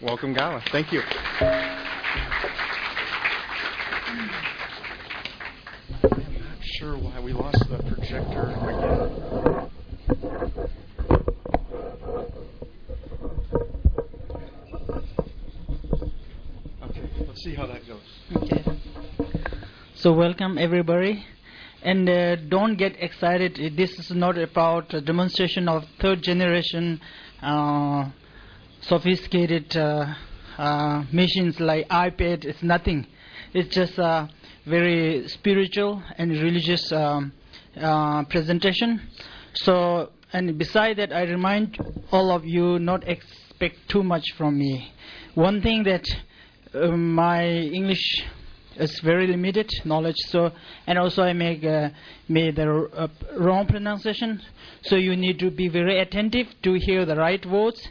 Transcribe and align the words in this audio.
welcome 0.00 0.34
Gala. 0.34 0.62
Thank 0.72 0.92
you. 0.92 1.02
I'm 1.40 1.88
not 6.02 6.62
sure 6.62 6.96
why 6.96 7.20
we 7.20 7.32
lost 7.32 7.68
the 7.68 7.78
projector 7.78 8.50
again. 8.68 9.69
See 17.50 17.56
how 17.56 17.66
that 17.66 17.86
goes. 17.86 18.00
Okay. 18.36 18.64
So 19.94 20.12
welcome 20.12 20.56
everybody, 20.56 21.24
and 21.82 22.08
uh, 22.08 22.36
don't 22.36 22.76
get 22.76 22.94
excited. 23.02 23.76
This 23.76 23.98
is 23.98 24.10
not 24.12 24.38
about 24.38 24.94
a 24.94 25.00
demonstration 25.00 25.68
of 25.68 25.84
third 26.00 26.22
generation 26.22 27.00
uh, 27.42 28.10
sophisticated 28.82 29.76
uh, 29.76 30.14
uh 30.58 31.04
machines 31.12 31.58
like 31.58 31.88
iPad. 31.88 32.44
It's 32.44 32.62
nothing. 32.62 33.06
It's 33.52 33.74
just 33.74 33.98
a 33.98 34.28
very 34.66 35.26
spiritual 35.28 36.02
and 36.18 36.30
religious 36.30 36.92
um, 36.92 37.32
uh, 37.76 38.24
presentation. 38.24 39.00
So, 39.54 40.10
and 40.32 40.56
beside 40.56 40.98
that, 40.98 41.12
I 41.12 41.22
remind 41.22 41.78
all 42.12 42.30
of 42.30 42.44
you 42.44 42.78
not 42.78 43.08
expect 43.08 43.88
too 43.88 44.04
much 44.04 44.26
from 44.36 44.56
me. 44.58 44.92
One 45.34 45.62
thing 45.62 45.82
that 45.84 46.06
uh, 46.74 46.88
my 46.88 47.46
English 47.46 48.24
is 48.76 49.00
very 49.00 49.26
limited 49.26 49.70
knowledge. 49.84 50.16
So 50.28 50.52
and 50.86 50.98
also 50.98 51.22
I 51.22 51.32
make 51.32 51.64
uh, 51.64 51.90
made 52.28 52.56
the 52.56 52.88
uh, 52.94 53.08
wrong 53.36 53.66
pronunciation. 53.66 54.40
So 54.82 54.96
you 54.96 55.16
need 55.16 55.38
to 55.40 55.50
be 55.50 55.68
very 55.68 56.00
attentive 56.00 56.46
to 56.62 56.74
hear 56.74 57.04
the 57.04 57.16
right 57.16 57.44
words. 57.46 57.88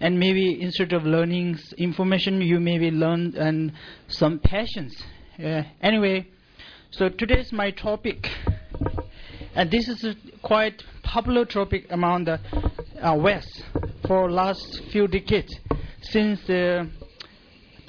And 0.00 0.18
maybe 0.18 0.62
instead 0.62 0.94
of 0.94 1.04
learning 1.04 1.58
information, 1.76 2.40
you 2.40 2.58
maybe 2.58 2.90
learn 2.90 3.34
and 3.36 3.72
some 4.08 4.38
passions. 4.38 4.96
Uh, 5.38 5.62
anyway, 5.82 6.26
so 6.90 7.08
today's 7.10 7.52
my 7.52 7.70
topic, 7.70 8.26
and 9.54 9.70
this 9.70 9.88
is 9.88 10.04
a 10.04 10.14
quite 10.42 10.82
popular 11.02 11.44
topic 11.44 11.86
among 11.90 12.24
the 12.24 12.40
uh, 13.02 13.14
West 13.14 13.64
for 14.06 14.30
last 14.30 14.82
few 14.90 15.06
decades 15.06 15.54
since 16.00 16.40
the 16.46 16.90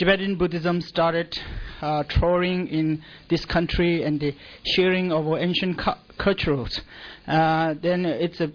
Tibetan 0.01 0.35
Buddhism 0.35 0.81
started 0.81 1.39
uh, 1.79 2.01
touring 2.09 2.67
in 2.69 3.03
this 3.29 3.45
country 3.45 4.01
and 4.01 4.19
the 4.19 4.33
sharing 4.63 5.11
of 5.11 5.27
ancient 5.37 5.77
cu- 5.77 5.91
cultures, 6.17 6.81
uh, 7.27 7.75
then 7.79 8.07
it's 8.07 8.41
a 8.41 8.51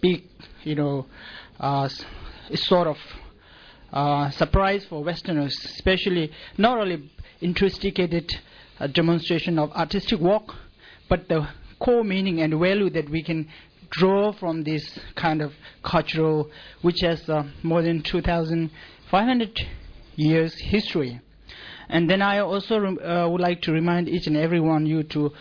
big, 0.00 0.22
you 0.64 0.74
know, 0.74 1.04
uh, 1.60 1.90
sort 2.54 2.88
of 2.88 2.96
uh, 3.92 4.30
surprise 4.30 4.86
for 4.86 5.04
Westerners, 5.04 5.54
especially 5.62 6.32
not 6.56 6.78
only 6.78 7.10
intoxicated 7.42 8.32
uh, 8.80 8.86
demonstration 8.86 9.58
of 9.58 9.70
artistic 9.72 10.20
work, 10.20 10.54
but 11.06 11.28
the 11.28 11.46
core 11.80 12.02
meaning 12.02 12.40
and 12.40 12.58
value 12.58 12.88
that 12.88 13.10
we 13.10 13.22
can 13.22 13.46
draw 13.90 14.32
from 14.32 14.64
this 14.64 14.98
kind 15.16 15.42
of 15.42 15.52
cultural, 15.82 16.50
which 16.80 17.00
has 17.02 17.28
uh, 17.28 17.42
more 17.62 17.82
than 17.82 18.02
2,500 18.02 19.68
years 20.16 20.54
history. 20.54 21.20
And 21.88 22.08
then 22.08 22.22
I 22.22 22.38
also 22.38 22.76
uh, 22.76 23.28
would 23.28 23.40
like 23.40 23.62
to 23.62 23.72
remind 23.72 24.08
each 24.08 24.26
and 24.26 24.36
every 24.36 24.60
one 24.60 24.86
you 24.86 25.02
to, 25.04 25.32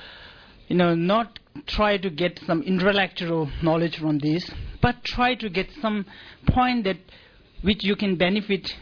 you 0.68 0.76
know, 0.76 0.96
not 0.96 1.40
try 1.68 1.98
to 1.98 2.10
get 2.10 2.40
some 2.46 2.62
intellectual 2.64 3.50
knowledge 3.62 3.98
from 3.98 4.20
this, 4.20 4.50
but 4.82 5.04
try 5.04 5.36
to 5.36 5.50
get 5.50 5.70
some 5.82 6.06
point 6.48 6.86
that 6.86 6.98
which 7.62 7.84
you 7.84 7.96
can 7.96 8.16
benefit 8.16 8.76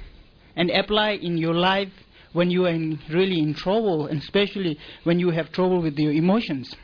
and 0.55 0.69
apply 0.72 1.11
in 1.11 1.38
your 1.38 1.53
life 1.53 1.91
when 2.33 2.51
you 2.51 2.66
are 2.66 2.69
in, 2.69 3.00
really 3.09 3.39
in 3.39 3.53
trouble, 3.53 4.07
and 4.07 4.21
especially 4.21 4.77
when 5.03 5.19
you 5.19 5.31
have 5.31 5.51
trouble 5.51 5.81
with 5.81 5.97
your 5.97 6.11
emotions. 6.11 6.75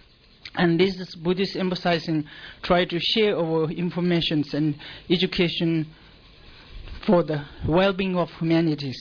And 0.56 0.80
this 0.80 1.00
is 1.00 1.16
Buddhist 1.16 1.56
emphasizing 1.56 2.26
try 2.62 2.86
to 2.86 3.00
share 3.00 3.38
our 3.38 3.70
informations 3.70 4.54
and 4.54 4.76
education 5.10 5.88
for 7.06 7.24
the 7.24 7.46
well-being 7.68 8.18
of 8.18 8.30
humanities. 8.40 9.00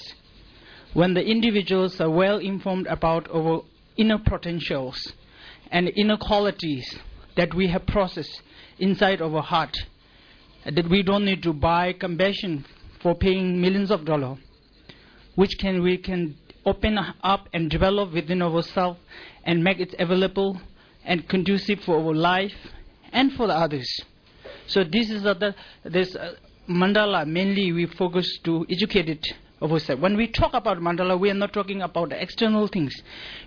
When 0.92 1.14
the 1.14 1.24
individuals 1.24 2.00
are 2.00 2.10
well 2.10 2.38
informed 2.38 2.86
about 2.86 3.28
our 3.34 3.62
inner 3.96 4.18
potentials 4.18 5.12
and 5.70 5.90
inner 5.96 6.16
qualities 6.16 6.96
that 7.36 7.54
we 7.54 7.68
have 7.68 7.86
processed 7.86 8.42
inside 8.78 9.20
our 9.20 9.42
heart, 9.42 9.76
that 10.64 10.88
we 10.88 11.02
don't 11.02 11.24
need 11.24 11.42
to 11.42 11.52
buy 11.52 11.92
compassion 11.92 12.64
for 13.00 13.14
paying 13.14 13.60
millions 13.60 13.90
of 13.90 14.04
dollars, 14.04 14.38
which 15.34 15.58
can 15.58 15.82
we 15.82 15.98
can 15.98 16.36
open 16.64 16.98
up 17.22 17.48
and 17.52 17.70
develop 17.70 18.12
within 18.12 18.40
ourselves 18.40 18.98
and 19.44 19.62
make 19.62 19.78
it 19.78 19.94
available 19.98 20.60
and 21.04 21.28
conducive 21.28 21.80
for 21.80 21.98
our 21.98 22.14
life 22.14 22.54
and 23.12 23.32
for 23.34 23.46
the 23.46 23.52
others. 23.52 24.00
So 24.66 24.84
this 24.84 25.10
is 25.10 25.22
the 25.22 25.54
this 25.84 26.16
uh, 26.16 26.36
mandala 26.68 27.26
mainly 27.26 27.72
we 27.72 27.86
focus 27.86 28.38
to 28.44 28.66
educate 28.70 29.08
it 29.08 29.26
ourselves. 29.62 30.00
When 30.00 30.16
we 30.16 30.28
talk 30.28 30.54
about 30.54 30.78
mandala, 30.78 31.18
we 31.18 31.30
are 31.30 31.34
not 31.34 31.52
talking 31.52 31.82
about 31.82 32.12
external 32.12 32.68
things. 32.68 32.94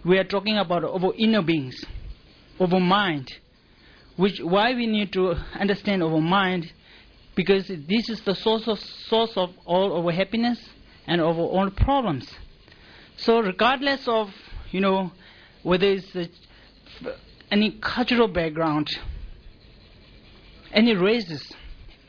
We 0.04 0.18
are 0.18 0.24
talking 0.24 0.58
about 0.58 0.84
our 0.84 1.14
inner 1.18 1.42
beings, 1.42 1.84
our 2.60 2.80
mind. 2.80 3.34
Which 4.16 4.40
why 4.40 4.74
we 4.74 4.88
need 4.88 5.14
to 5.14 5.36
understand 5.60 6.02
our 6.02 6.20
mind, 6.20 6.72
because 7.36 7.68
this 7.68 8.10
is 8.10 8.22
the 8.22 8.34
source 8.34 8.68
of 8.68 8.80
source 8.80 9.38
of 9.38 9.52
all 9.66 10.04
our 10.04 10.12
happiness 10.12 10.60
and 11.06 11.22
our 11.22 11.28
own 11.30 11.72
problems. 11.72 12.28
So 13.18 13.40
regardless 13.40 14.08
of 14.08 14.32
you 14.72 14.80
know 14.80 15.12
whether 15.64 15.88
it's 15.88 16.16
uh, 16.16 17.12
any 17.52 17.78
cultural 17.80 18.28
background, 18.28 18.90
any 20.72 20.96
races 20.96 21.52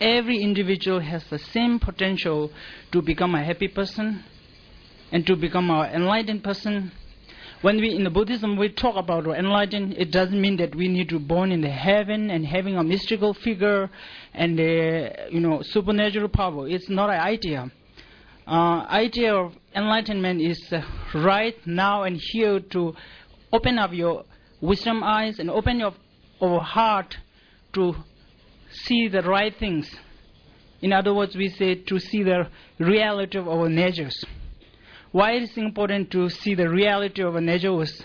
every 0.00 0.42
individual 0.42 1.00
has 1.00 1.24
the 1.30 1.38
same 1.38 1.78
potential 1.78 2.50
to 2.92 3.02
become 3.02 3.34
a 3.34 3.44
happy 3.44 3.68
person 3.68 4.24
and 5.12 5.26
to 5.26 5.36
become 5.36 5.70
an 5.70 5.94
enlightened 5.94 6.44
person. 6.44 6.92
When 7.60 7.80
we 7.80 7.94
in 7.94 8.04
the 8.04 8.10
Buddhism 8.10 8.56
we 8.56 8.68
talk 8.68 8.96
about 8.96 9.26
enlightened, 9.26 9.94
it 9.98 10.12
doesn't 10.12 10.40
mean 10.40 10.56
that 10.58 10.74
we 10.74 10.86
need 10.86 11.08
to 11.08 11.18
born 11.18 11.50
in 11.50 11.60
the 11.60 11.70
heaven 11.70 12.30
and 12.30 12.46
having 12.46 12.76
a 12.76 12.84
mystical 12.84 13.34
figure 13.34 13.90
and 14.32 14.60
a, 14.60 15.28
you 15.30 15.40
know 15.40 15.62
supernatural 15.62 16.28
power. 16.28 16.68
It's 16.68 16.88
not 16.88 17.10
an 17.10 17.20
idea. 17.20 17.70
uh, 18.46 18.86
idea 18.88 19.34
of 19.34 19.54
enlightenment 19.74 20.40
is 20.40 20.72
uh, 20.72 20.80
right 21.14 21.56
now 21.66 22.04
and 22.04 22.16
here 22.32 22.60
to 22.60 22.94
open 23.52 23.78
up 23.78 23.92
your 23.92 24.24
wisdom 24.60 25.02
eyes 25.02 25.38
and 25.38 25.50
open 25.50 25.80
your 25.80 25.94
our 26.40 26.60
heart 26.60 27.16
to 27.72 27.94
see 28.70 29.08
the 29.08 29.22
right 29.22 29.56
things. 29.58 29.90
In 30.80 30.92
other 30.92 31.12
words, 31.12 31.34
we 31.34 31.48
say 31.48 31.74
to 31.74 31.98
see 31.98 32.22
the 32.22 32.48
reality 32.78 33.38
of 33.38 33.48
our 33.48 33.68
natures. 33.68 34.24
Why 35.10 35.32
it 35.32 35.42
is 35.42 35.56
important 35.56 36.10
to 36.12 36.28
see 36.28 36.54
the 36.54 36.68
reality 36.68 37.22
of 37.22 37.34
our 37.34 37.40
nature 37.40 37.72
was 37.72 38.02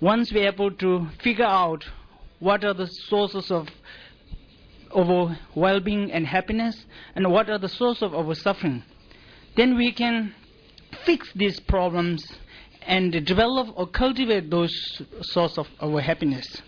once 0.00 0.32
we're 0.32 0.48
able 0.48 0.70
to 0.72 1.06
figure 1.22 1.44
out 1.44 1.84
what 2.40 2.64
are 2.64 2.74
the 2.74 2.86
sources 2.86 3.50
of 3.50 3.68
our 4.94 5.38
well-being 5.54 6.12
and 6.12 6.26
happiness 6.26 6.84
and 7.14 7.30
what 7.30 7.48
are 7.48 7.58
the 7.58 7.68
sources 7.68 8.02
of 8.02 8.14
our 8.14 8.34
suffering, 8.34 8.82
then 9.56 9.76
we 9.76 9.92
can 9.92 10.34
fix 11.04 11.32
these 11.34 11.58
problems 11.60 12.24
and 12.82 13.24
develop 13.24 13.68
or 13.76 13.86
cultivate 13.86 14.50
those 14.50 15.02
sources 15.22 15.58
of 15.58 15.68
our 15.80 16.00
happiness. 16.00 16.60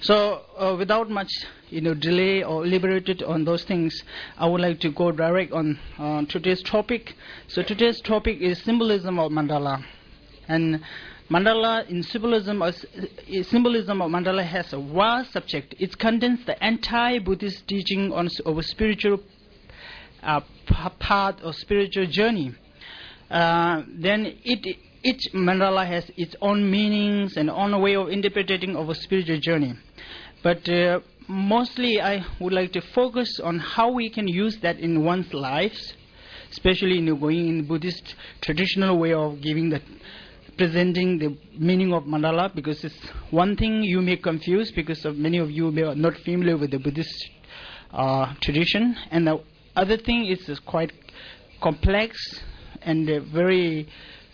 So, 0.00 0.42
uh, 0.58 0.76
without 0.78 1.08
much, 1.08 1.30
you 1.70 1.80
know, 1.80 1.94
delay 1.94 2.44
or 2.44 2.66
elaborated 2.66 3.22
on 3.22 3.44
those 3.44 3.64
things, 3.64 4.04
I 4.36 4.46
would 4.46 4.60
like 4.60 4.78
to 4.80 4.90
go 4.90 5.10
direct 5.10 5.52
on 5.52 5.78
uh, 5.98 6.24
today's 6.26 6.62
topic. 6.62 7.14
So, 7.48 7.62
today's 7.62 8.00
topic 8.02 8.40
is 8.40 8.62
symbolism 8.62 9.18
of 9.18 9.32
mandala, 9.32 9.82
and 10.48 10.82
mandala 11.30 11.88
in 11.88 12.02
symbolism, 12.02 12.60
uh, 12.60 12.72
symbolism 13.42 14.02
of 14.02 14.10
mandala 14.10 14.44
has 14.44 14.72
a 14.74 14.78
vast 14.78 15.32
subject. 15.32 15.74
It 15.78 15.98
contains 15.98 16.44
the 16.44 16.64
entire 16.64 17.20
Buddhist 17.20 17.66
teaching 17.66 18.12
on 18.12 18.28
of 18.44 18.58
a 18.58 18.62
spiritual 18.62 19.20
uh, 20.22 20.40
path 21.00 21.36
or 21.42 21.54
spiritual 21.54 22.06
journey. 22.06 22.54
Uh, 23.30 23.82
then 23.88 24.36
it 24.44 24.76
each 25.02 25.32
mandala 25.32 25.86
has 25.86 26.10
its 26.16 26.34
own 26.40 26.70
meanings 26.70 27.36
and 27.36 27.50
own 27.50 27.80
way 27.80 27.94
of 27.96 28.08
interpreting 28.08 28.76
of 28.76 28.88
a 28.88 28.94
spiritual 28.94 29.38
journey. 29.38 29.74
But 30.42 30.68
uh, 30.68 31.00
mostly, 31.28 32.00
I 32.00 32.24
would 32.40 32.52
like 32.52 32.72
to 32.72 32.80
focus 32.80 33.40
on 33.40 33.58
how 33.58 33.90
we 33.90 34.10
can 34.10 34.28
use 34.28 34.56
that 34.58 34.78
in 34.78 35.04
one's 35.04 35.32
lives, 35.32 35.94
especially 36.50 36.98
in 36.98 37.18
going 37.18 37.48
in 37.48 37.66
Buddhist 37.66 38.14
traditional 38.40 38.98
way 38.98 39.12
of 39.12 39.40
giving 39.40 39.70
the 39.70 39.80
presenting 40.56 41.18
the 41.18 41.36
meaning 41.58 41.92
of 41.92 42.04
mandala. 42.04 42.54
Because 42.54 42.84
it's 42.84 42.98
one 43.30 43.56
thing 43.56 43.82
you 43.82 44.00
may 44.00 44.16
confuse 44.16 44.70
because 44.70 45.04
of 45.04 45.16
many 45.16 45.38
of 45.38 45.50
you 45.50 45.70
may 45.70 45.82
are 45.82 45.94
not 45.94 46.16
familiar 46.18 46.56
with 46.56 46.70
the 46.70 46.78
Buddhist 46.78 47.30
uh, 47.92 48.34
tradition, 48.40 48.96
and 49.10 49.26
the 49.26 49.40
other 49.74 49.96
thing 49.96 50.26
is, 50.26 50.60
quite 50.60 50.92
complex 51.60 52.16
and 52.82 53.08
uh, 53.10 53.20
very 53.32 53.88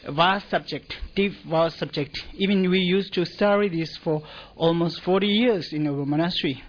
vast 0.09 0.51
subject, 0.51 0.97
deep 1.15 1.33
vast 1.49 1.79
subject. 1.79 2.25
Even 2.35 2.69
we 2.71 2.79
used 2.79 3.13
to 3.15 3.25
study 3.25 3.69
this 3.69 3.97
for 3.99 4.23
almost 4.57 5.03
40 5.03 5.27
years 5.27 5.73
in 5.73 5.87
our 5.87 6.05
monastery. 6.05 6.63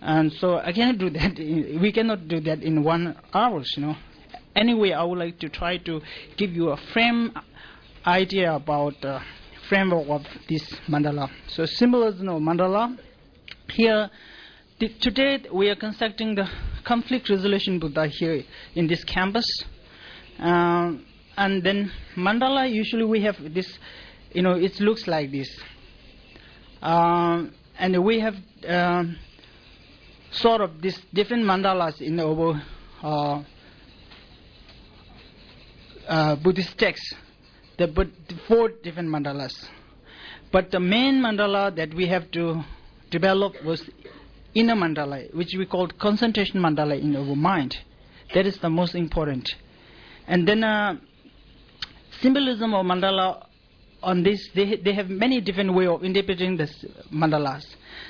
And 0.00 0.32
so 0.34 0.58
I 0.58 0.72
cannot 0.72 0.98
do 0.98 1.10
that. 1.10 1.38
We 1.38 1.90
cannot 1.92 2.28
do 2.28 2.40
that 2.40 2.62
in 2.62 2.82
one 2.82 3.16
hours, 3.32 3.72
you 3.76 3.86
know. 3.86 3.96
Anyway, 4.54 4.92
I 4.92 5.02
would 5.02 5.18
like 5.18 5.38
to 5.40 5.48
try 5.48 5.78
to 5.78 6.00
give 6.36 6.52
you 6.52 6.70
a 6.70 6.76
frame 6.92 7.32
idea 8.06 8.54
about 8.54 9.00
the 9.00 9.20
framework 9.68 10.08
of 10.08 10.26
this 10.48 10.62
mandala. 10.88 11.30
So 11.48 11.64
symbolism 11.64 12.28
of 12.28 12.42
mandala. 12.42 12.98
Here, 13.70 14.10
today 14.78 15.44
we 15.52 15.70
are 15.70 15.74
constructing 15.74 16.34
the 16.34 16.48
conflict 16.84 17.30
resolution 17.30 17.78
Buddha 17.78 18.06
here 18.06 18.42
in 18.74 18.86
this 18.86 19.02
campus. 19.04 19.46
Um, 20.38 21.06
and 21.36 21.62
then 21.62 21.90
mandala 22.16 22.70
usually 22.70 23.04
we 23.04 23.20
have 23.22 23.36
this 23.54 23.78
you 24.32 24.42
know 24.42 24.52
it 24.52 24.78
looks 24.80 25.06
like 25.06 25.30
this. 25.30 25.48
Um, 26.82 27.54
and 27.78 28.04
we 28.04 28.20
have 28.20 28.36
um, 28.68 29.16
sort 30.30 30.60
of 30.60 30.82
these 30.82 31.00
different 31.12 31.44
mandalas 31.44 32.00
in 32.00 32.20
our 32.20 32.62
uh, 33.02 33.42
uh, 36.06 36.36
Buddhist 36.36 36.76
texts. 36.78 37.14
The, 37.78 37.88
but 37.88 38.08
four 38.46 38.68
different 38.68 39.08
mandalas. 39.08 39.68
But 40.52 40.70
the 40.70 40.78
main 40.78 41.20
mandala 41.20 41.74
that 41.74 41.94
we 41.94 42.06
have 42.06 42.30
to 42.32 42.62
develop 43.10 43.54
was 43.64 43.82
inner 44.54 44.76
mandala 44.76 45.34
which 45.34 45.54
we 45.58 45.66
call 45.66 45.88
concentration 45.88 46.60
mandala 46.60 47.00
in 47.00 47.16
our 47.16 47.34
mind. 47.34 47.76
That 48.34 48.46
is 48.46 48.58
the 48.58 48.70
most 48.70 48.94
important. 48.94 49.54
And 50.26 50.46
then 50.46 50.62
uh, 50.64 50.96
symbolism 52.20 52.74
of 52.74 52.84
mandala 52.86 53.46
on 54.04 54.22
this, 54.22 54.48
they, 54.54 54.76
they 54.76 54.92
have 54.92 55.08
many 55.08 55.40
different 55.40 55.72
way 55.74 55.86
of 55.86 56.04
interpreting 56.04 56.56
the 56.56 56.68
mandalas. 57.12 57.64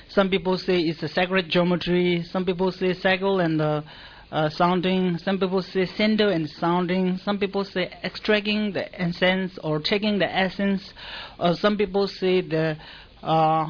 Some 0.09 0.29
people 0.29 0.59
say 0.59 0.81
it's 0.81 1.03
a 1.03 1.09
sacred 1.09 1.49
geometry. 1.49 2.25
Some 2.31 2.45
people 2.45 2.73
say 2.73 2.95
cycle 2.95 3.41
and 3.41 3.61
uh, 3.61 3.83
uh, 4.31 4.49
sounding. 4.51 5.19
Some 5.19 5.39
people 5.39 5.63
say 5.63 5.87
sender 5.87 6.29
and 6.31 6.51
sounding. 6.51 7.19
Some 7.19 7.39
people 7.39 7.65
say 7.65 7.93
extracting 8.03 8.73
the 8.73 9.01
essence 9.01 9.57
or 9.63 9.79
taking 9.79 10.19
the 10.19 10.31
essence. 10.37 10.93
Or 11.39 11.55
some 11.55 11.77
people 11.77 12.09
say 12.09 12.41
the 12.41 12.77
uh, 13.23 13.67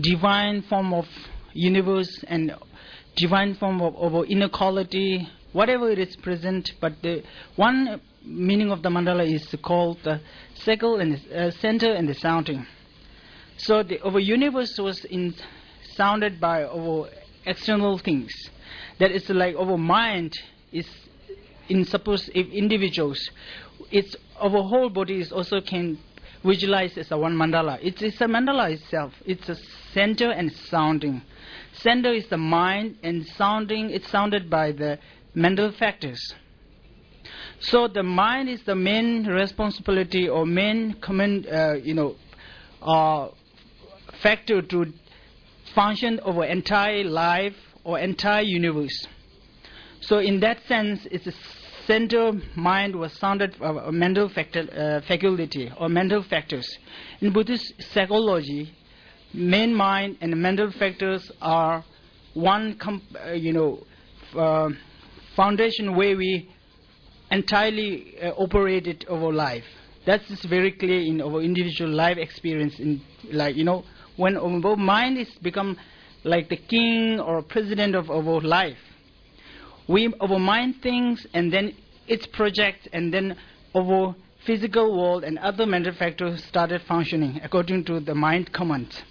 divine 0.00 0.62
form 0.62 0.94
of 0.94 1.06
universe 1.52 2.24
and 2.28 2.54
divine 3.16 3.54
form 3.56 3.82
of, 3.82 3.96
of 3.96 4.24
inequality. 4.26 5.28
Whatever 5.52 5.90
it 5.90 5.98
is 5.98 6.14
present, 6.14 6.74
but 6.80 6.92
the 7.02 7.24
one 7.56 8.00
meaning 8.24 8.70
of 8.70 8.82
the 8.82 8.88
mandala 8.88 9.26
is 9.26 9.54
called 9.62 9.98
the 10.04 10.20
circle 10.54 11.00
and 11.00 11.14
the 11.14 11.46
uh, 11.46 11.50
center 11.50 11.92
and 11.92 12.08
the 12.08 12.14
sounding. 12.14 12.66
So 13.56 13.82
the 13.82 14.00
our 14.02 14.18
universe 14.18 14.78
was 14.78 15.04
in, 15.04 15.34
sounded 15.94 16.40
by 16.40 16.64
our 16.64 17.08
external 17.44 17.98
things. 17.98 18.32
That 18.98 19.10
is 19.10 19.28
like 19.30 19.56
our 19.56 19.76
mind 19.78 20.34
is 20.72 20.86
in 21.68 21.84
suppose 21.84 22.28
if 22.34 22.48
individuals, 22.48 23.30
it's 23.90 24.16
our 24.38 24.62
whole 24.62 24.90
body 24.90 25.20
is 25.20 25.32
also 25.32 25.60
can 25.60 25.98
visualize 26.44 26.96
as 26.98 27.10
a 27.10 27.18
one 27.18 27.36
mandala. 27.36 27.78
It's, 27.82 28.02
it's 28.02 28.20
a 28.20 28.24
mandala 28.24 28.72
itself. 28.72 29.14
It's 29.24 29.48
a 29.48 29.56
center 29.92 30.30
and 30.30 30.52
sounding. 30.52 31.22
Center 31.72 32.12
is 32.12 32.26
the 32.28 32.38
mind 32.38 32.98
and 33.02 33.26
sounding. 33.26 33.90
It's 33.90 34.08
sounded 34.08 34.50
by 34.50 34.72
the 34.72 34.98
mental 35.34 35.70
factors. 35.72 36.34
So 37.60 37.88
the 37.88 38.02
mind 38.02 38.48
is 38.48 38.62
the 38.64 38.74
main 38.74 39.26
responsibility 39.26 40.28
or 40.28 40.46
main 40.46 40.96
uh, 41.02 41.74
you 41.74 41.94
know, 41.94 42.16
uh, 42.82 43.28
factor 44.22 44.62
to 44.62 44.92
function 45.74 46.18
of 46.20 46.38
our 46.38 46.46
entire 46.46 47.04
life 47.04 47.56
or 47.84 47.98
entire 47.98 48.42
universe. 48.42 49.06
So 50.00 50.18
in 50.18 50.40
that 50.40 50.58
sense, 50.66 51.06
it's 51.10 51.26
a 51.26 51.32
center 51.86 52.32
mind 52.54 52.96
was 52.96 53.12
sounded 53.14 53.60
a 53.60 53.92
mental 53.92 54.28
factor, 54.28 54.60
uh, 54.60 55.06
faculty 55.06 55.70
or 55.78 55.88
mental 55.88 56.22
factors. 56.22 56.66
In 57.20 57.32
Buddhist 57.32 57.74
psychology, 57.92 58.72
main 59.34 59.74
mind 59.74 60.18
and 60.20 60.34
mental 60.36 60.70
factors 60.72 61.30
are 61.42 61.84
one, 62.34 62.78
uh, 63.26 63.32
you 63.32 63.52
know, 63.52 63.84
uh, 64.36 64.70
foundation 65.36 65.96
where 65.96 66.16
we 66.16 66.48
entirely 67.30 68.16
uh, 68.20 68.30
operated 68.36 69.06
our 69.10 69.32
life. 69.32 69.64
That's 70.06 70.44
very 70.46 70.72
clear 70.72 71.00
in 71.00 71.20
our 71.20 71.40
individual 71.40 71.90
life 71.90 72.16
experience. 72.18 72.78
In 72.78 73.00
like 73.30 73.56
you 73.56 73.64
know, 73.64 73.84
when 74.16 74.36
our 74.36 74.76
mind 74.76 75.18
is 75.18 75.28
become 75.42 75.76
like 76.24 76.48
the 76.48 76.56
king 76.56 77.20
or 77.20 77.42
president 77.42 77.94
of 77.94 78.10
our 78.10 78.40
life, 78.40 78.78
we 79.88 80.12
our 80.20 80.38
mind 80.38 80.76
thinks 80.82 81.26
and 81.34 81.52
then 81.52 81.74
its 82.06 82.26
projects 82.26 82.88
and 82.92 83.12
then 83.12 83.36
our 83.76 84.14
physical 84.46 84.96
world 84.96 85.22
and 85.22 85.38
other 85.38 85.66
mental 85.66 85.92
factors 85.94 86.42
started 86.44 86.80
functioning 86.82 87.40
according 87.44 87.84
to 87.84 88.00
the 88.00 88.14
mind 88.14 88.52
command. 88.52 89.02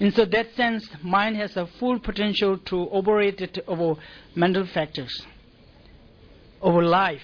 In 0.00 0.12
so 0.12 0.24
that 0.24 0.54
sense, 0.56 0.88
mind 1.02 1.36
has 1.36 1.56
a 1.56 1.66
full 1.78 1.98
potential 1.98 2.56
to 2.56 2.76
operate 2.88 3.58
over 3.68 4.00
mental 4.34 4.66
factors, 4.66 5.26
over 6.60 6.82
life. 6.82 7.22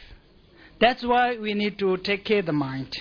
That's 0.81 1.05
why 1.05 1.38
we 1.38 1.55
need 1.55 1.78
to 1.78 1.97
take 1.99 2.25
care 2.25 2.40
of 2.40 2.47
the 2.47 2.52
mind. 2.52 2.95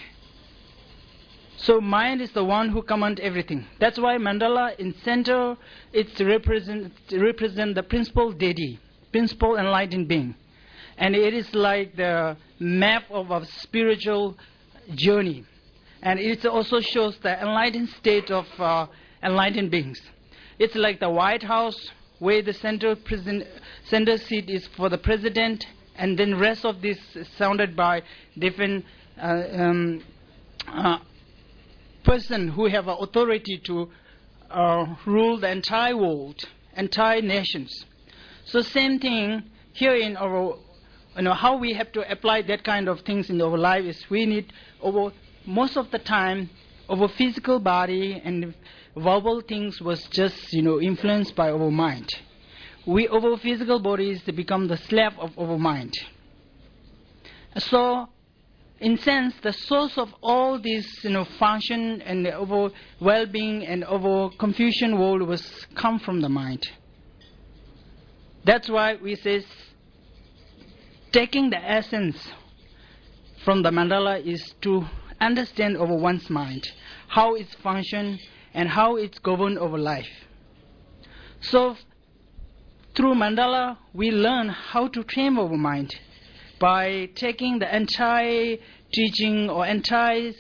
So 1.57 1.81
mind 1.81 2.21
is 2.21 2.31
the 2.31 2.43
one 2.43 2.69
who 2.69 2.81
commands 2.81 3.19
everything. 3.23 3.65
That's 3.79 3.97
why 3.97 4.17
mandala 4.17 4.77
in 4.77 4.93
center 5.03 5.57
it's 5.93 6.19
represent 6.21 6.93
represent 7.11 7.75
the 7.75 7.83
principal 7.83 8.31
deity, 8.31 8.79
principal 9.11 9.57
enlightened 9.57 10.07
being, 10.07 10.35
and 10.97 11.15
it 11.15 11.33
is 11.33 11.53
like 11.55 11.95
the 11.95 12.37
map 12.59 13.03
of 13.09 13.31
a 13.31 13.45
spiritual 13.45 14.37
journey, 14.93 15.45
and 16.01 16.19
it 16.19 16.45
also 16.45 16.81
shows 16.81 17.17
the 17.23 17.41
enlightened 17.41 17.89
state 17.89 18.29
of 18.29 18.45
uh, 18.59 18.87
enlightened 19.23 19.71
beings. 19.71 19.99
It's 20.59 20.75
like 20.75 20.99
the 20.99 21.09
White 21.09 21.43
House 21.43 21.79
where 22.19 22.41
the 22.41 22.53
center, 22.53 22.95
center 23.85 24.17
seat 24.17 24.49
is 24.49 24.67
for 24.77 24.89
the 24.89 24.97
president 24.97 25.65
and 25.97 26.17
then 26.17 26.37
rest 26.37 26.65
of 26.65 26.81
this 26.81 26.97
is 27.15 27.27
sounded 27.37 27.75
by 27.75 28.01
different 28.37 28.85
uh, 29.21 29.43
um, 29.51 30.03
uh, 30.67 30.99
person 32.03 32.49
who 32.49 32.67
have 32.67 32.87
authority 32.87 33.57
to 33.65 33.89
uh, 34.49 34.85
rule 35.05 35.39
the 35.39 35.49
entire 35.49 35.95
world, 35.97 36.43
entire 36.75 37.21
nations. 37.21 37.85
So 38.45 38.61
same 38.61 38.99
thing 38.99 39.43
here 39.73 39.95
in 39.95 40.15
our, 40.17 40.57
you 41.15 41.21
know, 41.23 41.33
how 41.33 41.57
we 41.57 41.73
have 41.73 41.91
to 41.93 42.11
apply 42.11 42.43
that 42.43 42.63
kind 42.63 42.87
of 42.87 43.01
things 43.01 43.29
in 43.29 43.41
our 43.41 43.57
life 43.57 43.85
is 43.85 44.09
we 44.09 44.25
need 44.25 44.53
over 44.81 45.11
most 45.45 45.77
of 45.77 45.91
the 45.91 45.99
time 45.99 46.49
our 46.89 47.07
physical 47.07 47.59
body 47.59 48.21
and 48.23 48.53
verbal 48.95 49.41
things 49.41 49.81
was 49.81 50.03
just 50.05 50.53
you 50.53 50.61
know 50.61 50.79
influenced 50.79 51.35
by 51.35 51.49
our 51.49 51.71
mind. 51.71 52.09
We 52.85 53.07
our 53.07 53.37
physical 53.37 53.79
bodies 53.79 54.21
become 54.21 54.67
the 54.67 54.77
slave 54.77 55.17
of 55.17 55.37
our 55.39 55.57
mind. 55.57 55.93
So 57.57 58.09
in 58.79 58.97
sense, 58.97 59.33
the 59.41 59.53
source 59.53 59.97
of 59.97 60.13
all 60.21 60.59
this, 60.59 61.03
you 61.03 61.09
know, 61.09 61.25
function 61.39 62.01
and 62.01 62.27
over 62.27 62.69
well-being 62.99 63.65
and 63.65 63.83
over 63.85 64.29
confusion 64.37 64.99
world 64.99 65.21
was 65.21 65.65
come 65.75 65.97
from 65.99 66.21
the 66.21 66.29
mind. 66.29 66.63
That's 68.43 68.69
why 68.69 68.95
we 68.95 69.15
say 69.15 69.43
taking 71.11 71.49
the 71.49 71.57
essence 71.57 72.17
from 73.43 73.63
the 73.63 73.71
mandala 73.71 74.23
is 74.23 74.53
to 74.61 74.85
understand 75.21 75.77
over 75.77 75.95
one's 75.95 76.29
mind, 76.29 76.69
how 77.07 77.35
it's 77.35 77.53
function 77.55 78.19
and 78.53 78.69
how 78.69 78.97
it's 78.97 79.17
governed 79.19 79.57
over 79.57 79.77
life. 79.77 80.09
So 81.39 81.77
through 82.95 83.13
mandala, 83.15 83.77
we 83.93 84.11
learn 84.11 84.49
how 84.49 84.87
to 84.87 85.03
train 85.03 85.37
our 85.37 85.57
mind 85.57 85.93
by 86.59 87.09
taking 87.15 87.59
the 87.59 87.75
entire 87.75 88.57
teaching 88.93 89.49
or 89.49 89.65
entire 89.65 90.31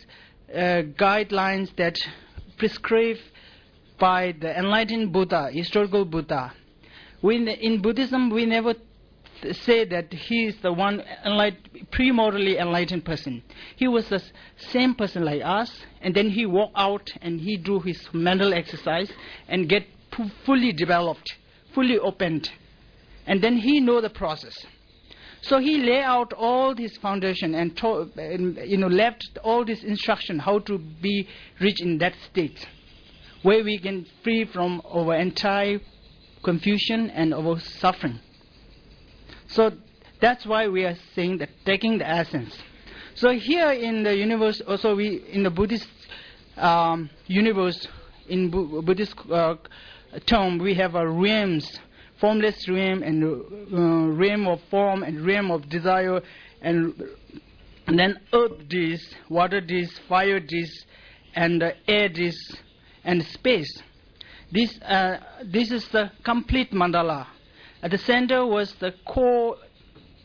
uh, 0.53 0.83
guidelines 0.97 1.75
that 1.75 1.97
prescribed 2.57 3.19
by 3.99 4.33
the 4.39 4.57
enlightened 4.57 5.11
Buddha, 5.11 5.49
historical 5.51 6.05
Buddha. 6.05 6.53
We, 7.21 7.35
in 7.35 7.81
Buddhism, 7.81 8.29
we 8.29 8.45
never 8.45 8.75
say 9.51 9.85
that 9.85 10.13
he 10.13 10.45
is 10.45 10.55
the 10.61 10.71
one 10.71 11.03
enlight- 11.25 11.89
premortally 11.91 12.59
enlightened 12.59 13.03
person. 13.03 13.43
He 13.75 13.87
was 13.87 14.07
the 14.07 14.21
same 14.57 14.95
person 14.95 15.25
like 15.25 15.41
us, 15.43 15.71
and 16.01 16.15
then 16.15 16.29
he 16.29 16.45
walked 16.45 16.77
out 16.77 17.11
and 17.21 17.41
he 17.41 17.57
do 17.57 17.79
his 17.79 18.07
mental 18.13 18.53
exercise 18.53 19.11
and 19.47 19.67
get 19.67 19.85
fu- 20.11 20.29
fully 20.45 20.71
developed, 20.71 21.35
fully 21.75 21.99
opened, 21.99 22.49
and 23.27 23.41
then 23.43 23.57
he 23.57 23.79
know 23.79 24.01
the 24.01 24.09
process. 24.09 24.55
So 25.41 25.59
he 25.59 25.77
lay 25.77 26.01
out 26.01 26.33
all 26.33 26.73
this 26.73 26.97
foundation 26.97 27.53
and, 27.53 27.79
you 28.65 28.77
know 28.77 28.87
left 28.87 29.37
all 29.43 29.63
this 29.63 29.83
instruction 29.83 30.39
how 30.39 30.57
to 30.59 30.79
be 30.79 31.27
rich 31.59 31.81
in 31.81 31.99
that 31.99 32.15
state, 32.31 32.67
where 33.43 33.63
we 33.63 33.77
can 33.77 34.07
free 34.23 34.45
from 34.45 34.81
our 34.91 35.13
entire 35.15 35.79
confusion 36.43 37.11
and 37.11 37.31
our 37.33 37.59
suffering. 37.59 38.19
So 39.47 39.71
that's 40.19 40.45
why 40.47 40.67
we 40.67 40.83
are 40.85 40.97
saying 41.13 41.37
that 41.39 41.49
taking 41.65 41.99
the 41.99 42.09
essence. 42.09 42.57
So 43.13 43.29
here 43.31 43.71
in 43.71 44.03
the 44.03 44.15
universe, 44.15 44.61
also 44.61 44.95
we 44.95 45.23
in 45.31 45.43
the 45.43 45.51
Buddhist 45.51 45.87
um, 46.57 47.09
universe, 47.27 47.87
in 48.27 48.49
Bu- 48.49 48.81
Buddhist 48.81 49.13
uh, 49.29 49.55
term, 50.21 50.57
we 50.59 50.73
have 50.75 50.95
a 50.95 51.07
realms 51.07 51.79
formless 52.19 52.67
realm 52.69 53.03
and 53.03 53.23
uh, 53.23 54.17
realm 54.17 54.47
of 54.47 54.61
form 54.71 55.03
and 55.03 55.25
realm 55.25 55.51
of 55.51 55.67
desire 55.69 56.21
and, 56.61 56.93
and 57.87 57.99
then 57.99 58.19
earth 58.33 58.69
this, 58.69 59.13
water 59.29 59.61
this, 59.61 59.99
fire 60.07 60.39
this, 60.39 60.85
and 61.35 61.61
uh, 61.61 61.71
air 61.87 62.09
this, 62.09 62.37
and 63.03 63.23
space. 63.25 63.81
This, 64.51 64.79
uh, 64.81 65.17
this 65.43 65.71
is 65.71 65.87
the 65.89 66.11
complete 66.23 66.71
mandala. 66.71 67.27
At 67.83 67.91
the 67.91 67.97
center 67.97 68.45
was 68.45 68.73
the 68.75 68.93
core 69.05 69.57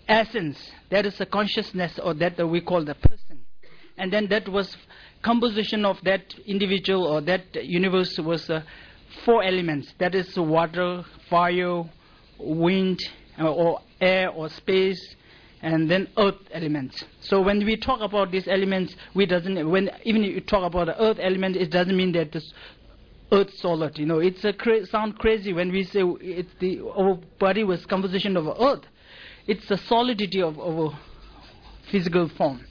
essence, 0.08 0.58
that 0.90 1.04
is 1.06 1.18
the 1.18 1.26
consciousness, 1.26 1.98
or 2.02 2.14
that 2.14 2.48
we 2.48 2.60
call 2.60 2.84
the 2.84 2.94
person. 2.94 3.40
And 3.98 4.12
then 4.12 4.28
that 4.28 4.48
was 4.48 4.76
composition 5.22 5.84
of 5.84 6.00
that 6.04 6.22
individual 6.46 7.04
or 7.04 7.20
that 7.20 7.54
universe 7.62 8.18
was 8.18 8.48
uh, 8.48 8.62
four 9.24 9.42
elements. 9.42 9.92
That 9.98 10.14
is 10.14 10.36
water, 10.36 11.04
fire, 11.28 11.84
wind, 12.38 13.00
uh, 13.38 13.52
or 13.52 13.80
air, 14.00 14.30
or 14.30 14.48
space, 14.48 15.16
and 15.62 15.90
then 15.90 16.08
earth 16.16 16.36
elements. 16.52 17.04
So 17.20 17.40
when 17.40 17.64
we 17.64 17.76
talk 17.76 18.00
about 18.00 18.30
these 18.30 18.48
elements, 18.48 18.94
we 19.14 19.26
doesn't 19.26 19.68
when 19.68 19.90
even 20.04 20.24
if 20.24 20.34
you 20.34 20.40
talk 20.40 20.64
about 20.64 20.86
the 20.86 21.02
earth 21.02 21.18
element, 21.20 21.56
it 21.56 21.70
doesn't 21.70 21.96
mean 21.96 22.12
that 22.12 22.32
this 22.32 22.52
earth 23.32 23.52
solid. 23.58 23.98
You 23.98 24.06
know, 24.06 24.18
it's 24.18 24.44
a 24.44 24.52
cra- 24.52 24.86
sound 24.86 25.18
crazy 25.18 25.52
when 25.52 25.70
we 25.70 25.84
say 25.84 26.02
it's 26.20 26.52
the 26.60 26.80
our 26.80 27.18
body 27.38 27.64
was 27.64 27.84
composition 27.86 28.36
of 28.36 28.46
earth. 28.48 28.84
It's 29.46 29.66
the 29.68 29.78
solidity 29.78 30.42
of 30.42 30.58
our 30.58 30.98
physical 31.90 32.28
form. 32.28 32.64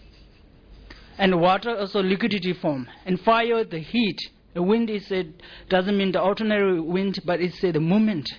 And 1.17 1.41
water 1.41 1.77
also 1.77 2.01
liquidity 2.01 2.53
form. 2.53 2.87
And 3.05 3.19
fire 3.19 3.63
the 3.65 3.79
heat. 3.79 4.19
The 4.53 4.63
wind 4.63 4.89
is 4.89 5.11
a, 5.11 5.25
doesn't 5.69 5.97
mean 5.97 6.11
the 6.11 6.21
ordinary 6.21 6.79
wind, 6.79 7.19
but 7.25 7.39
it's 7.39 7.63
a, 7.63 7.71
the 7.71 7.79
movement 7.79 8.31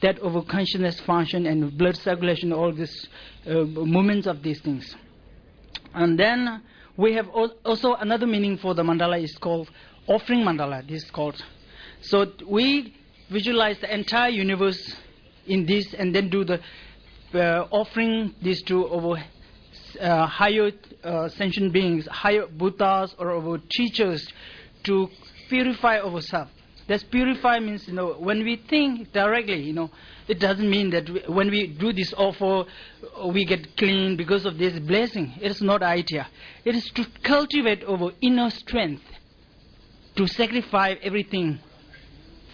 that 0.00 0.18
over 0.20 0.42
consciousness 0.42 0.98
function 1.00 1.46
and 1.46 1.76
blood 1.76 1.96
circulation, 1.96 2.52
all 2.52 2.72
these 2.72 3.08
uh, 3.46 3.52
movements 3.64 4.26
of 4.26 4.42
these 4.42 4.60
things. 4.60 4.94
And 5.94 6.18
then 6.18 6.62
we 6.96 7.12
have 7.14 7.28
al- 7.28 7.54
also 7.64 7.94
another 7.94 8.26
meaning 8.26 8.56
for 8.56 8.74
the 8.74 8.82
mandala 8.82 9.22
is 9.22 9.36
called 9.36 9.70
offering 10.06 10.40
mandala. 10.40 10.86
This 10.86 11.04
is 11.04 11.10
called. 11.10 11.42
So 12.00 12.32
we 12.46 12.94
visualize 13.30 13.78
the 13.80 13.92
entire 13.92 14.30
universe 14.30 14.96
in 15.46 15.66
this, 15.66 15.92
and 15.94 16.14
then 16.14 16.30
do 16.30 16.44
the 16.44 16.60
uh, 17.34 17.66
offering 17.70 18.34
this 18.42 18.62
to 18.62 18.88
our 18.88 19.22
uh, 20.00 20.26
higher 20.26 20.72
uh, 21.04 21.28
sentient 21.28 21.72
beings, 21.72 22.06
higher 22.06 22.46
Buddhas 22.46 23.14
or 23.18 23.32
our 23.32 23.58
teachers, 23.68 24.26
to 24.84 25.08
purify 25.50 25.98
ourselves. 26.00 26.52
That's 26.88 27.04
purify 27.04 27.60
means, 27.60 27.86
you 27.86 27.94
know, 27.94 28.14
when 28.14 28.42
we 28.42 28.56
think 28.56 29.12
directly, 29.12 29.62
you 29.62 29.72
know, 29.72 29.90
it 30.26 30.40
doesn't 30.40 30.68
mean 30.68 30.90
that 30.90 31.08
we, 31.08 31.20
when 31.28 31.48
we 31.50 31.68
do 31.68 31.92
this 31.92 32.12
offer, 32.16 32.64
we 33.26 33.44
get 33.44 33.76
clean 33.76 34.16
because 34.16 34.44
of 34.44 34.58
this 34.58 34.78
blessing. 34.80 35.34
It 35.40 35.50
is 35.52 35.62
not 35.62 35.82
idea. 35.82 36.26
It 36.64 36.74
is 36.74 36.84
to 36.96 37.06
cultivate 37.22 37.84
our 37.84 38.10
inner 38.20 38.50
strength, 38.50 39.04
to 40.16 40.26
sacrifice 40.26 40.98
everything 41.02 41.60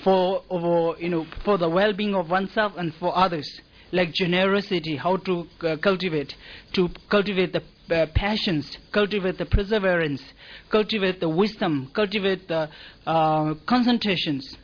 for 0.04 0.42
our, 0.52 0.98
you 0.98 1.08
know, 1.08 1.26
for 1.44 1.56
the 1.56 1.68
well-being 1.68 2.14
of 2.14 2.28
oneself 2.28 2.72
and 2.76 2.94
for 2.96 3.16
others. 3.16 3.48
Like 3.92 4.12
generosity, 4.12 4.96
how 4.96 5.16
to 5.16 5.46
uh, 5.62 5.76
cultivate, 5.76 6.34
to 6.72 6.90
cultivate 7.08 7.52
the 7.52 7.62
uh, 7.90 8.06
passions, 8.14 8.76
cultivate 8.92 9.38
the 9.38 9.46
perseverance, 9.46 10.22
cultivate 10.68 11.20
the 11.20 11.28
wisdom, 11.28 11.90
cultivate 11.92 12.48
the 12.48 12.68
uh, 13.06 13.54
concentrations. 13.66 14.56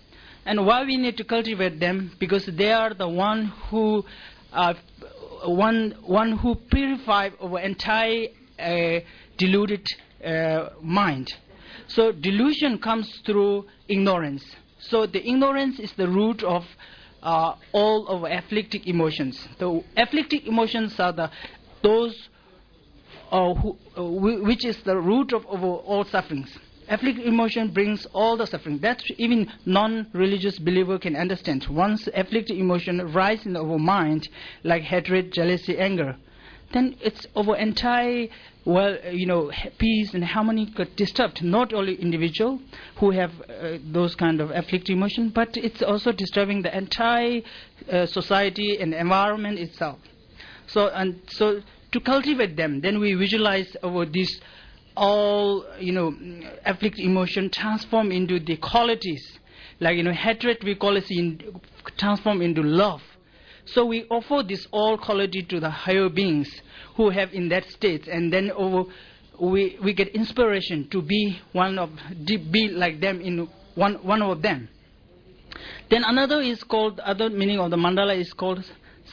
And 0.45 0.67
why 0.67 0.85
we 0.85 0.97
need 0.97 1.17
to 1.19 1.25
cultivate 1.25 1.79
them? 1.79 2.13
Because 2.19 2.47
they 2.47 2.73
are 2.73 2.95
the 2.95 3.09
one 3.09 3.47
who, 3.71 4.05
uh, 4.53 4.75
one, 5.45 5.95
one 6.03 6.33
who 6.33 6.57
purify 6.57 7.31
our 7.41 7.61
entire 7.61 8.29
uh, 8.59 9.01
deluded 9.37 9.87
uh, 10.25 10.71
mind. 10.81 11.33
So 11.87 12.13
delusion 12.13 12.79
comes 12.79 13.09
through 13.25 13.67
ignorance. 13.89 14.45
So 14.79 15.07
the 15.07 15.27
ignorance 15.27 15.79
is 15.79 15.93
the 15.93 16.09
root 16.09 16.43
of 16.43 16.65
uh, 17.23 17.55
all 17.73 18.09
of 18.09 18.25
afflictive 18.25 18.83
emotions. 18.85 19.49
The 19.59 19.83
afflictive 19.97 20.45
emotions 20.45 20.99
are 20.99 21.13
the 21.13 21.31
those 21.83 22.29
who, 23.33 23.77
uh, 23.97 24.05
which 24.05 24.65
is 24.65 24.77
the 24.83 24.97
root 24.97 25.33
of, 25.33 25.47
of 25.47 25.65
all 25.65 26.05
sufferings. 26.05 26.57
Afflictive 26.89 27.25
emotion 27.25 27.71
brings 27.71 28.05
all 28.07 28.37
the 28.37 28.47
suffering. 28.47 28.79
That 28.79 29.03
even 29.17 29.51
non-religious 29.65 30.59
believer 30.59 30.99
can 30.99 31.17
understand. 31.17 31.67
Once 31.69 32.09
afflictive 32.15 32.59
emotion 32.59 33.13
rise 33.13 33.47
in 33.47 33.57
our 33.57 33.79
mind, 33.79 34.29
like 34.65 34.83
hatred, 34.83 35.33
jealousy, 35.33 35.79
anger, 35.79 36.17
then 36.73 36.97
it's 37.01 37.27
our 37.37 37.57
entire 37.57 38.29
well, 38.65 38.97
uh, 39.05 39.11
you 39.11 39.27
know, 39.27 39.51
peace 39.79 40.15
and 40.15 40.25
harmony 40.25 40.67
got 40.67 40.95
disturbed. 40.97 41.43
Not 41.43 41.73
only 41.73 41.95
individual 41.97 42.61
who 42.97 43.11
have 43.11 43.33
uh, 43.41 43.79
those 43.91 44.15
kind 44.15 44.41
of 44.41 44.51
afflictive 44.51 44.97
emotion, 44.97 45.31
but 45.31 45.57
it's 45.57 45.83
also 45.83 46.13
disturbing 46.13 46.63
the 46.63 46.77
entire 46.77 47.41
uh, 47.91 48.07
society 48.07 48.79
and 48.79 48.95
environment 48.95 49.59
itself. 49.59 49.99
So 50.69 50.89
and 50.89 51.21
so 51.29 51.63
to 51.93 52.01
cultivate 52.01 52.57
them, 52.57 52.81
then 52.81 52.99
we 52.99 53.15
visualize 53.15 53.77
our 53.85 54.05
this 54.07 54.41
all 54.95 55.65
you 55.79 55.93
know 55.93 56.15
afflict 56.67 56.99
emotion 56.99 57.51
transform 57.51 58.13
into 58.13 58.39
the 58.41 58.57
qualities. 58.57 59.39
Like 59.81 59.97
you 59.97 60.03
know, 60.03 60.13
hatred 60.13 60.63
we 60.65 60.75
call 60.75 60.97
it 60.97 61.11
in 61.11 61.61
transform 61.97 62.43
into 62.43 62.63
love. 62.63 63.03
So 63.65 63.85
we 63.85 64.05
offer 64.11 64.43
this 64.47 64.67
all 64.73 64.99
quality 64.99 65.43
to 65.43 65.61
the 65.61 65.71
higher 65.71 66.09
beings 66.09 66.51
who 66.97 67.11
have 67.11 67.33
in 67.33 67.49
that 67.51 67.71
state, 67.71 68.09
and 68.09 68.33
then 68.33 68.51
over, 68.51 68.91
we, 69.41 69.79
we 69.83 69.93
get 69.93 70.09
inspiration 70.09 70.89
to 70.91 71.01
be 71.01 71.41
one 71.53 71.79
of, 71.79 71.91
be 72.27 72.69
like 72.69 73.01
them 73.01 73.21
in 73.21 73.49
one, 73.75 73.95
one 74.05 74.21
of 74.23 74.43
them. 74.43 74.69
Then 75.91 76.05
another 76.05 76.41
is 76.41 76.63
called, 76.65 76.99
other 77.01 77.31
meaning 77.31 77.61
of 77.61 77.71
the 77.71 77.77
mandala 77.77 78.17
is 78.19 78.33
called 78.33 78.65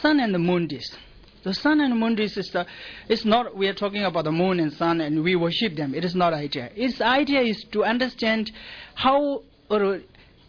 sun 0.02 0.20
and 0.20 0.34
the 0.34 0.40
moon 0.40 0.68
disk. 0.68 0.98
The 1.44 1.54
sun 1.54 1.80
and 1.80 1.98
moon 1.98 2.16
the, 2.16 2.66
it's 3.08 3.26
not, 3.26 3.56
we 3.56 3.68
are 3.68 3.74
talking 3.74 4.04
about 4.04 4.26
the 4.26 4.32
moon 4.32 4.60
and 4.60 4.74
sun 4.74 5.00
and 5.02 5.24
we 5.24 5.36
worship 5.36 5.76
them. 5.76 5.96
It 5.96 6.04
is 6.04 6.16
not 6.16 6.34
idea. 6.34 6.70
Its 6.76 7.00
idea 7.00 7.42
is 7.42 7.64
to 7.72 7.84
understand 7.84 8.52
how 8.96 9.44
or 9.70 10.02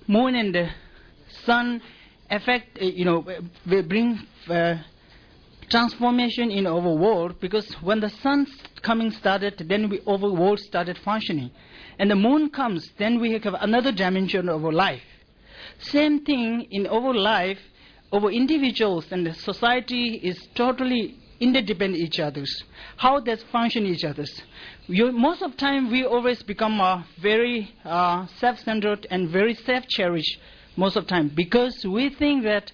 moon 0.07 0.35
and 0.35 0.73
sun 1.45 1.81
affect, 2.29 2.81
uh, 2.81 2.85
you 2.85 3.05
know, 3.05 3.25
we 3.69 3.83
bring 3.83 4.19
uh, 4.49 4.77
transformation 5.69 6.51
in 6.51 6.67
our 6.67 6.81
world 6.81 7.41
because 7.41 7.73
when 7.75 8.01
the 8.01 8.11
sun 8.11 8.47
coming 8.83 9.11
started, 9.11 9.65
then 9.69 9.89
we, 9.89 10.01
our 10.07 10.19
world 10.19 10.59
started 10.59 10.99
functioning. 10.99 11.51
And 11.99 12.11
the 12.11 12.17
moon 12.17 12.51
comes, 12.51 12.91
then 12.99 13.21
we 13.21 13.33
have 13.33 13.55
another 13.61 13.93
dimension 13.93 14.49
of 14.49 14.65
our 14.65 14.73
life. 14.73 15.03
Same 15.79 16.25
thing 16.25 16.63
in 16.71 16.87
our 16.87 17.15
life, 17.15 17.59
our 18.13 18.31
individuals 18.31 19.07
and 19.11 19.27
the 19.27 19.35
society 19.35 20.15
is 20.17 20.49
totally 20.55 21.17
interdependent 21.39 22.03
each 22.03 22.21
other's. 22.21 22.63
How 22.97 23.21
they 23.21 23.37
function 23.37 23.87
each 23.87 24.05
other's. 24.05 24.43
You, 24.87 25.11
most 25.13 25.43
of 25.43 25.57
time, 25.57 25.91
we 25.91 26.05
always 26.05 26.43
become 26.43 26.81
uh, 26.81 27.03
very 27.21 27.75
uh, 27.85 28.27
self-centered 28.39 29.07
and 29.11 29.31
very 29.31 29.55
self-cherished 29.55 30.39
most 30.77 30.97
of 30.97 31.07
time 31.07 31.29
because 31.35 31.85
we 31.85 32.11
think 32.11 32.45
that 32.45 32.71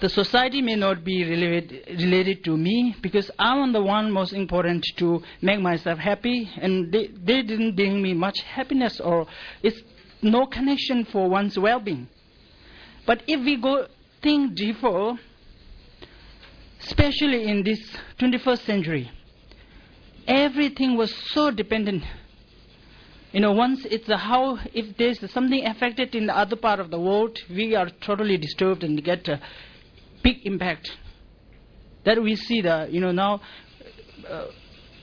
the 0.00 0.08
society 0.08 0.60
may 0.60 0.74
not 0.74 1.04
be 1.04 1.22
related, 1.24 1.86
related 2.00 2.42
to 2.44 2.56
me 2.56 2.96
because 3.00 3.30
I'm 3.38 3.72
the 3.72 3.82
one 3.82 4.10
most 4.10 4.32
important 4.32 4.84
to 4.96 5.22
make 5.40 5.60
myself 5.60 5.98
happy 5.98 6.50
and 6.60 6.90
they, 6.92 7.06
they 7.06 7.42
didn't 7.42 7.76
bring 7.76 8.02
me 8.02 8.12
much 8.12 8.40
happiness 8.40 9.00
or 9.00 9.26
it's 9.62 9.80
no 10.20 10.46
connection 10.46 11.04
for 11.04 11.30
one's 11.30 11.56
well-being. 11.56 12.08
But 13.06 13.22
if 13.28 13.40
we 13.44 13.56
go 13.56 13.86
think 14.22 14.54
deeper, 14.54 15.14
especially 16.80 17.44
in 17.48 17.62
this 17.64 17.80
21st 18.18 18.64
century, 18.64 19.10
everything 20.26 20.96
was 20.96 21.14
so 21.32 21.50
dependent. 21.50 22.04
You 23.32 23.40
know, 23.40 23.52
once 23.52 23.84
it's 23.86 24.08
a 24.08 24.16
how, 24.16 24.58
if 24.74 24.96
there's 24.96 25.30
something 25.32 25.64
affected 25.66 26.14
in 26.14 26.26
the 26.26 26.36
other 26.36 26.56
part 26.56 26.80
of 26.80 26.90
the 26.90 27.00
world, 27.00 27.38
we 27.48 27.74
are 27.74 27.88
totally 28.00 28.36
disturbed 28.36 28.84
and 28.84 29.02
get 29.02 29.26
a 29.28 29.40
big 30.22 30.46
impact. 30.46 30.90
That 32.04 32.22
we 32.22 32.36
see 32.36 32.60
the, 32.60 32.88
you 32.90 33.00
know, 33.00 33.12
now 33.12 33.40
uh, 34.28 34.46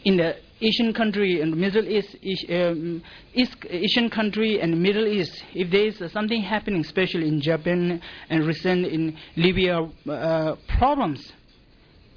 in 0.06 0.18
the 0.18 0.38
Asian 0.62 0.94
country 0.94 1.42
and 1.42 1.56
Middle 1.56 1.88
East, 1.88 2.16
um, 2.50 3.02
East 3.34 3.56
Asian 3.70 4.10
country 4.10 4.60
and 4.60 4.82
Middle 4.82 5.08
East, 5.08 5.44
if 5.54 5.72
there 5.72 5.86
is 5.86 6.12
something 6.12 6.42
happening, 6.42 6.82
especially 6.82 7.28
in 7.28 7.40
Japan 7.40 8.02
and 8.30 8.46
recent 8.46 8.86
in 8.86 9.18
Libya 9.38 9.90
uh, 10.10 10.56
problems, 10.78 11.32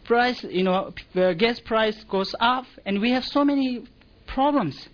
price, 0.04 0.42
you 0.44 0.64
know, 0.64 0.92
uh, 1.14 1.32
gas 1.34 1.60
price 1.60 2.02
goes 2.04 2.34
up, 2.40 2.66
and 2.84 3.00
we 3.00 3.10
have 3.10 3.24
so 3.24 3.44
many 3.44 3.84
problems. 4.26 4.88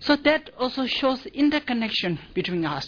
So 0.00 0.16
that 0.16 0.50
also 0.58 0.86
shows 0.86 1.24
interconnection 1.26 2.18
between 2.34 2.64
us. 2.64 2.86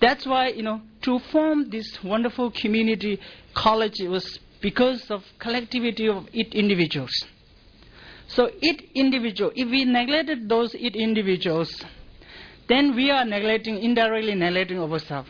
That's 0.00 0.26
why, 0.26 0.48
you 0.48 0.62
know, 0.62 0.80
to 1.02 1.18
form 1.18 1.70
this 1.70 2.02
wonderful 2.02 2.50
community 2.50 3.20
college 3.54 4.00
was 4.00 4.38
because 4.60 5.10
of 5.10 5.22
collectivity 5.38 6.08
of 6.08 6.26
individuals. 6.28 7.12
So 8.28 8.50
it 8.60 8.82
individual, 8.94 9.52
if 9.54 9.68
we 9.68 9.84
neglected 9.84 10.48
those 10.48 10.74
it 10.74 10.96
individuals, 10.96 11.84
then 12.68 12.94
we 12.94 13.10
are 13.10 13.24
neglecting, 13.24 13.78
indirectly 13.82 14.34
neglecting 14.34 14.80
ourselves. 14.80 15.28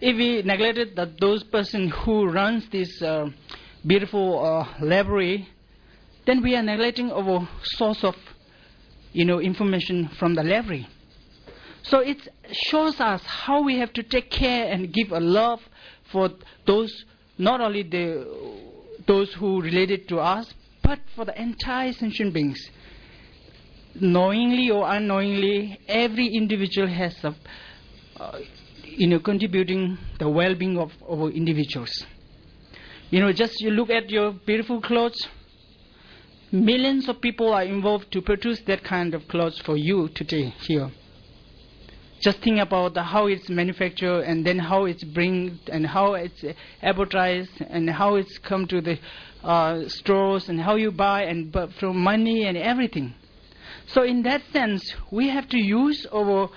If 0.00 0.16
we 0.16 0.42
neglected 0.42 0.96
that 0.96 1.20
those 1.20 1.44
person 1.44 1.88
who 1.88 2.26
runs 2.26 2.68
this 2.70 3.00
uh, 3.00 3.30
beautiful 3.86 4.44
uh, 4.44 4.84
library, 4.84 5.48
then 6.26 6.42
we 6.42 6.56
are 6.56 6.62
neglecting 6.62 7.12
our 7.12 7.48
source 7.62 8.02
of, 8.02 8.16
you 9.12 9.24
know, 9.24 9.40
information 9.40 10.08
from 10.18 10.34
the 10.34 10.42
library. 10.42 10.88
So 11.82 12.00
it 12.00 12.28
shows 12.50 12.98
us 12.98 13.22
how 13.24 13.62
we 13.62 13.78
have 13.78 13.92
to 13.92 14.02
take 14.02 14.30
care 14.30 14.72
and 14.72 14.92
give 14.92 15.12
a 15.12 15.20
love 15.20 15.60
for 16.10 16.30
those, 16.66 17.04
not 17.38 17.60
only 17.60 17.82
the, 17.82 18.26
those 19.06 19.32
who 19.34 19.60
related 19.60 20.08
to 20.08 20.18
us, 20.18 20.52
but 20.84 21.00
for 21.16 21.24
the 21.24 21.40
entire 21.40 21.92
sentient 21.92 22.32
beings. 22.32 22.60
Knowingly 24.00 24.70
or 24.70 24.88
unknowingly, 24.88 25.80
every 25.88 26.28
individual 26.28 26.88
has 26.88 27.16
a, 27.24 27.34
uh, 28.20 28.38
you 28.84 29.06
know, 29.06 29.18
contributing 29.18 29.96
the 30.18 30.28
well-being 30.28 30.78
of 30.78 30.92
our 31.08 31.30
individuals. 31.30 32.04
You 33.10 33.20
know, 33.20 33.32
just 33.32 33.60
you 33.60 33.70
look 33.70 33.90
at 33.90 34.10
your 34.10 34.32
beautiful 34.32 34.80
clothes. 34.80 35.28
Millions 36.52 37.08
of 37.08 37.20
people 37.20 37.52
are 37.52 37.62
involved 37.62 38.12
to 38.12 38.20
produce 38.20 38.60
that 38.66 38.84
kind 38.84 39.14
of 39.14 39.26
clothes 39.28 39.58
for 39.60 39.76
you 39.76 40.08
today 40.08 40.54
here. 40.60 40.90
Just 42.20 42.38
think 42.38 42.58
about 42.58 42.94
the, 42.94 43.02
how 43.02 43.26
it's 43.26 43.48
manufactured 43.48 44.22
and 44.22 44.46
then 44.46 44.58
how 44.58 44.84
it's 44.84 45.04
bring 45.04 45.58
and 45.70 45.86
how 45.86 46.14
it's 46.14 46.44
advertised 46.82 47.60
and 47.60 47.90
how 47.90 48.14
it's 48.14 48.38
come 48.38 48.66
to 48.68 48.80
the 48.80 48.98
uh, 49.44 49.88
stores 49.88 50.48
and 50.48 50.60
how 50.60 50.76
you 50.76 50.90
buy 50.90 51.24
and 51.24 51.54
from 51.78 51.98
money 51.98 52.44
and 52.44 52.56
everything. 52.56 53.14
So 53.86 54.02
in 54.02 54.22
that 54.22 54.42
sense, 54.52 54.94
we 55.10 55.28
have 55.28 55.48
to 55.50 55.58
use 55.58 56.06
our 56.12 56.48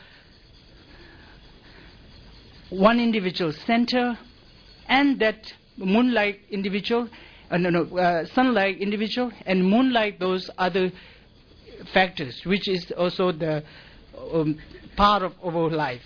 one 2.69 2.99
individual 2.99 3.51
center 3.51 4.17
and 4.87 5.19
that 5.19 5.53
moonlight 5.77 6.39
individual, 6.49 7.09
uh, 7.51 7.57
no, 7.57 7.69
no, 7.69 7.97
uh, 7.97 8.25
sunlight 8.33 8.79
individual 8.79 9.31
and 9.45 9.65
moonlight 9.65 10.19
those 10.19 10.49
other 10.57 10.91
factors, 11.93 12.41
which 12.45 12.67
is 12.67 12.91
also 12.97 13.31
the 13.31 13.63
um, 14.33 14.57
part 14.95 15.23
of 15.23 15.33
our 15.43 15.69
life. 15.69 16.03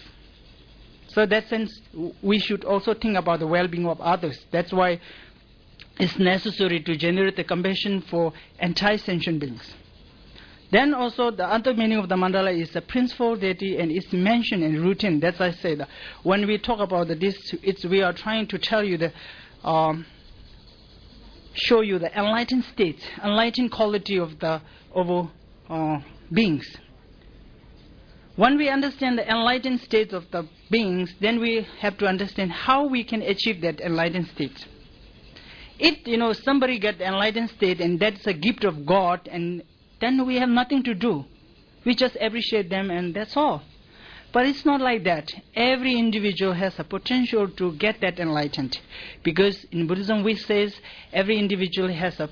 So 1.10 1.26
that 1.26 1.48
sense, 1.50 1.72
we 2.22 2.40
should 2.40 2.64
also 2.64 2.94
think 2.94 3.18
about 3.18 3.40
the 3.40 3.48
well-being 3.48 3.86
of 3.86 4.00
others. 4.00 4.40
That's 4.52 4.72
why 4.72 5.00
it's 6.00 6.18
necessary 6.18 6.82
to 6.82 6.96
generate 6.96 7.36
the 7.36 7.44
compassion 7.44 8.02
for 8.02 8.34
anti-sentient 8.60 9.40
beings. 9.40 9.74
Then 10.72 10.94
also 10.94 11.32
the 11.32 11.46
other 11.46 11.74
meaning 11.74 11.98
of 11.98 12.08
the 12.08 12.16
mandala 12.16 12.58
is 12.58 12.72
the 12.72 12.82
principal 12.82 13.36
deity 13.36 13.78
and 13.78 13.92
it's 13.92 14.12
mentioned 14.14 14.64
in 14.64 14.82
routine. 14.82 15.20
That's 15.20 15.38
why 15.38 15.48
I 15.48 15.52
said. 15.52 15.86
When 16.24 16.48
we 16.48 16.58
talk 16.58 16.80
about 16.80 17.08
this, 17.10 17.38
it's, 17.62 17.84
we 17.84 18.02
are 18.02 18.14
trying 18.14 18.48
to 18.48 18.58
tell 18.58 18.84
you 18.84 18.98
the, 18.98 19.12
um, 19.64 20.06
show 21.54 21.82
you 21.82 22.00
the 22.00 22.18
enlightened 22.18 22.64
state, 22.66 23.00
enlightened 23.24 23.72
quality 23.72 24.18
of 24.18 24.40
the 24.40 24.62
of 24.94 25.30
uh, 25.70 26.00
beings. 26.32 26.66
When 28.36 28.58
we 28.58 28.70
understand 28.70 29.18
the 29.18 29.30
enlightened 29.30 29.82
state 29.82 30.14
of 30.14 30.30
the 30.32 30.48
beings, 30.70 31.14
then 31.20 31.40
we 31.40 31.68
have 31.80 31.98
to 31.98 32.06
understand 32.08 32.52
how 32.52 32.86
we 32.86 33.04
can 33.04 33.22
achieve 33.22 33.62
that 33.62 33.82
enlightened 33.82 34.28
state. 34.30 34.66
If 35.84 36.08
you 36.08 36.18
know 36.18 36.32
somebody 36.34 36.78
get 36.78 37.02
enlightened 37.02 37.50
state 37.50 37.82
and 37.82 38.00
that's 38.00 38.28
a 38.28 38.34
gift 38.34 38.64
of 38.66 38.86
God, 38.86 39.28
and 39.32 39.64
then 40.00 40.28
we 40.28 40.36
have 40.36 40.50
nothing 40.50 40.84
to 40.84 40.94
do. 40.94 41.26
We 41.84 41.96
just 41.96 42.16
appreciate 42.22 42.70
them 42.70 42.92
and 42.92 43.16
that's 43.16 43.36
all. 43.36 43.64
But 44.32 44.46
it's 44.46 44.64
not 44.64 44.80
like 44.80 45.04
that. 45.06 45.34
Every 45.56 45.98
individual 45.98 46.54
has 46.54 46.78
a 46.78 46.84
potential 46.84 47.50
to 47.50 47.72
get 47.74 48.00
that 48.02 48.20
enlightened. 48.20 48.80
Because 49.24 49.66
in 49.72 49.88
Buddhism 49.88 50.24
we 50.24 50.36
says 50.36 50.76
every 51.12 51.40
individual 51.40 51.92
has 51.92 52.20
a 52.20 52.30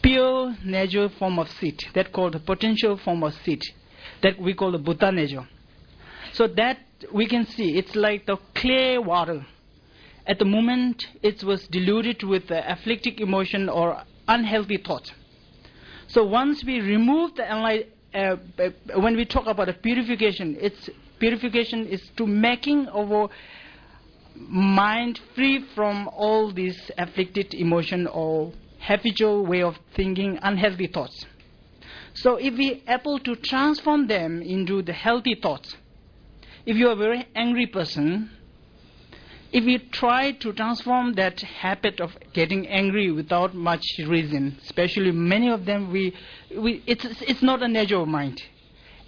pure 0.00 0.56
natural 0.64 1.10
form 1.10 1.38
of 1.38 1.50
seed. 1.50 1.84
That 1.92 2.12
called 2.12 2.32
the 2.32 2.40
potential 2.40 2.96
form 2.96 3.22
of 3.22 3.34
seed. 3.44 3.60
That 4.22 4.40
we 4.40 4.54
call 4.54 4.72
the 4.72 4.78
Buddha 4.78 5.12
nature. 5.12 5.46
So 6.32 6.46
that 6.46 6.78
we 7.12 7.26
can 7.26 7.44
see 7.44 7.76
it's 7.76 7.94
like 7.94 8.24
the 8.24 8.38
clear 8.54 9.02
water. 9.02 9.44
At 10.28 10.38
the 10.38 10.44
moment 10.44 11.06
it 11.22 11.42
was 11.42 11.66
diluted 11.68 12.22
with 12.22 12.48
the 12.48 12.70
afflictive 12.70 13.14
emotion 13.18 13.68
or 13.68 14.02
unhealthy 14.28 14.76
thought. 14.76 15.10
So 16.08 16.22
once 16.22 16.62
we 16.62 16.80
remove 16.80 17.34
the 17.34 17.50
uh, 18.14 18.36
when 18.94 19.16
we 19.16 19.24
talk 19.24 19.46
about 19.46 19.68
a 19.68 19.72
purification, 19.72 20.56
it's 20.60 20.90
purification 21.18 21.86
is 21.86 22.02
to 22.16 22.26
making 22.26 22.88
our 22.88 23.28
mind 24.34 25.18
free 25.34 25.64
from 25.74 26.08
all 26.08 26.52
these 26.52 26.90
afflicted 26.98 27.54
emotion 27.54 28.06
or 28.06 28.52
habitual 28.80 29.44
way 29.44 29.62
of 29.62 29.78
thinking, 29.94 30.38
unhealthy 30.42 30.86
thoughts. 30.86 31.26
So 32.14 32.36
if 32.36 32.54
we 32.54 32.82
able 32.86 33.18
to 33.20 33.34
transform 33.36 34.06
them 34.06 34.42
into 34.42 34.82
the 34.82 34.92
healthy 34.92 35.34
thoughts, 35.34 35.76
if 36.66 36.76
you 36.76 36.88
are 36.88 36.92
a 36.92 36.96
very 36.96 37.26
angry 37.34 37.66
person, 37.66 38.30
if 39.50 39.64
you 39.64 39.78
try 39.78 40.32
to 40.32 40.52
transform 40.52 41.14
that 41.14 41.40
habit 41.40 42.00
of 42.00 42.16
getting 42.34 42.66
angry 42.68 43.10
without 43.10 43.54
much 43.54 43.84
reason, 44.06 44.58
especially 44.62 45.10
many 45.10 45.48
of 45.48 45.64
them, 45.64 45.90
we, 45.90 46.14
we, 46.54 46.82
it's, 46.86 47.04
it's 47.22 47.42
not 47.42 47.62
a 47.62 47.68
natural 47.68 48.06
mind. 48.06 48.42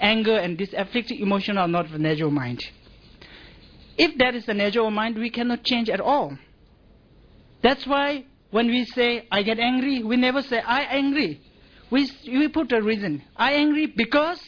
Anger 0.00 0.37
and 0.37 0.57
this 0.57 0.72
afflicting 0.76 1.20
emotion 1.20 1.59
are 1.59 1.68
not 1.68 1.90
a 1.90 1.98
natural 1.98 2.31
mind. 2.31 2.64
If 3.98 4.16
that 4.16 4.35
is 4.35 4.48
a 4.48 4.55
natural 4.55 4.90
mind, 4.90 5.18
we 5.18 5.29
cannot 5.29 5.62
change 5.62 5.90
at 5.90 6.00
all. 6.00 6.38
That's 7.62 7.87
why 7.87 8.24
when 8.50 8.68
we 8.68 8.87
say, 8.87 9.26
I 9.31 9.42
get 9.42 9.59
angry, 9.59 10.03
we 10.03 10.16
never 10.16 10.40
say, 10.40 10.61
I 10.61 10.83
angry. 10.83 11.40
We, 11.90 12.11
we 12.26 12.48
put 12.48 12.72
a 12.72 12.81
reason. 12.81 13.22
I 13.37 13.53
angry 13.53 13.87
because 13.87 14.40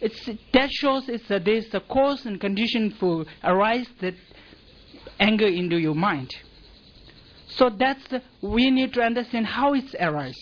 it's, 0.00 0.30
that 0.54 0.70
shows 0.72 1.08
it's 1.08 1.30
a, 1.30 1.38
there's 1.38 1.72
a 1.74 1.80
cause 1.80 2.24
and 2.24 2.40
condition 2.40 2.92
for 2.98 3.26
arise 3.44 3.86
that 4.00 4.14
anger 5.22 5.46
into 5.46 5.78
your 5.78 5.94
mind. 5.94 6.30
So 7.56 7.70
that's 7.70 8.04
we 8.40 8.70
need 8.70 8.92
to 8.94 9.02
understand 9.02 9.46
how 9.46 9.74
it's 9.74 9.94
arise. 10.00 10.40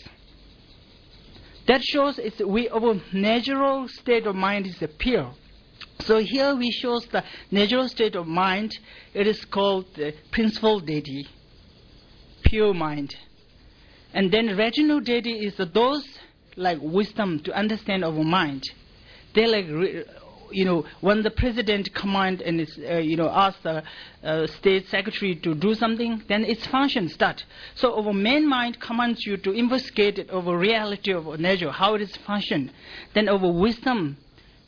That 1.66 1.82
shows 1.82 2.18
it's 2.18 2.40
we 2.40 2.68
our 2.68 2.94
natural 3.12 3.88
state 3.88 4.26
of 4.26 4.34
mind 4.34 4.66
is 4.66 4.82
pure. 4.98 5.32
So 6.00 6.18
here 6.18 6.54
we 6.54 6.70
shows 6.70 7.04
the 7.06 7.22
natural 7.50 7.88
state 7.88 8.16
of 8.16 8.26
mind. 8.26 8.72
It 9.12 9.26
is 9.26 9.44
called 9.44 9.86
the 9.94 10.14
principal 10.30 10.80
deity, 10.80 11.26
pure 12.44 12.72
mind. 12.72 13.14
And 14.14 14.32
then 14.32 14.56
rational 14.56 15.00
deity 15.00 15.34
is 15.46 15.54
those 15.74 16.04
like 16.56 16.78
wisdom 16.80 17.40
to 17.40 17.52
understand 17.52 18.04
our 18.04 18.24
mind. 18.24 18.64
They 19.34 19.46
like 19.46 19.66
you 20.50 20.64
know, 20.64 20.84
when 21.00 21.22
the 21.22 21.30
president 21.30 21.94
command 21.94 22.40
and 22.42 22.66
uh, 22.88 22.98
you 22.98 23.16
know, 23.16 23.28
ask 23.28 23.60
the 23.62 23.82
uh, 24.22 24.46
state 24.46 24.88
secretary 24.88 25.34
to 25.36 25.54
do 25.54 25.74
something, 25.74 26.22
then 26.28 26.44
its 26.44 26.66
function 26.66 27.08
start. 27.08 27.44
So 27.74 28.02
our 28.02 28.12
main 28.12 28.48
mind 28.48 28.80
commands 28.80 29.24
you 29.26 29.36
to 29.38 29.52
investigate 29.52 30.18
it 30.18 30.30
over 30.30 30.56
reality 30.56 31.12
of 31.12 31.38
nature, 31.40 31.70
how 31.70 31.94
it 31.94 32.02
is 32.02 32.14
function. 32.16 32.70
Then 33.14 33.28
over 33.28 33.50
wisdom, 33.50 34.16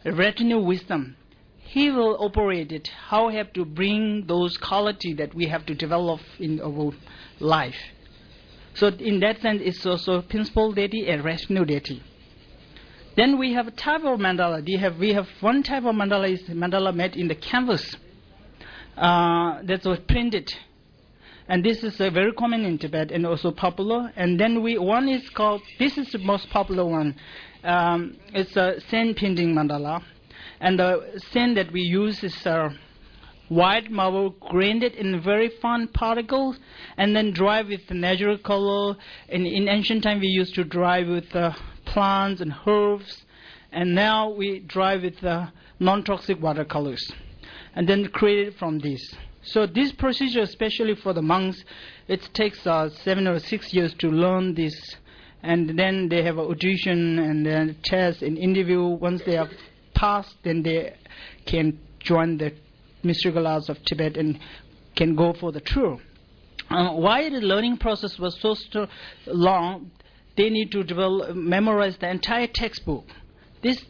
retinue 0.05 0.59
wisdom, 0.59 1.17
he 1.59 1.91
will 1.91 2.17
operate 2.21 2.71
it, 2.71 2.89
how 2.89 3.29
we 3.29 3.35
have 3.37 3.53
to 3.55 3.65
bring 3.65 4.27
those 4.27 4.57
quality 4.57 5.15
that 5.15 5.35
we 5.35 5.47
have 5.47 5.65
to 5.67 5.75
develop 5.75 6.21
in 6.39 6.61
our 6.61 6.93
life. 7.41 7.77
So 8.75 8.89
in 8.89 9.21
that 9.21 9.41
sense, 9.41 9.63
it's 9.65 9.85
also 9.87 10.23
principal 10.23 10.73
deity 10.73 11.09
and 11.09 11.25
rational 11.25 11.65
deity. 11.65 12.03
Then 13.17 13.39
we 13.39 13.53
have 13.53 13.67
a 13.67 13.73
type 13.73 14.05
of 14.05 14.19
mandala. 14.19 14.65
We 14.65 14.77
have, 14.77 14.99
we 14.99 15.13
have 15.13 15.29
one 15.41 15.63
type 15.63 15.85
of 15.85 15.95
mandala 15.95 16.33
is 16.33 16.43
mandala 16.49 16.95
made 16.95 17.17
in 17.17 17.29
the 17.29 17.35
canvas. 17.35 17.97
Uh, 18.97 19.63
that 19.63 19.85
was 19.85 19.99
printed. 20.01 20.53
And 21.49 21.65
this 21.65 21.83
is 21.83 22.01
uh, 22.01 22.11
very 22.11 22.33
common 22.33 22.65
in 22.65 22.79
Tibet 22.79 23.11
and 23.11 23.27
also 23.27 23.51
popular. 23.51 24.13
And 24.17 24.39
then 24.39 24.63
we 24.63 24.79
one 24.79 25.09
is 25.09 25.29
called, 25.31 25.63
this 25.79 25.99
is 25.99 26.11
the 26.13 26.19
most 26.19 26.49
popular 26.51 26.85
one. 26.85 27.17
Um, 27.65 28.17
it's 28.35 28.57
a 28.57 28.81
sand 28.89 29.17
painting 29.17 29.55
mandala. 29.55 30.03
And 30.61 30.79
the 30.79 31.21
sand 31.33 31.57
that 31.57 31.73
we 31.73 31.83
use 31.83 32.23
is 32.23 32.47
uh, 32.47 32.71
white 33.55 33.91
marble 33.91 34.31
grained 34.31 34.83
in 34.83 35.21
very 35.23 35.49
fine 35.61 35.87
particles 35.89 36.59
and 36.97 37.15
then 37.15 37.33
dry 37.33 37.63
with 37.63 37.87
the 37.89 37.95
natural 37.95 38.39
color. 38.39 38.97
And 39.29 39.47
in 39.47 39.69
ancient 39.69 40.03
time 40.03 40.21
we 40.21 40.29
used 40.29 40.55
to 40.55 40.65
dry 40.65 41.03
with 41.03 41.35
uh, 41.35 41.53
plants 41.85 42.41
and 42.41 42.55
herbs, 42.67 43.25
and 43.71 43.95
now 43.95 44.31
we 44.31 44.61
dry 44.61 44.97
with 44.97 45.23
uh, 45.25 45.47
non-toxic 45.79 46.41
watercolors, 46.41 47.11
and 47.75 47.89
then 47.89 48.07
create 48.09 48.49
it 48.49 48.59
from 48.59 48.79
this. 48.79 49.15
So 49.43 49.67
this 49.67 49.93
procedure, 49.93 50.43
especially 50.43 50.95
for 50.95 51.13
the 51.13 51.23
monks, 51.23 51.65
it 52.07 52.29
takes 52.33 52.65
uh, 52.67 52.91
seven 53.05 53.27
or 53.27 53.39
six 53.41 53.75
years 53.75 53.93
to 53.95 54.09
learn 54.09 54.55
this, 54.55 54.97
and 55.43 55.79
then 55.79 56.09
they 56.09 56.23
have 56.23 56.39
audition 56.39 57.19
and 57.19 57.45
then 57.45 57.77
test 57.85 58.23
and 58.23 58.39
interview. 58.39 58.83
Once 58.85 59.23
they 59.27 59.35
have 59.35 59.51
passed, 59.95 60.37
then 60.45 60.63
they 60.63 60.95
can 61.45 61.79
join 61.99 62.39
the 62.39 62.53
mystical 63.03 63.47
arts 63.47 63.69
of 63.69 63.85
Tibet 63.85 64.17
and 64.17 64.39
can 64.97 65.15
go 65.15 65.33
for 65.33 65.53
the 65.53 65.61
tour. 65.61 65.99
Uh, 66.71 66.93
why 66.93 67.29
the 67.29 67.41
learning 67.41 67.77
process 67.79 68.19
was 68.19 68.39
so 68.41 68.55
st- 68.55 68.89
long? 69.27 69.91
they 70.37 70.49
need 70.49 70.73
to 70.73 70.83
develop, 70.83 71.35
memorize 71.35 71.97
the 71.99 72.09
entire 72.09 72.47
textbook. 72.47 73.05
This 73.63 73.85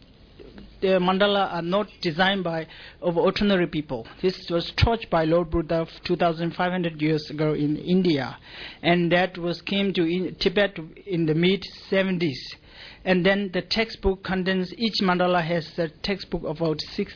the 0.81 0.98
mandala 0.98 1.53
are 1.53 1.62
not 1.62 1.87
designed 2.01 2.42
by 2.42 2.66
ordinary 3.01 3.68
people. 3.68 4.05
This 4.20 4.51
was 4.51 4.72
taught 4.72 5.09
by 5.11 5.25
Lord 5.25 5.48
Buddha 5.48 5.87
2,500 6.03 7.01
years 7.01 7.31
ago 7.31 7.53
in 7.53 7.77
India, 7.77 8.37
and 8.83 9.12
that 9.12 9.38
was 9.38 9.62
came 9.62 9.92
to 9.92 10.03
in 10.03 10.35
Tibet 10.35 10.77
in 11.07 11.27
the 11.27 11.35
mid 11.35 11.64
70s. 11.88 12.57
And 13.05 13.25
then 13.25 13.51
the 13.53 13.62
textbook 13.62 14.25
contains 14.25 14.72
each 14.77 15.01
mandala 15.01 15.42
has 15.42 15.79
a 15.79 15.88
textbook 15.88 16.42
about 16.42 16.81
six. 16.81 17.14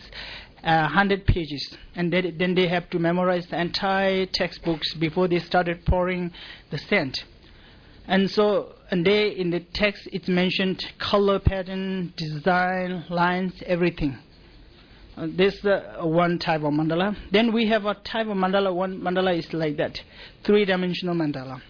Uh, 0.66 0.82
100 0.82 1.24
pages 1.26 1.76
and 1.94 2.12
they, 2.12 2.28
then 2.32 2.52
they 2.56 2.66
have 2.66 2.90
to 2.90 2.98
memorize 2.98 3.46
the 3.46 3.60
entire 3.60 4.26
textbooks 4.26 4.94
before 4.94 5.28
they 5.28 5.38
started 5.38 5.86
pouring 5.86 6.32
the 6.72 6.78
scent 6.78 7.24
and 8.08 8.30
so 8.30 8.74
and 8.90 9.04
there 9.04 9.26
in 9.26 9.50
the 9.50 9.60
text 9.60 10.08
it's 10.12 10.28
mentioned 10.28 10.84
color 10.98 11.38
pattern, 11.38 12.12
design, 12.16 13.04
lines, 13.10 13.52
everything. 13.66 14.16
Uh, 15.16 15.26
this 15.30 15.54
is 15.54 15.64
uh, 15.64 15.98
one 16.02 16.38
type 16.38 16.62
of 16.62 16.72
mandala. 16.72 17.16
Then 17.32 17.52
we 17.52 17.66
have 17.68 17.86
a 17.86 17.94
type 17.94 18.26
of 18.26 18.36
mandala. 18.36 18.74
One 18.74 19.00
mandala 19.00 19.36
is 19.36 19.52
like 19.52 19.76
that, 19.78 20.00
three-dimensional 20.44 21.14
mandala. 21.14 21.60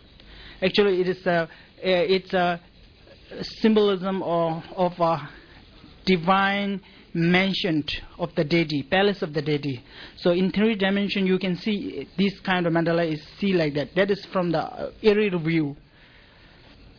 Actually, 0.60 1.00
it 1.00 1.08
is 1.08 1.26
a 1.26 1.42
uh, 1.42 1.48
it's 1.82 2.34
a 2.34 2.60
symbolism 3.60 4.22
of, 4.22 4.62
of 4.76 4.92
a 5.00 5.28
divine 6.04 6.80
mansion 7.16 7.82
of 8.18 8.34
the 8.34 8.44
deity, 8.44 8.82
palace 8.82 9.22
of 9.22 9.32
the 9.32 9.40
deity. 9.40 9.82
So 10.16 10.32
in 10.32 10.52
three 10.52 10.74
dimension, 10.74 11.26
you 11.26 11.38
can 11.38 11.56
see 11.56 12.06
this 12.18 12.38
kind 12.40 12.66
of 12.66 12.74
mandala 12.74 13.10
is 13.10 13.22
see 13.38 13.54
like 13.54 13.74
that. 13.74 13.94
That 13.96 14.10
is 14.10 14.24
from 14.26 14.52
the 14.52 14.92
aerial 15.02 15.38
view. 15.38 15.76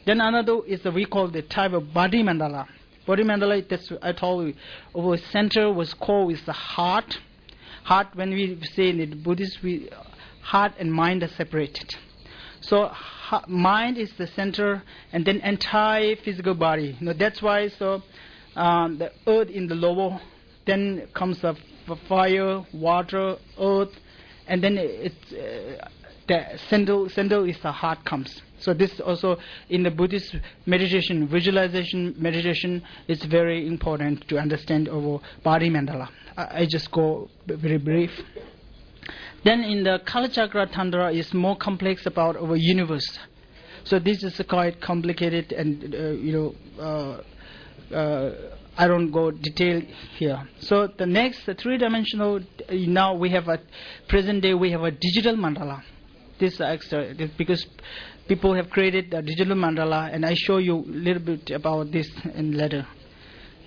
Then 0.05 0.19
another 0.19 0.65
is 0.65 0.81
the, 0.81 0.91
we 0.91 1.05
call 1.05 1.27
the 1.27 1.43
type 1.43 1.73
of 1.73 1.93
body 1.93 2.23
mandala. 2.23 2.67
Body 3.05 3.23
mandala, 3.23 3.67
that's 3.69 3.91
I 4.01 4.11
told 4.11 4.47
you, 4.47 5.17
center 5.31 5.71
was 5.71 5.93
called 5.93 6.27
with 6.27 6.45
the 6.45 6.53
heart. 6.53 7.19
Heart, 7.83 8.07
when 8.15 8.31
we 8.31 8.59
say 8.73 8.89
in 8.89 8.97
the 8.97 9.05
Buddhist, 9.15 9.61
we, 9.61 9.89
heart 10.41 10.73
and 10.79 10.91
mind 10.91 11.23
are 11.23 11.29
separated. 11.29 11.95
So 12.61 12.91
mind 13.47 13.97
is 13.97 14.11
the 14.17 14.27
center, 14.27 14.81
and 15.13 15.25
then 15.25 15.41
entire 15.41 16.15
physical 16.15 16.53
body. 16.53 16.97
You 16.99 17.05
know, 17.07 17.13
that's 17.13 17.41
why 17.41 17.67
so 17.67 18.01
um, 18.57 18.97
the 18.97 19.11
earth 19.27 19.49
in 19.49 19.67
the 19.67 19.75
lower, 19.75 20.19
then 20.65 21.07
comes 21.13 21.39
the 21.41 21.55
fire, 22.09 22.65
water, 22.73 23.37
earth, 23.59 23.93
and 24.47 24.63
then 24.63 24.77
it's 24.77 25.33
uh, 25.33 25.87
the 26.27 26.59
center, 26.69 27.07
center 27.09 27.47
is 27.47 27.57
the 27.61 27.71
heart 27.71 28.03
comes. 28.03 28.41
So 28.59 28.73
this 28.73 28.99
also 28.99 29.37
in 29.69 29.83
the 29.83 29.91
Buddhist 29.91 30.35
meditation, 30.65 31.27
visualization 31.27 32.15
meditation 32.17 32.83
is 33.07 33.23
very 33.23 33.67
important 33.67 34.27
to 34.29 34.37
understand 34.37 34.89
our 34.89 35.21
body 35.43 35.69
mandala. 35.69 36.09
I, 36.35 36.61
I 36.61 36.65
just 36.65 36.91
go 36.91 37.29
very 37.45 37.77
brief. 37.77 38.11
Then 39.43 39.61
in 39.61 39.83
the 39.83 40.01
Kalachakra 40.05 40.71
Tantra 40.71 41.13
is 41.13 41.33
more 41.33 41.55
complex 41.55 42.05
about 42.05 42.35
our 42.35 42.55
universe. 42.55 43.19
So 43.83 43.99
this 43.99 44.23
is 44.23 44.41
quite 44.49 44.81
complicated 44.81 45.53
and 45.53 45.95
uh, 45.95 45.97
you 46.09 46.33
know 46.33 46.83
uh, 46.83 47.21
I 47.91 48.87
don't 48.87 49.11
go 49.11 49.31
detail 49.31 49.81
here. 50.17 50.47
So 50.59 50.87
the 50.87 51.05
next 51.05 51.45
the 51.45 51.55
three-dimensional 51.55 52.41
now 52.69 53.15
we 53.15 53.29
have 53.31 53.47
a 53.47 53.59
present 54.07 54.41
day 54.41 54.53
we 54.53 54.71
have 54.71 54.83
a 54.83 54.91
digital 54.91 55.35
mandala. 55.35 55.83
This 56.39 56.61
extra 56.61 57.15
because 57.37 57.65
people 58.27 58.53
have 58.53 58.69
created 58.69 59.13
a 59.13 59.21
digital 59.21 59.55
mandala, 59.55 60.13
and 60.13 60.25
I 60.25 60.33
show 60.33 60.57
you 60.57 60.77
a 60.77 60.85
little 60.85 61.23
bit 61.23 61.49
about 61.51 61.91
this 61.91 62.09
in 62.35 62.57
later. 62.57 62.85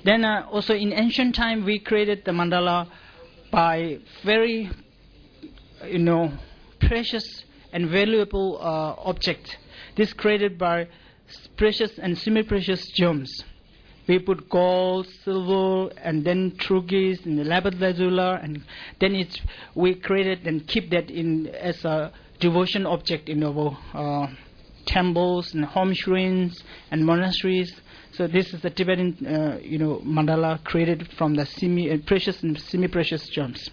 Then 0.05 0.25
uh, 0.25 0.47
also 0.51 0.75
in 0.75 0.93
ancient 0.93 1.35
time, 1.35 1.65
we 1.65 1.79
created 1.79 2.25
the 2.25 2.33
mandala 2.33 2.89
by 3.51 3.99
very, 4.25 4.71
you 5.87 5.99
know, 5.99 6.33
precious 6.81 7.45
and 7.73 7.89
valuable 7.89 8.59
uh, 8.61 8.95
object. 9.05 9.59
This 9.97 10.13
created 10.13 10.59
by 10.59 10.89
precious 11.57 11.99
and 11.99 12.17
semi-precious 12.17 12.87
gems. 12.93 13.45
We 14.11 14.19
put 14.19 14.49
gold, 14.51 15.07
silver, 15.25 15.93
and 16.03 16.25
then 16.25 16.57
turquoise 16.59 17.25
and 17.25 17.47
lapis 17.47 17.77
lazuli, 17.79 18.41
and 18.43 18.65
then 18.99 19.15
it's 19.15 19.41
we 19.77 19.95
created 19.95 20.49
and 20.49 20.67
keep 20.67 20.91
that 20.91 21.13
in 21.13 21.47
as 21.47 21.85
a 21.85 22.13
devotion 22.41 22.87
object 22.87 23.29
in 23.29 23.45
our 23.45 23.79
uh, 23.95 24.27
temples 24.85 25.55
and 25.55 25.65
home 25.65 25.95
shrines 25.95 26.61
and 26.91 27.07
monasteries. 27.07 27.73
So 28.11 28.27
this 28.27 28.53
is 28.53 28.63
the 28.63 28.71
Tibetan, 28.71 29.25
uh, 29.25 29.61
you 29.63 29.79
know, 29.79 30.03
mandala 30.05 30.65
created 30.65 31.07
from 31.13 31.37
the 31.37 31.47
semi 31.47 31.93
uh, 31.93 31.99
precious 32.05 32.43
and 32.43 32.61
semi-precious 32.61 33.29
gems. 33.29 33.71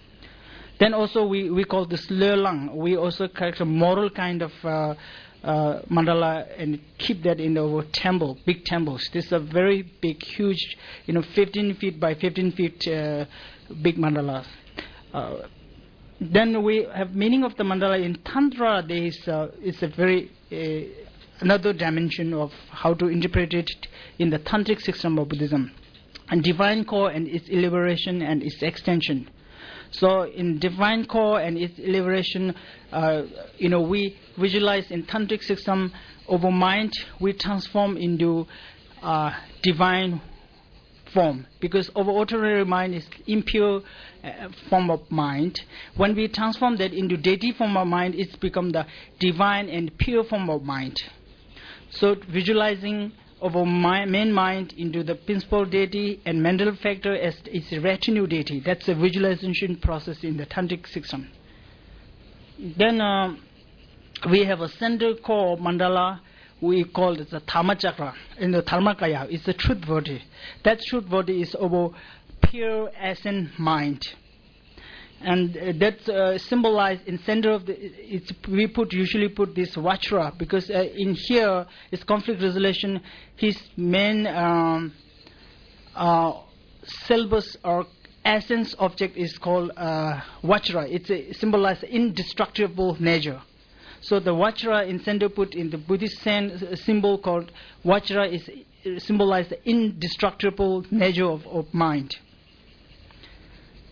Then 0.78 0.94
also 0.94 1.26
we, 1.26 1.50
we 1.50 1.64
call 1.64 1.84
this 1.84 2.06
Lelang. 2.06 2.76
We 2.76 2.96
also 2.96 3.26
collect 3.26 3.60
a 3.60 3.64
moral 3.64 4.08
kind 4.08 4.42
of 4.42 4.52
uh, 5.44 5.80
mandala 5.90 6.46
and 6.58 6.80
keep 6.98 7.22
that 7.22 7.40
in 7.40 7.56
our 7.56 7.82
temple, 7.92 8.38
big 8.44 8.64
temples. 8.64 9.08
This 9.12 9.26
is 9.26 9.32
a 9.32 9.38
very 9.38 9.82
big, 9.82 10.22
huge, 10.22 10.76
you 11.06 11.14
know, 11.14 11.22
15 11.22 11.76
feet 11.76 12.00
by 12.00 12.14
15 12.14 12.52
feet 12.52 12.88
uh, 12.88 13.24
big 13.82 13.96
mandala. 13.96 14.44
Uh, 15.12 15.36
then 16.20 16.62
we 16.64 16.86
have 16.94 17.14
meaning 17.14 17.44
of 17.44 17.56
the 17.56 17.62
mandala 17.62 18.02
in 18.02 18.16
tantra. 18.24 18.82
There 18.86 19.04
is 19.04 19.18
it's 19.26 19.82
a 19.82 19.88
very 19.88 20.30
uh, 20.50 21.04
another 21.40 21.72
dimension 21.72 22.34
of 22.34 22.52
how 22.70 22.94
to 22.94 23.06
interpret 23.06 23.54
it 23.54 23.70
in 24.18 24.30
the 24.30 24.38
tantric 24.40 24.80
system 24.80 25.18
of 25.18 25.28
Buddhism, 25.28 25.70
and 26.30 26.42
divine 26.42 26.84
core 26.84 27.10
and 27.10 27.28
its 27.28 27.48
elaboration 27.48 28.22
and 28.22 28.42
its 28.42 28.60
extension. 28.62 29.28
So 29.90 30.22
in 30.22 30.58
divine 30.58 31.06
core 31.06 31.40
and 31.40 31.56
its 31.56 31.78
liberation, 31.78 32.54
uh, 32.92 33.22
you 33.56 33.68
know, 33.68 33.80
we 33.80 34.16
visualize 34.38 34.90
in 34.90 35.04
tantric 35.04 35.42
system 35.42 35.92
over 36.26 36.50
mind, 36.50 36.92
we 37.20 37.32
transform 37.32 37.96
into 37.96 38.46
uh, 39.02 39.32
divine 39.62 40.20
form 41.12 41.46
because 41.60 41.90
our 41.96 42.10
ordinary 42.10 42.64
mind 42.64 42.94
is 42.94 43.06
impure 43.26 43.82
uh, 44.22 44.48
form 44.68 44.90
of 44.90 45.10
mind. 45.10 45.60
When 45.96 46.14
we 46.14 46.28
transform 46.28 46.76
that 46.76 46.92
into 46.92 47.16
deity 47.16 47.52
form 47.52 47.76
of 47.76 47.86
mind, 47.86 48.14
it's 48.14 48.36
become 48.36 48.70
the 48.70 48.86
divine 49.18 49.68
and 49.68 49.96
pure 49.98 50.24
form 50.24 50.50
of 50.50 50.62
mind. 50.62 51.02
So 51.90 52.16
visualizing 52.28 53.12
of 53.40 53.56
our 53.56 53.66
main 53.66 54.32
mind 54.32 54.74
into 54.76 55.02
the 55.02 55.14
principal 55.14 55.64
deity 55.64 56.20
and 56.24 56.42
mental 56.42 56.74
factor 56.76 57.14
as 57.14 57.36
its 57.46 57.72
retinue 57.72 58.26
deity. 58.26 58.60
That's 58.60 58.88
a 58.88 58.94
visualization 58.94 59.76
process 59.76 60.24
in 60.24 60.36
the 60.36 60.46
tantric 60.46 60.86
system. 60.88 61.28
Then 62.58 63.00
uh, 63.00 63.36
we 64.30 64.44
have 64.44 64.60
a 64.60 64.68
center 64.68 65.14
core 65.14 65.56
mandala. 65.56 66.20
We 66.60 66.84
call 66.84 67.20
it 67.20 67.30
the 67.30 67.40
Dharma 67.40 67.76
chakra 67.76 68.14
in 68.38 68.50
the 68.50 68.62
Dharmakaya. 68.62 69.30
It's 69.30 69.44
the 69.44 69.54
truth 69.54 69.86
body. 69.86 70.22
That 70.64 70.80
truth 70.82 71.08
body 71.08 71.42
is 71.42 71.54
our 71.54 71.94
pure 72.42 72.90
essence 72.98 73.50
mind 73.58 74.04
and 75.20 75.56
uh, 75.56 76.12
uh, 76.12 76.38
symbolized 76.38 77.06
in 77.06 77.18
center 77.18 77.50
of 77.50 77.66
the 77.66 77.74
it's 77.80 78.32
we 78.48 78.66
put 78.66 78.92
usually 78.92 79.28
put 79.28 79.54
this 79.54 79.74
vajra 79.74 80.36
because 80.38 80.70
uh, 80.70 80.84
in 80.94 81.14
here 81.14 81.66
is 81.90 82.04
conflict 82.04 82.40
resolution 82.40 83.00
his 83.36 83.60
main 83.76 84.26
um, 84.26 84.92
uh, 85.96 86.32
syllabus 86.84 87.56
or 87.64 87.84
essence 88.24 88.74
object 88.78 89.16
is 89.16 89.38
called 89.38 89.72
uh, 89.76 90.20
vajra. 90.42 90.88
It's 90.90 91.10
a 91.10 91.32
symbolized 91.32 91.82
indestructible 91.84 92.96
nature. 93.00 93.40
So 94.00 94.20
the 94.20 94.32
vajra 94.32 94.88
in 94.88 95.02
center 95.02 95.28
put 95.28 95.54
in 95.54 95.70
the 95.70 95.78
buddhist 95.78 96.18
sen- 96.20 96.76
symbol 96.76 97.18
called 97.18 97.50
vajra 97.84 98.32
is 98.32 98.48
uh, 98.48 98.98
symbolized 99.00 99.50
the 99.50 99.68
indestructible 99.68 100.84
nature 100.90 101.26
of, 101.26 101.46
of 101.46 101.72
mind 101.74 102.16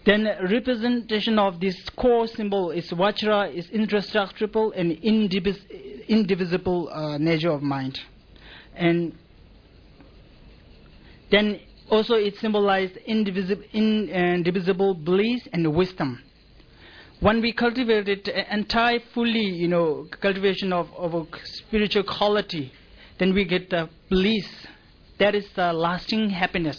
then 0.06 0.24
representation 0.40 1.36
of 1.36 1.58
this 1.58 1.76
core 1.96 2.28
symbol 2.28 2.70
is 2.70 2.88
Vajra 2.90 3.52
is 3.52 3.68
indestructible 3.70 4.70
and 4.70 4.92
indivis- 5.02 6.06
indivisible 6.06 6.88
uh, 6.92 7.18
nature 7.18 7.50
of 7.50 7.60
mind. 7.60 7.98
And 8.76 9.18
then 11.32 11.58
also 11.90 12.14
it 12.14 12.36
symbolizes 12.36 12.96
indivisible, 12.98 13.64
indivisible 13.72 14.94
bliss 14.94 15.48
and 15.52 15.74
wisdom. 15.74 16.22
When 17.18 17.40
we 17.40 17.52
cultivate 17.52 18.08
it 18.08 18.28
entire 18.28 19.00
fully, 19.12 19.44
you 19.44 19.66
know, 19.66 20.06
cultivation 20.20 20.72
of, 20.72 20.88
of 20.94 21.14
a 21.14 21.26
spiritual 21.46 22.04
quality, 22.04 22.70
then 23.18 23.34
we 23.34 23.44
get 23.44 23.70
the 23.70 23.88
bliss. 24.08 24.46
That 25.18 25.34
is 25.34 25.48
the 25.56 25.72
lasting 25.72 26.30
happiness 26.30 26.78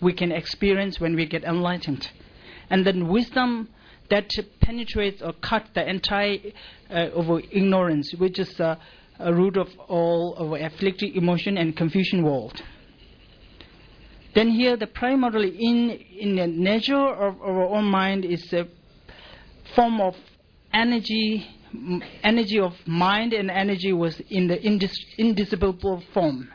we 0.00 0.12
can 0.12 0.32
experience 0.32 0.98
when 0.98 1.14
we 1.14 1.26
get 1.26 1.44
enlightened 1.44 2.10
and 2.74 2.84
then 2.84 3.06
wisdom 3.06 3.68
that 4.10 4.28
penetrates 4.60 5.22
or 5.22 5.32
cuts 5.34 5.70
the 5.74 5.88
entire 5.88 6.38
uh, 6.90 7.20
of 7.20 7.40
ignorance, 7.52 8.12
which 8.18 8.40
is 8.40 8.58
uh, 8.58 8.74
a 9.20 9.32
root 9.32 9.56
of 9.56 9.68
all 9.86 10.34
of 10.34 10.60
afflicted 10.60 11.14
emotion 11.14 11.56
and 11.56 11.76
confusion 11.76 12.24
world. 12.24 12.60
Then 14.34 14.50
here, 14.50 14.76
the 14.76 14.88
primarily 14.88 15.50
in 15.50 15.90
in 16.24 16.34
the 16.34 16.48
nature 16.48 17.06
of 17.26 17.40
our 17.40 17.66
own 17.76 17.84
mind 17.84 18.24
is 18.24 18.52
a 18.52 18.66
form 19.76 20.00
of 20.00 20.16
energy, 20.72 21.46
energy 22.24 22.58
of 22.58 22.74
mind, 22.86 23.32
and 23.34 23.52
energy 23.52 23.92
was 23.92 24.18
in 24.30 24.48
the 24.48 24.58
indis- 24.58 26.02
form. 26.12 26.48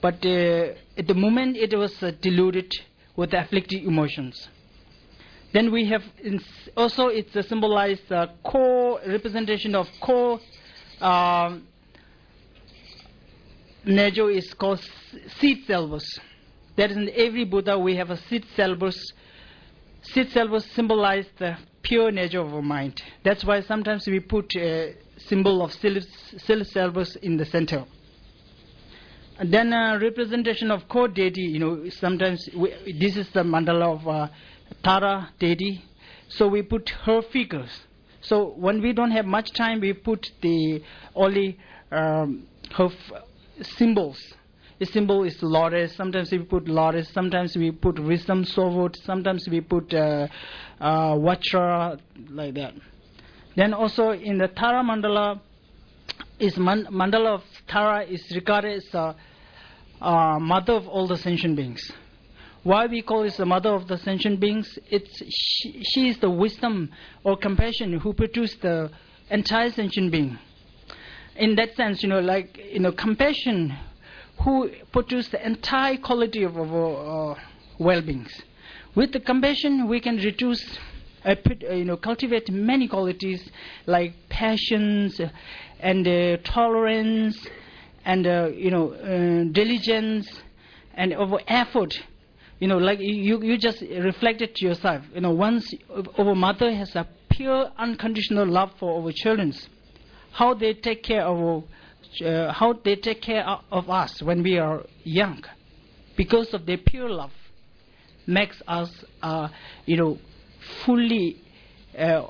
But 0.00 0.24
uh, 0.24 0.74
at 0.96 1.08
the 1.08 1.14
moment, 1.14 1.56
it 1.56 1.76
was 1.76 2.00
uh, 2.04 2.12
diluted 2.20 2.72
with 3.16 3.34
afflicted 3.34 3.82
emotions. 3.82 4.48
Then 5.52 5.72
we 5.72 5.86
have 5.86 6.02
also 6.76 7.08
it's 7.08 7.34
a 7.34 7.42
symbolized 7.42 8.10
uh, 8.12 8.28
core 8.44 9.00
representation 9.06 9.74
of 9.74 9.88
core 10.00 10.38
um, 11.00 11.66
nature 13.84 14.30
is 14.30 14.52
called 14.54 14.80
seed 15.38 15.64
syllabus. 15.66 16.04
That 16.76 16.90
is 16.90 16.96
in 16.96 17.10
every 17.14 17.44
Buddha 17.44 17.78
we 17.78 17.96
have 17.96 18.10
a 18.10 18.16
seed 18.16 18.44
syllabus. 18.54 18.96
Seed 20.02 20.30
syllabus 20.30 20.66
symbolize 20.72 21.26
the 21.38 21.56
pure 21.82 22.10
nature 22.10 22.40
of 22.40 22.54
our 22.54 22.62
mind. 22.62 23.02
That's 23.24 23.44
why 23.44 23.62
sometimes 23.62 24.06
we 24.06 24.20
put 24.20 24.54
a 24.56 24.94
symbol 25.16 25.62
of 25.62 25.72
seed 25.72 26.04
syllabus 26.38 27.16
in 27.16 27.36
the 27.36 27.44
center. 27.44 27.84
And 29.38 29.52
then 29.52 29.72
uh, 29.72 29.98
representation 30.00 30.70
of 30.70 30.86
core 30.88 31.08
deity. 31.08 31.40
You 31.42 31.58
know, 31.58 31.88
sometimes 31.88 32.46
we, 32.54 32.96
this 33.00 33.16
is 33.16 33.26
the 33.30 33.40
mandala 33.42 33.98
of 33.98 34.06
uh, 34.06 34.28
Tara 34.82 35.30
deity. 35.38 35.84
So 36.28 36.48
we 36.48 36.62
put 36.62 36.88
her 37.04 37.22
figures. 37.22 37.70
So 38.22 38.54
when 38.56 38.82
we 38.82 38.92
don't 38.92 39.10
have 39.10 39.26
much 39.26 39.52
time, 39.52 39.80
we 39.80 39.92
put 39.92 40.30
the 40.42 40.82
only 41.14 41.58
um, 41.90 42.46
her 42.72 42.88
symbols. 43.62 44.18
The 44.78 44.86
symbol 44.86 45.24
is 45.24 45.42
lotus. 45.42 45.94
Sometimes 45.94 46.30
we 46.30 46.38
put 46.38 46.66
lotus. 46.68 47.08
Sometimes 47.12 47.56
we 47.56 47.70
put 47.70 47.98
wisdom 47.98 48.44
sword. 48.44 48.96
Sometimes 49.04 49.46
we 49.48 49.60
put 49.60 49.92
uh, 49.92 50.26
uh, 50.80 51.16
like 51.16 52.54
that. 52.54 52.74
Then 53.56 53.74
also 53.74 54.10
in 54.10 54.38
the 54.38 54.48
Tara 54.48 54.82
mandala, 54.82 55.40
is 56.38 56.56
man- 56.56 56.86
mandala 56.90 57.34
of 57.34 57.44
Tara 57.68 58.04
is 58.04 58.22
regarded 58.34 58.78
as 58.78 58.94
a 58.94 59.16
uh, 60.00 60.38
mother 60.38 60.72
of 60.74 60.88
all 60.88 61.06
the 61.06 61.16
sentient 61.16 61.56
beings. 61.56 61.92
Why 62.62 62.86
we 62.86 63.00
call 63.00 63.22
it 63.22 63.36
the 63.36 63.46
mother 63.46 63.70
of 63.70 63.88
the 63.88 63.96
sentient 63.96 64.38
beings? 64.38 64.78
It's 64.90 65.22
she, 65.30 65.82
she 65.82 66.08
is 66.08 66.18
the 66.18 66.28
wisdom 66.30 66.90
or 67.24 67.36
compassion 67.36 67.98
who 68.00 68.12
produced 68.12 68.60
the 68.60 68.90
entire 69.30 69.70
sentient 69.70 70.12
being. 70.12 70.38
In 71.36 71.54
that 71.54 71.74
sense, 71.76 72.02
you 72.02 72.08
know, 72.08 72.20
like 72.20 72.58
you 72.70 72.80
know, 72.80 72.92
compassion 72.92 73.74
who 74.40 74.70
produced 74.92 75.32
the 75.32 75.46
entire 75.46 75.96
quality 75.96 76.42
of 76.42 76.56
our 76.56 77.32
uh, 77.32 77.40
well-beings. 77.78 78.30
With 78.94 79.12
the 79.12 79.20
compassion, 79.20 79.88
we 79.88 80.00
can 80.00 80.16
reduce, 80.16 80.62
uh, 81.24 81.34
uh, 81.68 81.72
you 81.72 81.84
know, 81.84 81.96
cultivate 81.96 82.50
many 82.50 82.88
qualities 82.88 83.48
like 83.86 84.14
passions 84.28 85.20
and 85.78 86.06
uh, 86.06 86.36
tolerance 86.44 87.46
and 88.04 88.26
uh, 88.26 88.48
you 88.52 88.70
know 88.70 88.92
uh, 88.92 89.52
diligence 89.52 90.28
and 90.94 91.12
over 91.14 91.38
effort 91.46 92.02
you 92.60 92.68
know 92.68 92.78
like 92.78 93.00
you 93.00 93.42
you 93.42 93.58
just 93.58 93.80
reflect 93.80 94.40
it 94.42 94.54
to 94.54 94.64
yourself 94.66 95.02
you 95.14 95.20
know 95.20 95.32
once 95.32 95.72
our 96.18 96.34
mother 96.34 96.72
has 96.72 96.94
a 96.94 97.06
pure 97.30 97.70
unconditional 97.78 98.46
love 98.46 98.70
for 98.78 99.02
our 99.02 99.12
children 99.12 99.52
how 100.32 100.54
they 100.54 100.72
take 100.74 101.02
care 101.02 101.24
of 101.24 101.38
our, 101.38 101.62
uh, 102.28 102.52
how 102.52 102.72
they 102.84 102.94
take 102.96 103.20
care 103.22 103.44
of- 103.44 103.90
us 103.90 104.22
when 104.22 104.42
we 104.42 104.58
are 104.58 104.84
young 105.04 105.42
because 106.16 106.54
of 106.54 106.66
their 106.66 106.76
pure 106.78 107.08
love 107.08 107.32
makes 108.26 108.62
us 108.68 109.04
uh, 109.22 109.48
you 109.86 109.96
know 109.96 110.18
fully 110.84 111.36
uh, 111.98 112.22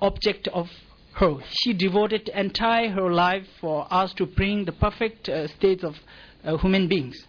object 0.00 0.48
of 0.48 0.68
her. 1.14 1.36
She 1.50 1.72
devoted 1.72 2.28
entire 2.28 2.90
her 2.90 3.10
life 3.10 3.46
for 3.60 3.86
us 3.90 4.12
to 4.14 4.26
bring 4.26 4.64
the 4.64 4.72
perfect 4.72 5.28
uh, 5.28 5.48
state 5.48 5.82
of 5.82 5.96
uh, 6.44 6.56
human 6.58 6.86
beings. 6.88 7.26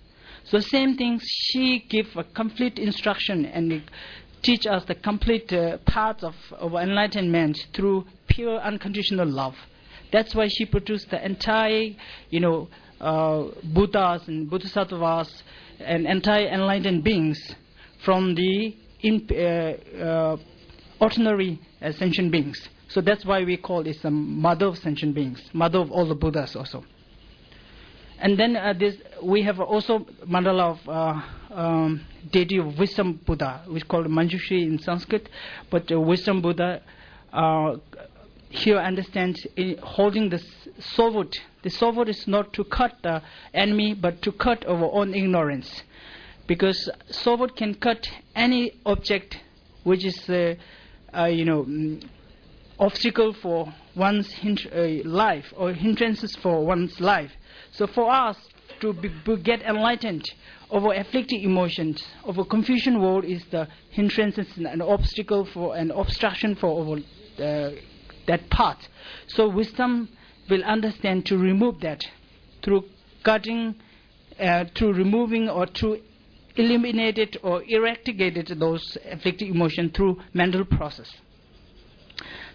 So 0.49 0.59
same 0.59 0.97
thing, 0.97 1.19
she 1.23 1.85
give 1.89 2.07
a 2.15 2.23
complete 2.23 2.79
instruction 2.79 3.45
and 3.45 3.83
teach 4.41 4.65
us 4.65 4.83
the 4.85 4.95
complete 4.95 5.53
uh, 5.53 5.77
path 5.85 6.23
of, 6.23 6.35
of 6.53 6.73
enlightenment 6.73 7.67
through 7.73 8.05
pure 8.27 8.59
unconditional 8.59 9.27
love. 9.27 9.55
That's 10.12 10.33
why 10.33 10.47
she 10.47 10.65
produced 10.65 11.12
the 11.12 11.23
entire, 11.23 11.89
you 12.31 12.39
know, 12.39 12.67
uh, 12.99 13.43
Buddhas 13.63 14.27
and 14.27 14.49
Bodhisattvas 14.49 15.43
and 15.79 16.07
entire 16.07 16.47
enlightened 16.47 17.03
beings 17.03 17.39
from 18.03 18.33
the 18.33 18.75
uh, 19.03 20.03
uh, 20.03 20.38
ordinary 20.99 21.59
sentient 21.91 22.31
beings. 22.31 22.59
So 22.88 23.01
that's 23.01 23.23
why 23.23 23.43
we 23.43 23.57
call 23.57 23.85
it 23.85 24.01
the 24.01 24.09
mother 24.09 24.65
of 24.65 24.79
sentient 24.79 25.13
beings, 25.13 25.41
mother 25.53 25.77
of 25.79 25.91
all 25.91 26.07
the 26.07 26.15
Buddhas 26.15 26.55
also. 26.55 26.83
And 28.21 28.38
then 28.38 28.58
uh, 28.58 28.73
this, 28.73 28.95
we 29.23 29.43
have 29.43 29.60
also 29.62 29.99
mandala 30.27 30.71
of 30.71 30.89
uh, 30.89 31.21
um, 31.58 32.01
deity 32.32 32.58
of 32.58 32.77
wisdom 32.77 33.19
Buddha, 33.25 33.63
which 33.67 33.84
is 33.84 33.88
called 33.88 34.08
Manjushri 34.08 34.63
in 34.67 34.77
Sanskrit, 34.79 35.29
but 35.69 35.89
uh, 35.89 35.99
wisdom 35.99 36.41
Buddha 36.41 36.82
uh, 37.32 37.77
here 38.49 38.77
understands 38.77 39.45
in 39.55 39.77
holding 39.77 40.29
the 40.29 40.43
sword. 40.79 41.38
The 41.63 41.69
sword 41.69 42.10
is 42.10 42.27
not 42.27 42.51
to 42.53 42.65
cut 42.65 42.97
the 43.03 43.21
enemy, 43.53 43.93
but 43.93 44.21
to 44.23 44.34
cut 44.34 44.67
our 44.67 44.91
own 44.91 45.13
ignorance, 45.13 45.84
because 46.45 46.89
sword 47.10 47.55
can 47.55 47.75
cut 47.75 48.10
any 48.36 48.73
object 48.86 49.38
which 49.84 50.03
is, 50.03 50.29
uh, 50.29 50.55
uh, 51.17 51.25
you 51.25 51.45
know, 51.45 51.63
mm, 51.63 52.03
obstacle 52.79 53.34
for 53.34 53.73
one's 53.99 54.33
uh, 54.43 55.07
life 55.07 55.45
or 55.55 55.73
hindrances 55.73 56.35
for 56.38 56.65
one's 56.65 56.99
life. 56.99 57.31
So 57.71 57.85
for 57.85 58.09
us 58.09 58.38
to 58.79 58.93
be, 58.93 59.12
get 59.43 59.62
enlightened 59.62 60.25
over 60.71 60.93
afflicting 60.93 61.41
emotions, 61.43 62.03
over 62.23 62.43
confusion 62.45 63.01
world 63.01 63.25
is 63.25 63.43
the 63.51 63.67
hindrances 63.91 64.47
and 64.55 64.65
an 64.65 64.81
obstacle 64.81 65.45
for 65.53 65.75
an 65.75 65.91
obstruction 65.91 66.55
for 66.55 66.69
our 66.79 66.97
uh, 67.45 67.71
that 68.27 68.49
path. 68.49 68.79
So 69.27 69.49
wisdom 69.49 70.09
will 70.49 70.63
understand 70.63 71.25
to 71.27 71.38
remove 71.38 71.79
that 71.81 72.01
through 72.63 72.85
cutting, 73.23 73.75
uh, 74.39 74.65
through 74.75 74.93
removing 74.93 75.49
or 75.49 75.65
through 75.67 76.01
eliminated 76.55 77.38
or 77.43 77.63
eradicated 77.63 78.47
those 78.59 78.97
afflicting 79.09 79.53
emotion 79.53 79.89
through 79.89 80.19
mental 80.33 80.65
process. 80.65 81.12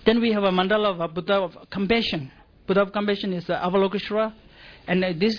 Then 0.05 0.21
we 0.21 0.33
have 0.33 0.45
a 0.45 0.51
mandala 0.51 1.01
of 1.01 1.15
Buddha 1.15 1.35
of 1.35 1.57
compassion. 1.71 2.31
Buddha 2.67 2.83
of 2.83 2.93
compassion 2.93 3.33
is 3.33 3.47
the 3.47 3.55
Avalokiteshvara, 3.55 4.33
and 4.87 5.03
uh, 5.05 5.13
this 5.17 5.37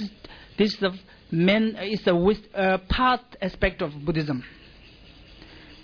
this 0.57 0.73
is 0.73 0.79
the 0.79 0.97
main 1.31 1.75
is 1.75 2.01
the 2.03 2.15
uh, 2.55 2.77
path 2.89 3.21
aspect 3.41 3.81
of 3.81 3.93
Buddhism. 4.03 4.43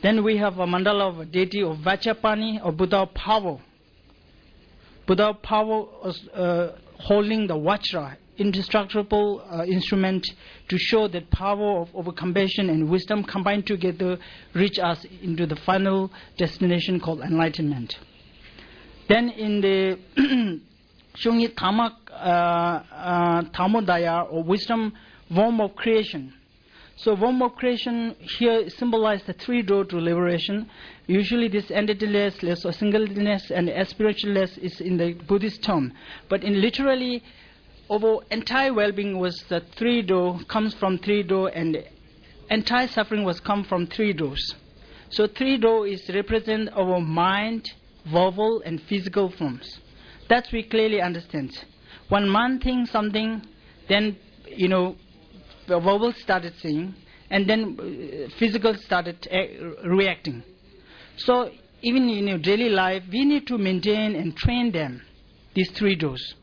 Then 0.01 0.23
we 0.23 0.37
have 0.37 0.57
a 0.57 0.65
mandala 0.65 1.21
of 1.21 1.31
deity 1.31 1.61
of 1.61 1.77
Vajrapani 1.77 2.65
or 2.65 2.71
Buddha 2.71 2.97
of 2.97 3.13
power. 3.13 3.59
Buddha 5.05 5.27
of 5.27 5.41
power 5.43 5.85
was 6.03 6.27
uh, 6.29 6.75
holding 6.97 7.45
the 7.45 7.55
Vajra, 7.55 8.15
indestructible 8.37 9.43
uh, 9.47 9.63
instrument 9.65 10.25
to 10.69 10.77
show 10.79 11.07
that 11.07 11.29
power 11.29 11.81
of, 11.81 11.95
of 11.95 12.15
compassion 12.15 12.69
and 12.71 12.89
wisdom 12.89 13.23
combined 13.23 13.67
together 13.67 14.17
reach 14.55 14.79
us 14.79 15.05
into 15.21 15.45
the 15.45 15.55
final 15.57 16.11
destination 16.37 16.99
called 16.99 17.21
enlightenment. 17.21 17.95
Then 19.11 19.27
in 19.31 19.59
the 19.59 19.99
Shungit 21.17 21.55
Tamak 21.55 21.95
uh, 22.09 22.15
uh, 22.15 23.41
Tamodaya 23.51 24.31
or 24.31 24.41
wisdom 24.41 24.93
womb 25.29 25.59
of 25.59 25.75
creation. 25.75 26.33
So 26.95 27.15
womb 27.15 27.41
of 27.41 27.55
creation 27.57 28.15
here 28.37 28.69
symbolizes 28.69 29.27
the 29.27 29.33
three 29.33 29.63
door 29.63 29.83
to 29.83 29.97
liberation. 29.97 30.69
Usually 31.07 31.49
this 31.49 31.65
entityless 31.65 32.41
less 32.41 32.63
or 32.63 32.71
singleness 32.71 33.51
and 33.51 33.67
spiritualless 33.67 34.57
is 34.59 34.79
in 34.79 34.95
the 34.95 35.11
Buddhist 35.27 35.61
term. 35.61 35.91
But 36.29 36.45
in 36.45 36.61
literally 36.61 37.21
over 37.89 38.23
entire 38.31 38.73
well-being 38.73 39.19
was 39.19 39.35
the 39.49 39.59
three 39.75 40.03
door 40.03 40.39
comes 40.47 40.73
from 40.75 40.99
three 40.99 41.23
door 41.23 41.51
and 41.53 41.83
entire 42.49 42.87
suffering 42.87 43.25
was 43.25 43.41
come 43.41 43.65
from 43.65 43.87
three 43.87 44.13
doors. 44.13 44.55
So 45.09 45.27
three 45.27 45.57
door 45.57 45.85
is 45.85 46.09
represent 46.13 46.69
our 46.73 47.01
mind, 47.01 47.73
verbal 48.05 48.61
and 48.65 48.81
physical 48.83 49.29
forms. 49.31 49.79
That 50.29 50.47
we 50.51 50.63
clearly 50.63 51.01
understand. 51.01 51.51
When 52.09 52.31
man 52.31 52.59
thinks 52.59 52.91
something, 52.91 53.41
then 53.89 54.17
you 54.47 54.67
know 54.67 54.95
the 55.67 55.79
verbal 55.79 56.13
started 56.13 56.53
saying, 56.61 56.95
and 57.29 57.49
then 57.49 57.77
uh, 57.79 58.29
physical 58.37 58.75
started 58.75 59.27
uh, 59.31 59.87
reacting. 59.87 60.43
So 61.17 61.49
even 61.81 62.09
in 62.09 62.27
your 62.27 62.37
daily 62.37 62.69
life, 62.69 63.03
we 63.11 63.25
need 63.25 63.47
to 63.47 63.57
maintain 63.57 64.15
and 64.15 64.35
train 64.35 64.71
them. 64.71 65.01
These 65.53 65.71
three 65.71 65.95
doors. 65.95 66.35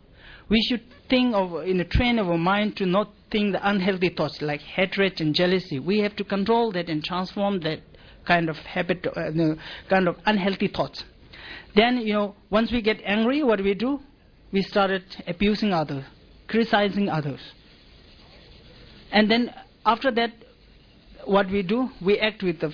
We 0.48 0.60
should 0.62 0.82
think 1.08 1.34
of 1.34 1.66
in 1.66 1.80
a 1.80 1.84
train 1.84 2.18
of 2.18 2.28
our 2.28 2.38
mind 2.38 2.76
to 2.76 2.86
not 2.86 3.10
think 3.30 3.52
the 3.52 3.68
unhealthy 3.68 4.10
thoughts 4.10 4.40
like 4.42 4.60
hatred 4.60 5.20
and 5.20 5.34
jealousy. 5.34 5.78
We 5.78 6.00
have 6.00 6.16
to 6.16 6.24
control 6.24 6.72
that 6.72 6.88
and 6.88 7.04
transform 7.04 7.60
that 7.60 7.80
kind 8.24 8.48
of 8.48 8.56
habit, 8.56 9.06
uh, 9.06 9.30
kind 9.88 10.08
of 10.08 10.16
unhealthy 10.26 10.68
thoughts. 10.68 11.04
Then, 11.74 11.98
you 11.98 12.12
know, 12.12 12.34
once 12.50 12.72
we 12.72 12.82
get 12.82 13.00
angry, 13.04 13.42
what 13.42 13.56
do 13.56 13.64
we 13.64 13.74
do? 13.74 14.00
We 14.52 14.62
started 14.62 15.04
abusing 15.26 15.72
others, 15.72 16.04
criticizing 16.46 17.08
others. 17.08 17.40
And 19.10 19.30
then 19.30 19.54
after 19.84 20.10
that, 20.12 20.32
what 21.24 21.50
we 21.50 21.62
do? 21.62 21.90
We 22.00 22.18
act 22.18 22.42
with 22.42 22.60
the 22.60 22.72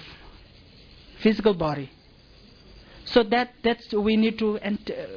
physical 1.20 1.54
body. 1.54 1.90
So 3.06 3.22
that 3.24 3.50
that's 3.62 3.92
we 3.92 4.16
need 4.16 4.38
to 4.38 4.58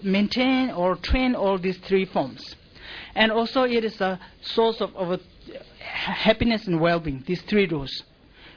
maintain 0.04 0.72
or 0.72 0.96
train 0.96 1.36
all 1.36 1.58
these 1.58 1.78
three 1.78 2.06
forms. 2.06 2.56
And 3.16 3.32
also 3.32 3.64
it 3.64 3.84
is 3.84 4.00
a 4.02 4.20
source 4.42 4.82
of 4.82 4.96
our 4.96 5.14
uh, 5.14 5.20
happiness 5.80 6.68
and 6.68 6.80
well-being, 6.80 7.24
these 7.26 7.42
three 7.44 7.66
doors. 7.68 8.04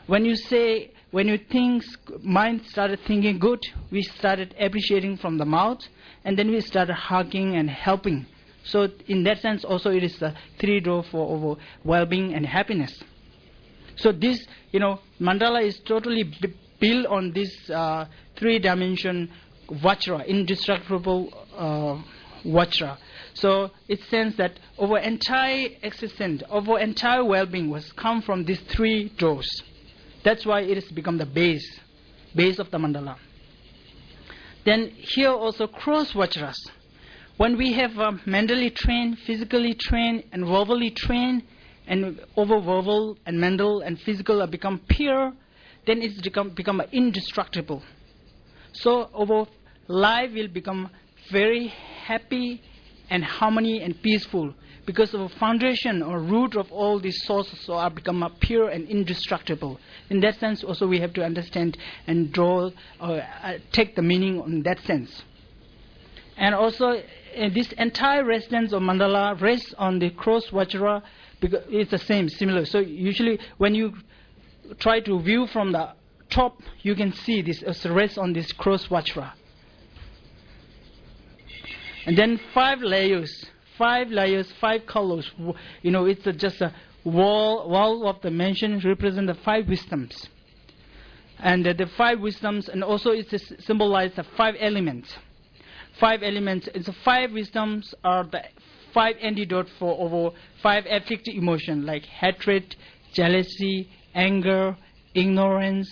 When 0.06 0.24
you 0.24 0.36
say, 0.36 0.92
when 1.10 1.26
you 1.26 1.38
think, 1.38 1.82
mind 2.22 2.62
started 2.66 3.00
thinking 3.06 3.38
good, 3.38 3.60
we 3.90 4.02
started 4.02 4.54
appreciating 4.58 5.16
from 5.16 5.38
the 5.38 5.44
mouth, 5.44 5.80
and 6.24 6.38
then 6.38 6.50
we 6.50 6.60
started 6.60 6.94
hugging 6.94 7.56
and 7.56 7.68
helping. 7.68 8.26
So 8.64 8.88
in 9.08 9.24
that 9.24 9.40
sense, 9.40 9.64
also 9.64 9.90
it 9.90 10.04
is 10.04 10.16
the 10.18 10.34
three 10.58 10.80
door 10.80 11.02
for 11.02 11.56
well-being 11.84 12.34
and 12.34 12.46
happiness. 12.46 13.02
So 13.96 14.12
this, 14.12 14.46
you 14.70 14.80
know, 14.80 15.00
mandala 15.20 15.62
is 15.62 15.78
totally 15.80 16.22
b- 16.22 16.54
built 16.78 17.06
on 17.06 17.32
this 17.32 17.68
uh, 17.70 18.06
three-dimension 18.36 19.30
vajra, 19.68 20.26
indestructible 20.26 21.32
uh, 21.56 22.00
vajra. 22.44 22.98
So 23.34 23.70
it 23.88 24.00
says 24.10 24.36
that 24.36 24.58
our 24.80 24.98
entire 24.98 25.68
existence, 25.82 26.42
our 26.50 26.78
entire 26.78 27.24
well-being 27.24 27.68
was 27.68 27.90
come 27.92 28.22
from 28.22 28.44
these 28.44 28.60
three 28.68 29.08
doors. 29.18 29.62
That's 30.22 30.44
why 30.44 30.60
it 30.60 30.74
has 30.74 30.84
become 30.92 31.18
the 31.18 31.26
base, 31.26 31.80
base 32.34 32.58
of 32.58 32.70
the 32.70 32.78
mandala. 32.78 33.16
Then 34.64 34.90
here 34.90 35.30
also 35.30 35.66
cross 35.66 36.12
vajras. 36.12 36.56
When 37.38 37.56
we 37.56 37.72
have 37.72 37.98
um, 37.98 38.20
mentally 38.26 38.70
trained, 38.70 39.18
physically 39.20 39.74
trained, 39.74 40.24
and 40.32 40.46
verbally 40.46 40.90
trained, 40.90 41.42
and 41.86 42.20
over 42.36 42.60
verbal 42.60 43.16
and 43.24 43.40
mental 43.40 43.80
and 43.80 43.98
physical 43.98 44.40
have 44.40 44.50
become 44.50 44.80
pure, 44.88 45.32
then 45.86 46.02
it's 46.02 46.20
become, 46.20 46.50
become 46.50 46.82
indestructible. 46.92 47.82
So 48.72 49.08
our 49.18 49.46
life 49.88 50.30
will 50.34 50.48
become 50.48 50.90
very 51.32 51.68
happy 52.04 52.62
and 53.10 53.24
harmony 53.24 53.82
and 53.82 54.00
peaceful 54.02 54.54
because 54.86 55.12
of 55.14 55.20
a 55.20 55.28
foundation 55.28 56.02
or 56.02 56.20
root 56.20 56.56
of 56.56 56.70
all 56.72 56.98
these 56.98 57.22
sources 57.24 57.58
so 57.60 57.74
are 57.74 57.90
become 57.90 58.24
pure 58.40 58.68
and 58.68 58.88
indestructible. 58.88 59.78
In 60.08 60.20
that 60.20 60.38
sense, 60.40 60.64
also 60.64 60.86
we 60.86 61.00
have 61.00 61.12
to 61.14 61.24
understand 61.24 61.76
and 62.06 62.32
draw, 62.32 62.70
or 63.00 63.20
uh, 63.20 63.58
take 63.72 63.94
the 63.94 64.02
meaning 64.02 64.42
in 64.46 64.62
that 64.62 64.80
sense. 64.80 65.22
And 66.36 66.54
also, 66.54 66.92
uh, 66.92 67.02
this 67.52 67.70
entire 67.72 68.24
residence 68.24 68.72
of 68.72 68.82
mandala 68.82 69.38
rests 69.40 69.74
on 69.76 69.98
the 69.98 70.10
cross 70.10 70.46
vajra 70.46 71.02
because 71.40 71.64
it's 71.68 71.90
the 71.90 71.98
same, 71.98 72.28
similar. 72.28 72.64
So 72.64 72.78
usually, 72.78 73.38
when 73.58 73.74
you 73.74 73.92
try 74.78 75.00
to 75.00 75.20
view 75.20 75.46
from 75.48 75.72
the 75.72 75.90
top, 76.30 76.62
you 76.82 76.94
can 76.94 77.12
see 77.12 77.42
this 77.42 77.62
as 77.62 77.84
rests 77.86 78.16
on 78.16 78.32
this 78.32 78.52
cross 78.52 78.86
vajra. 78.86 79.32
And 82.10 82.18
then 82.18 82.40
five 82.52 82.80
layers, 82.80 83.46
five 83.78 84.08
layers, 84.08 84.50
five 84.60 84.84
colors. 84.84 85.30
You 85.80 85.92
know, 85.92 86.06
it's 86.06 86.26
a, 86.26 86.32
just 86.32 86.60
a 86.60 86.74
wall, 87.04 87.68
wall 87.68 88.08
of 88.08 88.20
the 88.20 88.32
mansion 88.32 88.80
represent 88.84 89.28
the 89.28 89.34
five 89.44 89.68
wisdoms. 89.68 90.28
And 91.38 91.64
uh, 91.64 91.72
the 91.72 91.86
five 91.96 92.18
wisdoms, 92.18 92.68
and 92.68 92.82
also 92.82 93.12
it 93.12 93.28
symbolizes 93.60 94.16
the 94.16 94.24
five 94.36 94.56
elements. 94.58 95.14
Five 96.00 96.24
elements, 96.24 96.68
it's 96.74 96.86
the 96.86 96.96
five 97.04 97.30
wisdoms 97.30 97.94
are 98.02 98.24
the 98.24 98.42
five 98.92 99.14
antidote 99.22 99.68
for 99.78 99.96
over 100.00 100.36
five 100.64 100.86
afflictive 100.90 101.36
emotions 101.36 101.84
like 101.84 102.06
hatred, 102.06 102.74
jealousy, 103.12 103.88
anger, 104.16 104.76
ignorance, 105.14 105.88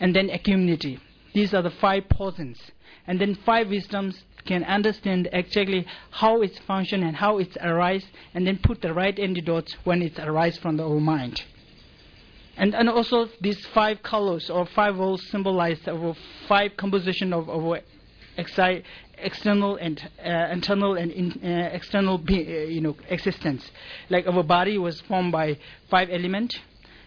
and 0.00 0.16
then 0.16 0.30
equanimity. 0.30 0.98
These 1.32 1.54
are 1.54 1.62
the 1.62 1.70
five 1.70 2.08
poisons. 2.08 2.58
And 3.06 3.20
then 3.20 3.36
five 3.46 3.68
wisdoms 3.68 4.24
can 4.46 4.64
understand 4.64 5.28
exactly 5.32 5.86
how 6.10 6.42
it's 6.42 6.58
function 6.60 7.02
and 7.02 7.16
how 7.16 7.38
it's 7.38 7.56
arise, 7.60 8.04
and 8.34 8.46
then 8.46 8.58
put 8.58 8.80
the 8.80 8.92
right 8.94 9.18
antidotes 9.18 9.76
when 9.84 10.02
it's 10.02 10.18
arise 10.18 10.56
from 10.58 10.76
the 10.76 10.84
our 10.84 11.00
mind. 11.00 11.42
And, 12.56 12.74
and 12.74 12.88
also 12.88 13.28
these 13.40 13.64
five 13.66 14.02
colors 14.02 14.48
or 14.48 14.64
five 14.66 14.96
walls 14.96 15.22
symbolize 15.30 15.86
our 15.86 16.16
five 16.48 16.76
composition 16.76 17.34
of 17.34 17.50
our 17.50 17.80
exi- 18.38 18.82
external 19.18 19.76
and 19.76 20.00
uh, 20.24 20.48
internal 20.52 20.94
and 20.94 21.10
in, 21.10 21.32
uh, 21.44 21.68
external 21.72 22.18
be, 22.18 22.38
uh, 22.40 22.66
you 22.66 22.80
know 22.80 22.96
existence. 23.08 23.70
Like 24.08 24.26
our 24.26 24.42
body 24.42 24.78
was 24.78 25.00
formed 25.02 25.32
by 25.32 25.58
five 25.90 26.08
elements, 26.10 26.58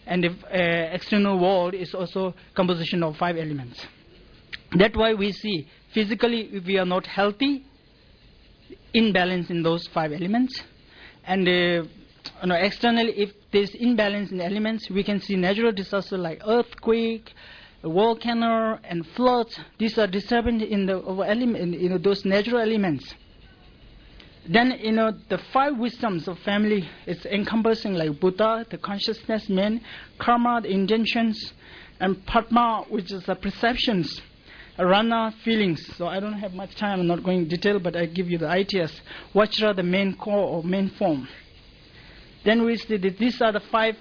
and 0.06 0.24
the 0.24 0.30
uh, 0.30 0.94
external 0.94 1.40
world 1.40 1.74
is 1.74 1.96
also 1.96 2.36
composition 2.54 3.04
of 3.04 3.18
five 3.18 3.38
elements. 3.38 3.86
That's 4.78 4.96
why 4.96 5.16
we 5.16 5.32
see 5.32 5.68
physically 5.94 6.50
if 6.54 6.66
we 6.66 6.78
are 6.78 6.86
not 6.86 7.06
healthy, 7.06 7.66
imbalance 8.94 9.50
in 9.50 9.64
those 9.64 9.88
five 9.88 10.12
elements, 10.12 10.62
and 11.26 11.48
uh, 11.48 11.52
you 11.52 12.48
know, 12.48 12.56
externally 12.56 13.14
if 13.18 13.32
there's 13.52 13.74
imbalance 13.76 14.32
in 14.32 14.42
elements, 14.42 14.90
we 14.90 15.04
can 15.04 15.20
see 15.20 15.36
natural 15.36 15.72
disasters 15.72 16.20
like 16.20 16.42
earthquake, 16.46 17.34
volcano, 17.84 18.80
and 18.84 19.06
floods. 19.16 19.60
These 19.78 19.98
are 19.98 20.08
disturbance 20.08 20.64
in 20.64 20.86
the 20.86 20.98
element, 21.28 21.80
know, 21.90 21.98
those 21.98 22.26
natural 22.26 22.60
elements. 22.60 23.14
Then 24.48 24.80
you 24.82 24.94
know 24.94 25.12
the 25.30 25.38
five 25.54 25.78
wisdoms 25.78 26.28
of 26.28 26.40
family 26.40 26.90
is 27.06 27.24
encompassing 27.26 27.94
like 27.94 28.20
Buddha, 28.20 28.66
the 28.70 28.78
consciousness 28.78 29.48
man, 29.48 29.82
karma, 30.18 30.62
the 30.62 30.70
intentions, 30.70 31.54
and 32.00 32.26
Padma, 32.26 32.86
which 32.90 33.12
is 33.12 33.24
the 33.26 33.36
perceptions. 33.36 34.22
Ratna 34.80 35.34
feelings. 35.44 35.86
So 35.98 36.08
I 36.08 36.20
don't 36.20 36.34
have 36.34 36.54
much 36.54 36.76
time. 36.76 37.02
I'm 37.02 37.08
not 37.08 37.24
going 37.24 37.40
in 37.40 37.48
detail, 37.48 37.80
but 37.80 37.96
I 37.96 38.06
give 38.06 38.30
you 38.30 38.38
the 38.38 38.48
ideas. 38.48 38.92
Vajra, 39.34 39.76
the 39.76 39.84
main 39.84 40.16
core 40.16 40.38
or 40.38 40.64
main 40.64 40.90
form. 40.92 41.28
Then 42.46 42.66
we 42.66 42.78
see 42.78 42.98
that 42.98 43.18
these 43.18 43.42
are 43.42 43.52
the 43.52 43.60
five 43.60 43.96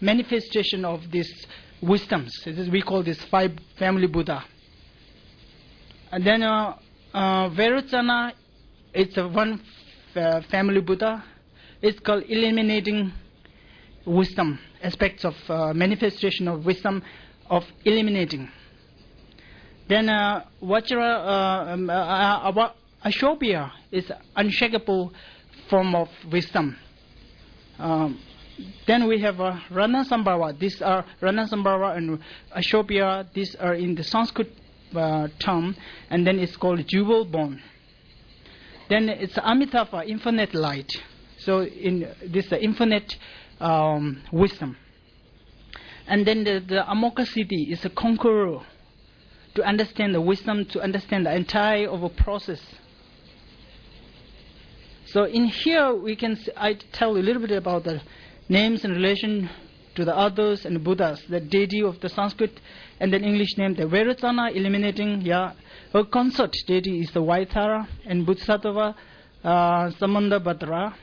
manifestation 0.00 0.84
of 0.84 1.10
these 1.10 1.46
wisdoms. 1.82 2.30
We 2.46 2.82
call 2.82 3.02
this 3.02 3.22
five 3.24 3.52
family 3.78 4.06
Buddha. 4.06 4.44
And 6.12 6.26
then 6.26 6.42
uh, 6.42 6.76
uh, 7.14 7.50
it's 8.92 9.16
a 9.16 9.28
one 9.28 9.62
uh, 10.14 10.42
family 10.50 10.80
Buddha. 10.80 11.24
It's 11.80 11.98
called 12.00 12.24
eliminating 12.28 13.12
wisdom, 14.04 14.58
aspects 14.82 15.24
of 15.24 15.34
uh, 15.48 15.72
manifestation 15.72 16.48
of 16.48 16.66
wisdom 16.66 17.02
of 17.48 17.64
eliminating. 17.84 18.50
Then 19.90 20.08
uh, 20.08 20.44
Vajra, 20.62 21.02
uh, 21.02 21.72
um, 21.72 21.90
uh, 21.90 21.92
uh, 21.92 22.72
Ashobhya 23.04 23.72
is 23.90 24.12
unshakable 24.36 25.12
form 25.68 25.96
of 25.96 26.08
wisdom. 26.30 26.76
Um, 27.76 28.20
then 28.86 29.08
we 29.08 29.20
have 29.20 29.40
uh, 29.40 29.58
Ratnasambhava. 29.68 30.56
These 30.60 30.80
are 30.80 31.04
Ratnasambhava 31.20 31.96
and 31.96 32.20
Ashobhya. 32.56 33.32
These 33.34 33.56
are 33.56 33.74
in 33.74 33.96
the 33.96 34.04
Sanskrit 34.04 34.52
uh, 34.94 35.26
term, 35.40 35.74
and 36.08 36.24
then 36.24 36.38
it's 36.38 36.56
called 36.56 36.86
jewel 36.86 37.24
bone. 37.24 37.60
Then 38.88 39.08
it's 39.08 39.36
Amitabha, 39.38 40.04
infinite 40.06 40.54
light. 40.54 40.92
So 41.38 41.62
in 41.62 42.08
this 42.24 42.52
uh, 42.52 42.58
infinite 42.58 43.16
um, 43.58 44.22
wisdom. 44.30 44.76
And 46.06 46.24
then 46.24 46.44
the, 46.44 46.60
the 46.60 46.84
Amoghasiddhi 46.88 47.72
is 47.72 47.84
a 47.84 47.90
conqueror 47.90 48.60
to 49.54 49.62
understand 49.64 50.14
the 50.14 50.20
wisdom, 50.20 50.64
to 50.66 50.80
understand 50.80 51.26
the 51.26 51.34
entire 51.34 51.88
of 51.88 52.02
a 52.02 52.08
process. 52.08 52.60
So 55.06 55.24
in 55.24 55.46
here 55.46 55.92
we 55.92 56.14
can 56.14 56.38
I 56.56 56.74
tell 56.92 57.16
a 57.16 57.18
little 57.18 57.42
bit 57.42 57.50
about 57.50 57.84
the 57.84 58.00
names 58.48 58.84
in 58.84 58.92
relation 58.92 59.50
to 59.96 60.04
the 60.04 60.16
others 60.16 60.64
and 60.64 60.82
Buddhas, 60.84 61.22
the 61.28 61.40
deity 61.40 61.82
of 61.82 62.00
the 62.00 62.08
Sanskrit 62.08 62.60
and 63.00 63.12
then 63.12 63.24
English 63.24 63.56
name 63.58 63.74
the 63.74 63.84
Vairocana, 63.84 64.54
eliminating 64.54 65.22
yeah. 65.22 65.52
Her 65.92 66.04
consort 66.04 66.54
deity 66.66 67.00
is 67.00 67.10
the 67.10 67.20
Vaitara 67.20 67.88
and 68.06 68.24
Bodhisattva 68.24 68.94
uh, 69.42 69.90
Samantabhadra. 70.00 70.94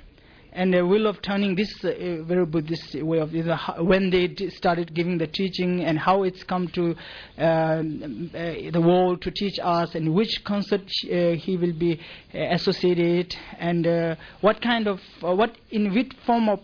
And 0.53 0.73
the 0.73 0.85
will 0.85 1.07
of 1.07 1.21
turning 1.21 1.55
this 1.55 1.71
uh, 1.83 2.23
very 2.23 2.45
Buddhist 2.45 2.95
way 2.95 3.19
of 3.19 3.31
when 3.79 4.09
they 4.09 4.33
started 4.49 4.93
giving 4.93 5.17
the 5.17 5.27
teaching 5.27 5.83
and 5.83 5.99
how 5.99 6.23
it's 6.23 6.43
come 6.43 6.67
to 6.69 6.95
um, 7.37 8.31
uh, 8.33 8.71
the 8.71 8.81
world 8.81 9.21
to 9.21 9.31
teach 9.31 9.59
us 9.61 9.93
and 9.95 10.13
which 10.13 10.43
concept 10.43 10.91
uh, 11.05 11.31
he 11.31 11.57
will 11.57 11.73
be 11.73 11.99
uh, 12.33 12.39
associated 12.51 13.35
and 13.59 14.17
what 14.41 14.61
kind 14.61 14.87
of 14.87 14.99
what 15.21 15.55
in 15.69 15.93
which 15.93 16.11
form 16.25 16.49
of 16.49 16.59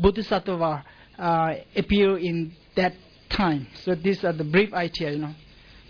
Bodhisattva 0.00 0.84
appear 1.76 2.18
in 2.18 2.52
that 2.76 2.94
time. 3.28 3.66
So 3.82 3.94
these 3.94 4.24
are 4.24 4.32
the 4.32 4.44
brief 4.44 4.72
idea, 4.72 5.12
you 5.12 5.18
know. 5.18 5.34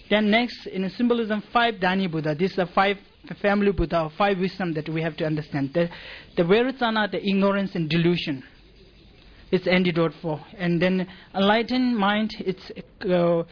Then 0.09 0.31
next, 0.31 0.67
in 0.67 0.89
symbolism, 0.91 1.43
five 1.53 1.75
Dhyani 1.77 2.11
Buddha. 2.11 2.35
These 2.35 2.59
are 2.59 2.67
five 2.67 2.99
family 3.41 3.73
Buddha, 3.73 4.11
five 4.17 4.39
wisdom 4.39 4.75
that 4.75 4.89
we 4.89 5.03
have 5.03 5.17
to 5.19 5.25
understand. 5.25 5.73
The, 5.75 5.89
the 6.37 6.43
Vairocana, 6.43 7.11
the 7.11 7.25
ignorance 7.27 7.75
and 7.75 7.89
delusion. 7.89 8.43
It's 9.51 9.67
antidote 9.67 10.15
for. 10.21 10.41
And 10.57 10.81
then 10.81 11.07
enlightened 11.35 11.97
mind, 11.97 12.35
it's 12.41 12.73
uh, 13.09 13.45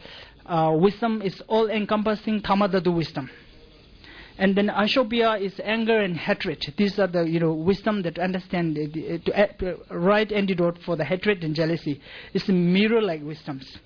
uh, 0.45 0.71
wisdom 0.73 1.21
is 1.21 1.41
all 1.47 1.69
encompassing 1.69 2.41
dharmadhatu 2.41 2.93
wisdom. 2.93 3.29
And 4.37 4.55
then 4.55 4.69
Ashobhya 4.69 5.39
is 5.39 5.59
anger 5.63 5.99
and 5.99 6.17
hatred. 6.17 6.73
These 6.75 6.97
are 6.97 7.07
the 7.07 7.23
you 7.23 7.39
know 7.39 7.53
wisdom 7.53 8.01
that 8.01 8.17
understand 8.17 8.75
the, 8.75 8.87
the, 8.87 9.19
to, 9.19 9.39
uh, 9.39 9.47
to 9.59 9.77
right 9.91 10.31
antidote 10.31 10.79
for 10.83 10.95
the 10.95 11.05
hatred 11.05 11.43
and 11.43 11.53
jealousy. 11.53 12.01
It's 12.33 12.47
mirror-like 12.47 13.21
wisdoms. 13.23 13.77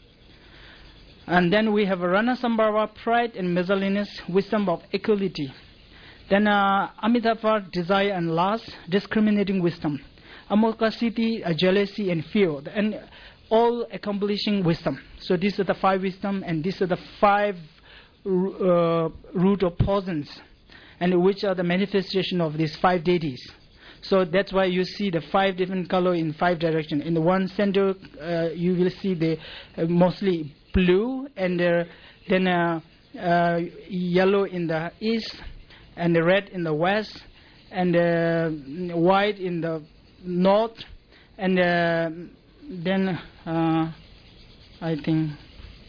And 1.27 1.51
then 1.51 1.73
we 1.73 1.86
have 1.86 1.99
Ratnasambhava, 1.99 2.95
pride 2.95 3.36
and 3.36 3.53
miscellaneous 3.53 4.21
wisdom 4.29 4.69
of 4.69 4.83
equality. 4.93 5.51
Then 6.30 6.47
uh, 6.47 6.89
Amitabha, 7.03 7.67
desire 7.71 8.11
and 8.11 8.32
lust, 8.32 8.69
discriminating 8.89 9.61
wisdom. 9.61 10.01
Amoghasiddhi, 10.49 11.47
uh, 11.47 11.53
jealousy 11.53 12.09
and 12.11 12.26
fear, 12.26 12.59
and 12.73 12.99
all 13.49 13.86
accomplishing 13.91 14.63
wisdom. 14.63 14.99
So 15.19 15.38
these 15.38 15.59
are 15.59 15.63
the 15.63 15.76
five 15.76 16.01
wisdom, 16.01 16.43
and 16.45 16.63
these 16.63 16.82
are 16.82 16.88
the 16.88 16.99
five 17.19 17.57
uh, 18.26 19.09
root 19.34 19.63
of 19.63 19.78
poisons, 19.78 20.30
and 20.99 21.21
which 21.21 21.43
are 21.43 21.53
the 21.53 21.63
manifestation 21.63 22.41
of 22.41 22.57
these 22.57 22.76
five 22.78 23.03
deities. 23.03 23.41
So 24.01 24.23
that's 24.23 24.53
why 24.53 24.65
you 24.65 24.84
see 24.84 25.09
the 25.09 25.21
five 25.21 25.57
different 25.57 25.89
color 25.89 26.13
in 26.13 26.34
five 26.34 26.59
direction. 26.59 27.01
In 27.01 27.13
the 27.13 27.21
one 27.21 27.47
center, 27.47 27.95
uh, 28.21 28.49
you 28.53 28.76
will 28.76 28.91
see 29.01 29.13
the 29.13 29.38
uh, 29.78 29.86
mostly 29.86 30.55
blue, 30.73 31.28
and 31.36 31.61
uh, 31.61 31.84
then 32.30 32.47
uh, 32.47 32.80
uh, 33.19 33.59
yellow 33.88 34.43
in 34.43 34.67
the 34.67 34.91
east, 34.99 35.36
and 35.96 36.16
the 36.16 36.24
red 36.24 36.50
in 36.50 36.64
the 36.64 36.74
west, 36.74 37.24
and 37.72 37.96
uh, 37.96 38.50
white 38.96 39.39
in 39.39 39.62
the 39.62 39.84
north, 40.24 40.78
and 41.38 41.60
uh, 41.60 42.10
then 42.70 43.10
uh, 43.46 43.91
I 44.82 44.96
think 45.04 45.32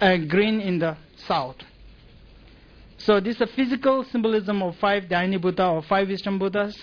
uh, 0.00 0.16
green 0.28 0.60
in 0.60 0.78
the 0.78 0.96
south. 1.26 1.56
So 2.98 3.20
this 3.20 3.36
is 3.36 3.42
a 3.42 3.46
physical 3.46 4.04
symbolism 4.04 4.62
of 4.62 4.76
five 4.76 5.04
Dhyani 5.04 5.40
Buddha 5.40 5.68
or 5.68 5.82
five 5.82 6.08
wisdom 6.08 6.38
Buddhas. 6.38 6.76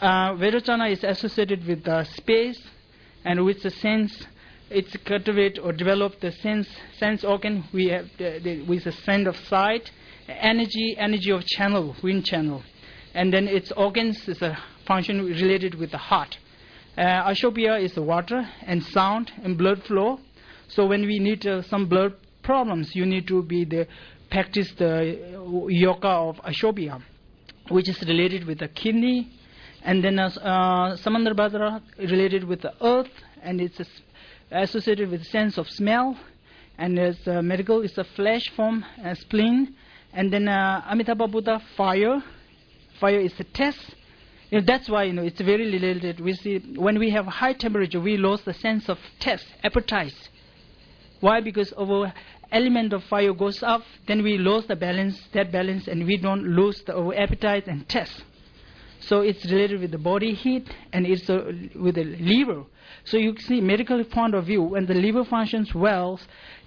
Uh, 0.00 0.34
Vairocana 0.34 0.90
is 0.90 1.04
associated 1.04 1.66
with 1.66 1.84
the 1.84 2.04
space 2.04 2.60
and 3.24 3.44
with 3.44 3.62
the 3.62 3.70
sense. 3.70 4.26
It's 4.70 4.96
cultivate 5.04 5.58
or 5.58 5.72
develop 5.72 6.20
the 6.20 6.32
sense 6.32 6.68
sense 6.98 7.24
organ. 7.24 7.64
We 7.72 7.88
have 7.88 8.06
the, 8.16 8.40
the, 8.42 8.62
with 8.62 8.84
the 8.84 8.92
sense 8.92 9.28
of 9.28 9.36
sight, 9.36 9.90
energy, 10.28 10.96
energy 10.98 11.30
of 11.30 11.44
channel, 11.46 11.96
wind 12.02 12.24
channel, 12.24 12.62
and 13.14 13.32
then 13.32 13.48
its 13.48 13.72
organs 13.72 14.28
is 14.28 14.40
a 14.42 14.58
function 14.86 15.24
related 15.24 15.74
with 15.74 15.90
the 15.90 15.98
heart. 15.98 16.36
Uh, 16.96 17.28
Ashobhya 17.30 17.82
is 17.82 17.94
the 17.94 18.02
water 18.02 18.48
and 18.62 18.82
sound 18.82 19.32
and 19.42 19.58
blood 19.58 19.82
flow. 19.84 20.20
So 20.68 20.86
when 20.86 21.02
we 21.06 21.18
need 21.18 21.46
uh, 21.46 21.62
some 21.62 21.86
blood 21.86 22.14
problems, 22.42 22.94
you 22.94 23.04
need 23.04 23.26
to 23.28 23.42
be 23.42 23.64
the 23.64 23.86
practice 24.30 24.72
the 24.78 25.36
uh, 25.36 25.66
yoga 25.68 26.08
of 26.08 26.36
Ashobhya, 26.38 27.02
which 27.68 27.88
is 27.88 28.00
related 28.02 28.46
with 28.46 28.58
the 28.58 28.68
kidney, 28.68 29.30
and 29.82 30.02
then 30.02 30.18
uh, 30.18 30.30
Samandarbhadra 30.96 31.82
related 31.98 32.44
with 32.44 32.62
the 32.62 32.72
earth, 32.80 33.10
and 33.42 33.60
it's 33.60 33.80
associated 34.50 35.10
with 35.10 35.24
sense 35.26 35.58
of 35.58 35.68
smell, 35.68 36.16
and 36.78 36.98
as 36.98 37.16
uh, 37.26 37.42
medical 37.42 37.82
is 37.82 37.96
a 37.98 38.04
flesh 38.04 38.50
form, 38.56 38.84
uh, 39.04 39.14
spleen, 39.14 39.74
and 40.14 40.32
then 40.32 40.48
uh, 40.48 40.82
Amitabha 40.88 41.26
Buddha 41.28 41.60
fire, 41.76 42.22
fire 43.00 43.18
is 43.18 43.32
a 43.38 43.44
test. 43.44 43.78
You 44.50 44.60
know, 44.60 44.66
that's 44.66 44.88
why 44.88 45.04
you 45.04 45.12
know 45.12 45.22
it's 45.22 45.40
very 45.40 45.70
related. 45.70 46.20
We 46.20 46.34
see 46.34 46.58
when 46.76 46.98
we 46.98 47.10
have 47.10 47.26
high 47.26 47.54
temperature, 47.54 48.00
we 48.00 48.16
lose 48.16 48.40
the 48.42 48.54
sense 48.54 48.88
of 48.88 48.98
taste, 49.18 49.46
appetite. 49.64 50.14
Why? 51.20 51.40
Because 51.40 51.72
our 51.72 52.12
element 52.52 52.92
of 52.92 53.02
fire 53.04 53.32
goes 53.32 53.62
up, 53.62 53.82
then 54.06 54.22
we 54.22 54.38
lose 54.38 54.66
the 54.66 54.76
balance, 54.76 55.20
that 55.32 55.50
balance, 55.50 55.88
and 55.88 56.06
we 56.06 56.16
don't 56.16 56.44
lose 56.44 56.80
the 56.86 56.96
our 56.96 57.14
appetite 57.14 57.66
and 57.66 57.88
taste. 57.88 58.22
So 59.00 59.20
it's 59.20 59.44
related 59.46 59.80
with 59.80 59.90
the 59.90 59.98
body 59.98 60.32
heat 60.32 60.66
and 60.92 61.06
it's 61.06 61.28
uh, 61.28 61.52
with 61.74 61.96
the 61.96 62.04
liver. 62.04 62.64
So 63.04 63.18
you 63.18 63.36
see, 63.38 63.60
medical 63.60 64.02
point 64.04 64.34
of 64.34 64.46
view, 64.46 64.62
when 64.62 64.86
the 64.86 64.94
liver 64.94 65.24
functions 65.24 65.74
well, 65.74 66.18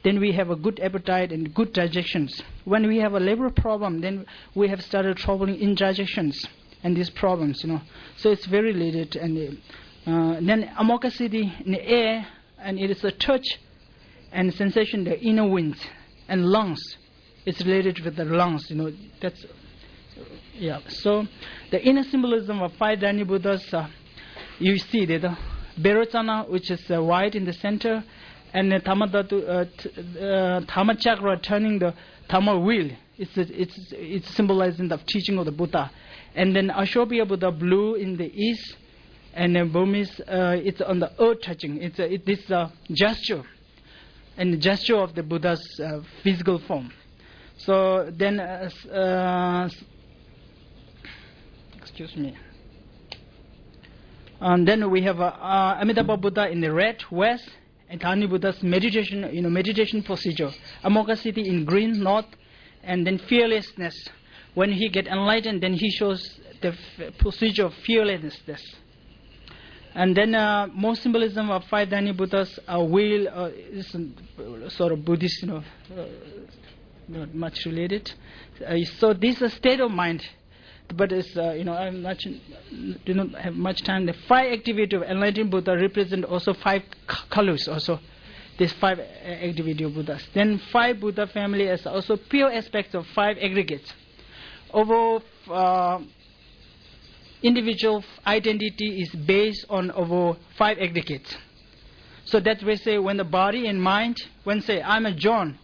then 0.04 0.20
we 0.20 0.32
have 0.34 0.52
a 0.52 0.56
good 0.56 0.80
appetite 0.80 1.32
and 1.32 1.54
good 1.54 1.74
digestions. 1.74 2.42
When 2.66 2.88
we 2.88 2.98
have 3.00 3.14
a 3.14 3.20
liver 3.20 3.50
problem, 3.50 4.02
then 4.02 4.26
we 4.54 4.68
have 4.68 4.84
started 4.84 5.18
troubling 5.18 5.56
indigestions 5.56 6.46
and 6.84 6.96
these 6.96 7.10
problems, 7.10 7.64
you 7.64 7.70
know. 7.70 7.82
So 8.18 8.30
it's 8.30 8.46
very 8.46 8.72
related. 8.74 9.16
And 9.16 9.58
uh, 10.06 10.40
then 10.42 10.72
Amoghasiddhi 10.80 11.66
in 11.66 11.72
the 11.72 11.84
air, 11.84 12.28
and 12.60 12.80
it 12.80 12.92
is 12.92 13.04
a 13.04 13.12
touch 13.12 13.60
and 14.32 14.54
sensation, 14.54 15.06
the 15.06 15.20
inner 15.20 15.48
winds 15.48 15.80
and 16.28 16.46
lungs. 16.46 16.82
It's 17.46 17.62
related 17.62 18.00
with 18.06 18.16
the 18.16 18.26
lungs, 18.26 18.70
you 18.70 18.76
know. 18.76 18.92
That's 19.22 19.44
yeah. 20.54 20.80
So 20.88 21.26
the 21.72 21.82
inner 21.82 22.04
symbolism 22.04 22.62
of 22.62 22.74
five 22.74 23.00
Dhyani 23.00 23.26
Buddhas, 23.26 23.74
uh, 23.74 23.88
you 24.60 24.78
see 24.78 25.06
that 25.06 25.38
Vairocana, 25.80 26.50
which 26.50 26.72
is 26.72 26.82
uh, 26.90 27.02
white 27.02 27.36
in 27.36 27.46
the 27.46 27.54
center, 27.54 28.04
and 28.54 28.72
the 28.72 28.80
Dharmadhatu, 28.80 29.50
uh, 29.50 29.66
t- 29.78 29.90
uh, 30.20 30.62
Dharmachakra 30.62 31.42
turning 31.42 31.80
the 31.80 31.94
Tama 32.30 32.60
wheel. 32.60 32.92
It's, 33.18 33.32
it's, 33.36 33.76
it's 33.92 34.30
symbolizing 34.36 34.88
the 34.88 34.98
teaching 34.98 35.38
of 35.38 35.46
the 35.46 35.52
Buddha. 35.52 35.92
And 36.36 36.56
then 36.56 36.70
Ashobhya 36.70 37.28
Buddha 37.28 37.52
blue 37.52 37.96
in 37.96 38.16
the 38.18 38.32
east, 38.32 38.78
and 39.34 39.56
then 39.56 39.72
Burmese, 39.72 40.20
uh, 40.22 40.56
it's 40.64 40.82
on 40.82 41.00
the 41.00 41.12
earth 41.20 41.42
touching. 41.42 41.82
It's 41.82 42.00
a, 42.00 42.14
it, 42.14 42.26
this 42.26 42.50
uh, 42.50 42.70
gesture, 42.92 43.44
and 44.38 44.54
the 44.54 44.58
gesture 44.58 44.98
of 44.98 45.16
the 45.16 45.24
Buddha's 45.24 45.80
uh, 45.80 46.02
physical 46.24 46.60
form. 46.60 46.92
So 47.58 48.12
then, 48.12 48.40
uh, 48.40 48.70
uh, 48.92 49.70
excuse 51.78 52.16
me. 52.16 52.36
And 54.40 54.68
then 54.68 54.90
we 54.92 55.02
have 55.04 55.20
uh, 55.20 55.26
uh, 55.26 55.80
Amitabha 55.82 56.18
Buddha 56.18 56.50
in 56.50 56.62
the 56.62 56.72
red 56.72 57.04
west, 57.12 57.50
and 57.90 58.02
Tani 58.02 58.28
Buddha's 58.28 58.62
meditation, 58.62 59.30
you 59.34 59.42
know, 59.42 59.50
meditation 59.50 60.04
procedure. 60.04 60.52
Amoghasiddhi 60.84 61.46
in 61.46 61.66
green 61.66 62.04
north, 62.04 62.26
and 62.84 63.06
then 63.06 63.18
fearlessness. 63.18 64.08
When 64.54 64.72
he 64.72 64.90
get 64.90 65.08
enlightened, 65.08 65.62
then 65.62 65.74
he 65.74 65.90
shows 65.90 66.40
the 66.62 66.76
procedure 67.20 67.66
of 67.66 67.74
fearlessness. 67.86 68.62
And 69.96 70.16
then 70.16 70.36
uh, 70.36 70.68
more 70.74 70.96
symbolism 70.96 71.50
of 71.50 71.64
five 71.66 71.90
Dhyani 71.90 72.16
Buddhas 72.16 72.60
are 72.68 72.84
wheel, 72.84 73.28
uh, 73.30 73.50
is 73.72 73.96
uh, 73.96 74.70
sort 74.70 74.92
of 74.92 75.04
Buddhist, 75.04 75.42
you 75.42 75.48
know, 75.48 75.64
uh, 75.98 76.06
not 77.08 77.34
much 77.34 77.66
related. 77.66 78.12
Uh, 78.66 78.76
so 79.00 79.14
this 79.14 79.38
is 79.38 79.42
a 79.42 79.50
state 79.50 79.80
of 79.80 79.90
mind, 79.90 80.24
but 80.96 81.12
it's 81.12 81.36
uh, 81.36 81.52
you 81.52 81.64
know 81.64 81.74
I'm 81.74 82.02
not 82.02 82.18
do 83.06 83.14
not 83.14 83.32
have 83.32 83.56
much 83.56 83.84
time. 83.84 84.06
The 84.06 84.14
five 84.28 84.52
activity 84.52 84.96
of 84.96 85.04
enlightened 85.04 85.52
Buddha 85.52 85.76
represent 85.78 86.26
also 86.26 86.54
five 86.54 86.84
colors 87.30 87.68
also. 87.68 88.00
These 88.58 88.74
five 88.74 89.00
uh, 89.00 89.02
activity 89.02 89.84
of 89.84 89.94
Buddhas. 89.94 90.24
Then 90.34 90.60
five 90.72 91.00
Buddha 91.00 91.28
family 91.28 91.66
is 91.66 91.86
also 91.86 92.18
pure 92.18 92.52
aspects 92.52 92.96
of 92.96 93.06
five 93.08 93.38
aggregates. 93.38 93.94
Over 94.74 95.20
uh, 95.50 96.00
individual 97.44 98.04
identity 98.26 99.02
is 99.02 99.10
based 99.10 99.66
on 99.70 99.92
over 99.92 100.38
five 100.58 100.78
aggregates. 100.80 101.36
So 102.26 102.40
that 102.42 102.62
we 102.64 102.76
say 102.76 102.98
when 102.98 103.18
the 103.18 103.24
body 103.24 103.68
and 103.68 103.82
mind, 103.82 104.18
when 104.44 104.62
say 104.62 104.82
I'm 104.82 105.06
a 105.06 105.14
John, 105.14 105.58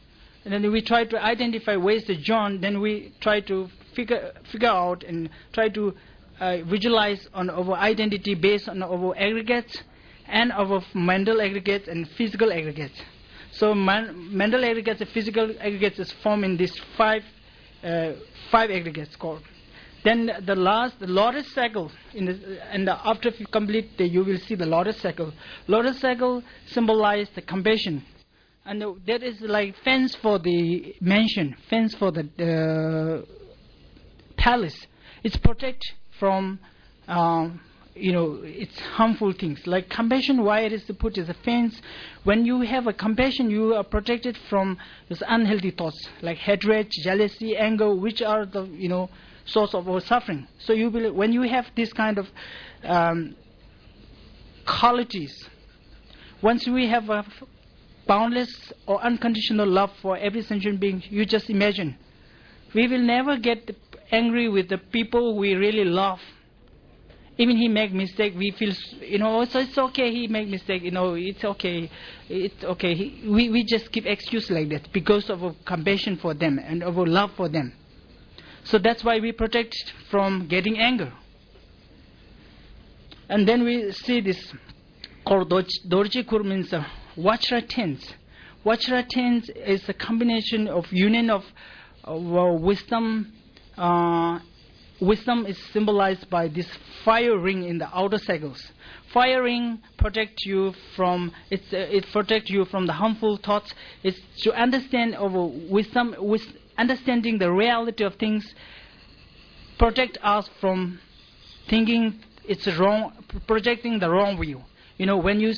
and 0.45 0.53
then 0.53 0.71
we 0.71 0.81
try 0.81 1.05
to 1.05 1.21
identify 1.21 1.75
where's 1.75 2.05
the 2.05 2.15
John, 2.15 2.61
then 2.61 2.79
we 2.79 3.13
try 3.19 3.41
to 3.41 3.69
figure 3.95 4.33
figure 4.51 4.69
out 4.69 5.03
and 5.03 5.29
try 5.53 5.69
to 5.69 5.93
uh, 6.39 6.57
visualize 6.65 7.27
on 7.33 7.49
our 7.49 7.75
identity 7.75 8.35
based 8.35 8.67
on 8.69 8.81
our 8.83 9.15
aggregates 9.17 9.81
and 10.27 10.51
our 10.51 10.83
mental 10.93 11.41
aggregates 11.41 11.87
and 11.87 12.09
physical 12.17 12.51
aggregates. 12.51 13.01
So 13.51 13.75
man, 13.75 14.35
mental 14.35 14.63
aggregates 14.65 15.01
and 15.01 15.09
physical 15.09 15.53
aggregates 15.59 15.99
is 15.99 16.11
formed 16.23 16.43
in 16.43 16.57
these 16.57 16.75
five 16.97 17.23
uh, 17.83 18.13
five 18.51 18.71
aggregates 18.71 19.15
called. 19.15 19.43
Then 20.03 20.31
the 20.45 20.55
last, 20.55 20.99
the 20.99 21.07
lotus 21.07 21.49
cycle, 21.53 21.89
the, 22.13 22.59
and 22.71 22.85
the, 22.85 23.07
after 23.07 23.29
you 23.29 23.45
complete, 23.47 23.97
the, 23.97 24.05
you 24.05 24.23
will 24.23 24.37
see 24.37 24.55
the 24.55 24.65
lotus 24.65 24.99
cycle. 24.99 25.31
Lotus 25.67 25.99
cycle 26.01 26.43
symbolizes 26.65 27.33
the 27.35 27.41
compassion, 27.41 28.03
and 28.65 28.81
the, 28.81 28.95
that 29.07 29.23
is 29.23 29.39
like 29.39 29.77
fence 29.83 30.13
for 30.15 30.39
the 30.39 30.95
mansion, 30.99 31.55
fence 31.69 31.95
for 31.95 32.11
the 32.11 32.21
uh, 32.21 33.42
palace. 34.43 34.75
It's 35.23 35.37
protect 35.37 35.93
from, 36.19 36.59
um, 37.07 37.61
you 37.95 38.11
know, 38.11 38.41
it's 38.43 38.77
harmful 38.79 39.31
things. 39.31 39.65
Like 39.65 39.89
compassion, 39.89 40.43
why 40.43 40.61
it 40.61 40.73
is 40.73 40.83
put 40.99 41.17
as 41.17 41.29
a 41.29 41.33
fence. 41.45 41.81
When 42.25 42.45
you 42.45 42.59
have 42.61 42.85
a 42.87 42.93
compassion, 42.93 43.49
you 43.49 43.73
are 43.73 43.85
protected 43.85 44.37
from 44.49 44.77
these 45.07 45.23
unhealthy 45.25 45.71
thoughts 45.71 46.09
like 46.21 46.37
hatred, 46.37 46.91
jealousy, 46.91 47.55
anger, 47.55 47.95
which 47.95 48.21
are 48.21 48.45
the 48.45 48.65
you 48.65 48.89
know 48.89 49.09
source 49.45 49.73
of 49.73 49.87
our 49.87 50.01
suffering. 50.01 50.45
So 50.59 50.73
you 50.73 50.89
will, 50.89 51.13
when 51.13 51.31
you 51.31 51.43
have 51.43 51.67
this 51.75 51.93
kind 51.93 52.17
of 52.17 52.27
um, 52.83 53.35
qualities, 54.65 55.33
once 56.41 56.67
we 56.67 56.87
have 56.89 57.09
a 57.09 57.23
boundless 58.07 58.73
or 58.87 59.01
unconditional 59.01 59.67
love 59.67 59.91
for 60.01 60.17
every 60.17 60.41
sentient 60.41 60.81
being, 60.81 61.01
you 61.09 61.25
just 61.25 61.49
imagine, 61.49 61.97
we 62.73 62.87
will 62.87 63.01
never 63.01 63.37
get 63.37 63.71
angry 64.13 64.47
with 64.47 64.69
the 64.69 64.77
people 64.77 65.35
we 65.37 65.55
really 65.55 65.83
love. 65.85 66.19
Even 67.37 67.57
he 67.57 67.67
make 67.67 67.91
mistake, 67.91 68.35
we 68.37 68.51
feel, 68.51 68.71
you 69.01 69.17
know, 69.17 69.41
it's, 69.41 69.55
it's 69.55 69.75
okay. 69.77 70.11
He 70.11 70.27
make 70.27 70.47
mistake, 70.47 70.83
you 70.83 70.91
know, 70.91 71.15
it's 71.15 71.43
okay, 71.43 71.89
it's 72.29 72.63
okay. 72.63 72.93
He, 72.93 73.27
we 73.27 73.49
we 73.49 73.63
just 73.63 73.91
give 73.91 74.05
excuse 74.05 74.51
like 74.51 74.69
that 74.69 74.93
because 74.93 75.31
of 75.31 75.43
our 75.43 75.55
compassion 75.65 76.17
for 76.17 76.35
them 76.35 76.59
and 76.59 76.83
of 76.83 76.97
our 76.99 77.07
love 77.07 77.31
for 77.35 77.49
them. 77.49 77.73
So 78.65 78.77
that's 78.77 79.03
why 79.03 79.19
we 79.19 79.31
protect 79.31 79.75
from 80.11 80.47
getting 80.47 80.77
anger. 80.77 81.11
And 83.29 83.47
then 83.47 83.63
we 83.63 83.91
see 83.91 84.21
this 84.21 84.53
called 85.25 85.49
Doj- 85.49 85.87
Dorji 85.87 86.27
Kur 86.27 86.43
means 86.43 86.71
uh, 86.71 86.85
Vajra 87.17 87.67
tens. 87.67 88.13
Vajra 88.63 89.07
tens 89.09 89.49
is 89.49 89.89
a 89.89 89.93
combination 89.93 90.67
of 90.67 90.91
union 90.93 91.31
of 91.31 91.43
uh, 92.07 92.13
wisdom. 92.13 93.33
Uh, 93.77 94.39
wisdom 94.99 95.45
is 95.45 95.57
symbolized 95.71 96.29
by 96.29 96.47
this 96.47 96.67
fire 97.03 97.37
ring 97.37 97.63
in 97.63 97.77
the 97.77 97.97
outer 97.97 98.17
circles. 98.17 98.71
Fire 99.13 99.43
ring 99.43 99.79
protect 99.97 100.45
you 100.45 100.73
from 100.95 101.31
it's 101.49 101.73
uh, 101.73 101.77
it 101.77 102.05
protect 102.11 102.49
you 102.49 102.65
from 102.65 102.85
the 102.85 102.93
harmful 102.93 103.37
thoughts. 103.37 103.73
It's 104.03 104.19
to 104.43 104.53
understand 104.53 105.15
over 105.15 105.45
wisdom, 105.69 106.15
with 106.19 106.43
understanding 106.77 107.37
the 107.37 107.51
reality 107.51 108.03
of 108.03 108.15
things, 108.15 108.45
protect 109.77 110.17
us 110.23 110.49
from 110.59 110.99
thinking 111.69 112.19
it's 112.47 112.67
wrong, 112.77 113.13
projecting 113.47 113.99
the 113.99 114.09
wrong 114.09 114.39
view. 114.39 114.61
You 114.97 115.05
know, 115.05 115.17
when 115.17 115.39
you 115.39 115.53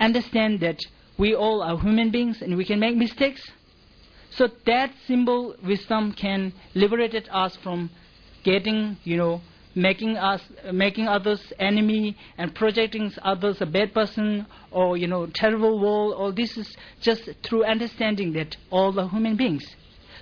understand 0.00 0.60
that 0.60 0.78
we 1.18 1.34
all 1.34 1.62
are 1.62 1.78
human 1.78 2.10
beings 2.10 2.42
and 2.42 2.56
we 2.56 2.64
can 2.64 2.78
make 2.78 2.96
mistakes, 2.96 3.42
so 4.36 4.48
that 4.66 4.92
symbol 5.06 5.54
wisdom 5.64 6.12
can 6.12 6.52
liberate 6.74 7.28
us 7.30 7.56
from 7.56 7.90
getting, 8.44 8.96
you 9.02 9.16
know, 9.16 9.40
making 9.74 10.16
us, 10.16 10.42
making 10.72 11.08
others 11.08 11.40
enemy 11.58 12.16
and 12.38 12.54
projecting 12.54 13.12
others 13.22 13.60
a 13.60 13.66
bad 13.66 13.92
person 13.94 14.46
or 14.70 14.96
you 14.96 15.06
know 15.06 15.26
terrible 15.26 15.78
world. 15.80 16.14
All 16.14 16.32
this 16.32 16.56
is 16.56 16.74
just 17.00 17.28
through 17.42 17.64
understanding 17.64 18.32
that 18.34 18.56
all 18.70 18.92
the 18.92 19.08
human 19.08 19.36
beings. 19.36 19.64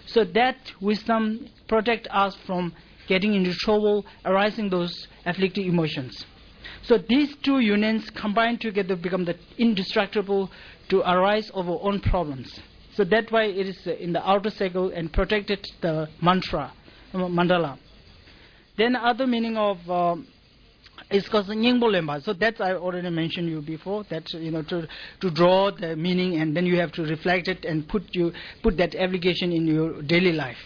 So 0.06 0.24
that 0.24 0.56
wisdom 0.80 1.48
protect 1.66 2.06
us 2.10 2.36
from 2.46 2.72
getting 3.08 3.34
into 3.34 3.52
trouble, 3.54 4.04
arising 4.24 4.70
those 4.70 5.08
afflicting 5.26 5.66
emotions. 5.66 6.24
So 6.82 6.98
these 6.98 7.34
two 7.42 7.60
unions 7.60 8.10
combined 8.10 8.60
together 8.60 8.96
become 8.96 9.24
the 9.24 9.36
indestructible 9.58 10.50
to 10.90 11.00
arise 11.00 11.50
our 11.50 11.78
own 11.82 12.00
problems. 12.00 12.60
So 12.96 13.04
that's 13.04 13.30
why 13.30 13.44
it 13.44 13.68
is 13.68 13.86
in 13.86 14.12
the 14.12 14.28
outer 14.28 14.50
circle 14.50 14.90
and 14.90 15.12
protected 15.12 15.66
the 15.80 16.08
mantra, 16.22 16.72
mandala. 17.12 17.78
Then 18.76 18.96
other 18.96 19.26
meaning 19.26 19.56
of 19.56 19.78
um, 19.90 20.26
is 21.10 21.28
called 21.28 21.46
Nyingbo 21.46 21.84
Lemba. 21.84 22.22
So 22.22 22.32
that's 22.32 22.60
I 22.60 22.72
already 22.72 23.10
mentioned 23.10 23.48
you 23.48 23.60
before. 23.62 24.04
That 24.04 24.32
you 24.32 24.50
know 24.50 24.62
to 24.62 24.88
to 25.20 25.30
draw 25.30 25.70
the 25.70 25.96
meaning 25.96 26.40
and 26.40 26.56
then 26.56 26.66
you 26.66 26.78
have 26.78 26.92
to 26.92 27.02
reflect 27.02 27.48
it 27.48 27.64
and 27.64 27.88
put 27.88 28.14
you 28.14 28.32
put 28.62 28.76
that 28.78 28.94
application 28.94 29.52
in 29.52 29.66
your 29.66 30.02
daily 30.02 30.32
life. 30.32 30.58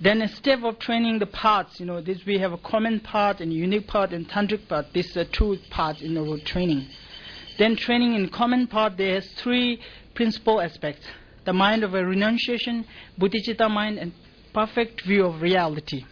Then 0.00 0.22
a 0.22 0.28
step 0.28 0.62
of 0.64 0.78
training 0.78 1.18
the 1.18 1.26
parts. 1.26 1.78
You 1.80 1.86
know 1.86 2.00
this 2.00 2.24
we 2.26 2.38
have 2.38 2.52
a 2.52 2.58
common 2.58 3.00
part 3.00 3.40
and 3.40 3.52
unique 3.52 3.86
part 3.86 4.12
and 4.12 4.28
tantric 4.28 4.68
part. 4.68 4.86
These 4.92 5.16
are 5.16 5.24
two 5.24 5.58
parts 5.70 6.02
in 6.02 6.16
our 6.16 6.38
training. 6.38 6.88
Then 7.58 7.76
training 7.76 8.14
in 8.14 8.28
common 8.28 8.66
part 8.66 8.96
there 8.96 9.16
is 9.18 9.30
three 9.32 9.80
principal 10.14 10.60
aspects: 10.60 11.06
the 11.44 11.52
mind 11.52 11.84
of 11.84 11.94
a 11.94 12.04
renunciation, 12.04 12.84
bodhicitta 13.18 13.70
mind, 13.70 13.98
and 13.98 14.12
perfect 14.52 15.02
view 15.02 15.24
of 15.26 15.42
reality. 15.42 16.04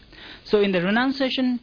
So 0.45 0.61
in 0.61 0.72
the 0.72 0.83
renunciation, 0.83 1.61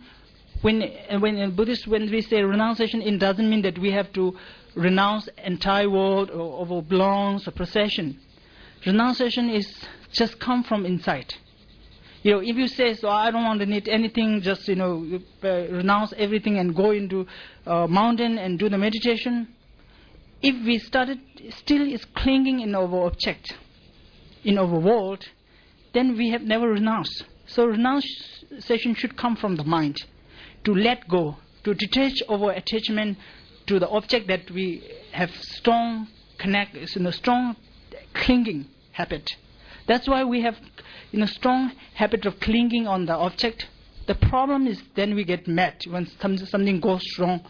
when 0.61 0.81
when 1.19 1.37
in 1.37 1.55
Buddhist 1.55 1.87
when 1.87 2.09
we 2.09 2.21
say 2.21 2.41
renunciation, 2.41 3.01
it 3.01 3.19
doesn't 3.19 3.49
mean 3.49 3.61
that 3.63 3.77
we 3.77 3.91
have 3.91 4.11
to 4.13 4.35
renounce 4.75 5.27
entire 5.43 5.89
world 5.89 6.29
or, 6.29 6.67
or 6.67 6.83
belongs 6.83 7.47
or 7.47 7.51
possession. 7.51 8.19
Renunciation 8.85 9.49
is 9.49 9.67
just 10.11 10.39
come 10.39 10.63
from 10.63 10.85
inside. 10.85 11.33
You 12.23 12.31
know, 12.33 12.39
if 12.39 12.55
you 12.55 12.67
say, 12.67 12.93
"So 12.93 13.09
I 13.09 13.31
don't 13.31 13.43
want 13.43 13.59
to 13.59 13.65
need 13.65 13.87
anything," 13.87 14.41
just 14.41 14.67
you 14.67 14.75
know, 14.75 15.19
uh, 15.43 15.47
renounce 15.69 16.13
everything 16.17 16.57
and 16.57 16.75
go 16.75 16.91
into 16.91 17.27
uh, 17.65 17.87
mountain 17.87 18.37
and 18.37 18.57
do 18.57 18.69
the 18.69 18.77
meditation. 18.77 19.47
If 20.41 20.65
we 20.65 20.79
started 20.79 21.19
still 21.57 21.81
is 21.91 22.05
clinging 22.05 22.59
in 22.59 22.75
our 22.75 23.05
object, 23.05 23.53
in 24.43 24.57
our 24.57 24.79
world, 24.79 25.25
then 25.93 26.17
we 26.17 26.29
have 26.29 26.43
never 26.43 26.69
renounced. 26.69 27.25
So 27.47 27.65
renunciation 27.65 28.93
should 28.95 29.17
come 29.17 29.35
from 29.35 29.55
the 29.55 29.63
mind, 29.63 30.03
to 30.63 30.75
let 30.75 31.07
go, 31.07 31.37
to 31.63 31.73
detach 31.73 32.21
our 32.29 32.51
attachment 32.51 33.17
to 33.65 33.79
the 33.79 33.89
object 33.89 34.27
that 34.27 34.51
we 34.51 34.83
have 35.11 35.31
strong 35.35 36.07
connect, 36.37 36.75
you 36.75 37.01
know, 37.01 37.11
strong 37.11 37.55
clinging 38.13 38.67
habit. 38.91 39.29
That's 39.87 40.07
why 40.07 40.23
we 40.23 40.41
have 40.41 40.57
you 41.11 41.19
know, 41.19 41.25
strong 41.25 41.71
habit 41.95 42.25
of 42.25 42.39
clinging 42.39 42.87
on 42.87 43.05
the 43.05 43.15
object. 43.15 43.67
The 44.07 44.15
problem 44.15 44.67
is 44.67 44.81
then 44.95 45.15
we 45.15 45.23
get 45.23 45.47
mad 45.47 45.83
when 45.87 46.07
some, 46.19 46.37
something 46.37 46.79
goes 46.79 47.03
wrong. 47.17 47.45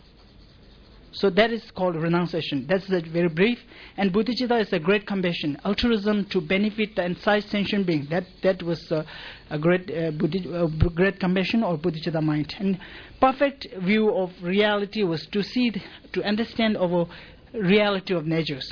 So 1.12 1.30
that 1.32 1.52
is 1.52 1.64
called 1.72 1.96
renunciation. 1.96 2.68
That's 2.68 2.86
very 2.88 3.30
brief. 3.30 3.60
And 3.96 4.14
bodhicitta 4.14 4.62
is 4.62 4.74
a 4.74 4.80
great 4.80 5.08
compassion, 5.08 5.58
altruism 5.66 6.26
to 6.26 6.42
benefit 6.42 6.96
the 6.96 7.06
inside 7.06 7.44
sentient 7.46 7.88
being. 7.88 8.08
That 8.10 8.26
that 8.44 8.62
was 8.62 8.92
a 8.92 9.58
great 9.58 9.90
uh, 9.90 10.12
Buddhi, 10.12 10.48
uh, 10.54 10.68
great 10.68 11.20
compassion 11.20 11.64
or 11.64 11.78
bodhicitta 11.78 12.22
mind. 12.22 12.56
And 12.60 12.78
perfect 13.20 13.68
view 13.82 14.14
of 14.14 14.32
reality 14.42 15.04
was 15.04 15.26
to 15.28 15.42
see, 15.42 15.72
to 16.14 16.24
understand 16.24 16.78
our 16.78 17.08
reality 17.54 18.14
of 18.14 18.26
natures. 18.26 18.72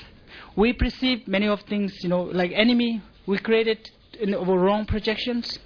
We 0.56 0.74
perceive 0.74 1.28
many 1.28 1.48
of 1.48 1.62
things, 1.62 1.94
you 2.04 2.10
know, 2.10 2.24
like 2.24 2.52
enemy. 2.54 3.02
We 3.26 3.38
created 3.40 3.90
in 4.20 4.36
our 4.36 4.60
wrong 4.60 4.86
projections. 4.86 5.60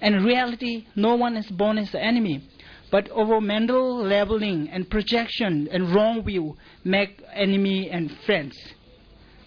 And 0.00 0.24
reality, 0.24 0.86
no 0.96 1.14
one 1.16 1.36
is 1.36 1.46
born 1.50 1.76
as 1.76 1.92
an 1.94 2.00
enemy. 2.00 2.48
But 2.90 3.10
our 3.12 3.40
mental 3.40 4.02
labeling 4.02 4.68
and 4.68 4.90
projection 4.90 5.68
and 5.70 5.94
wrong 5.94 6.24
view 6.24 6.56
make 6.84 7.22
enemy 7.32 7.88
and 7.88 8.10
friends. 8.26 8.56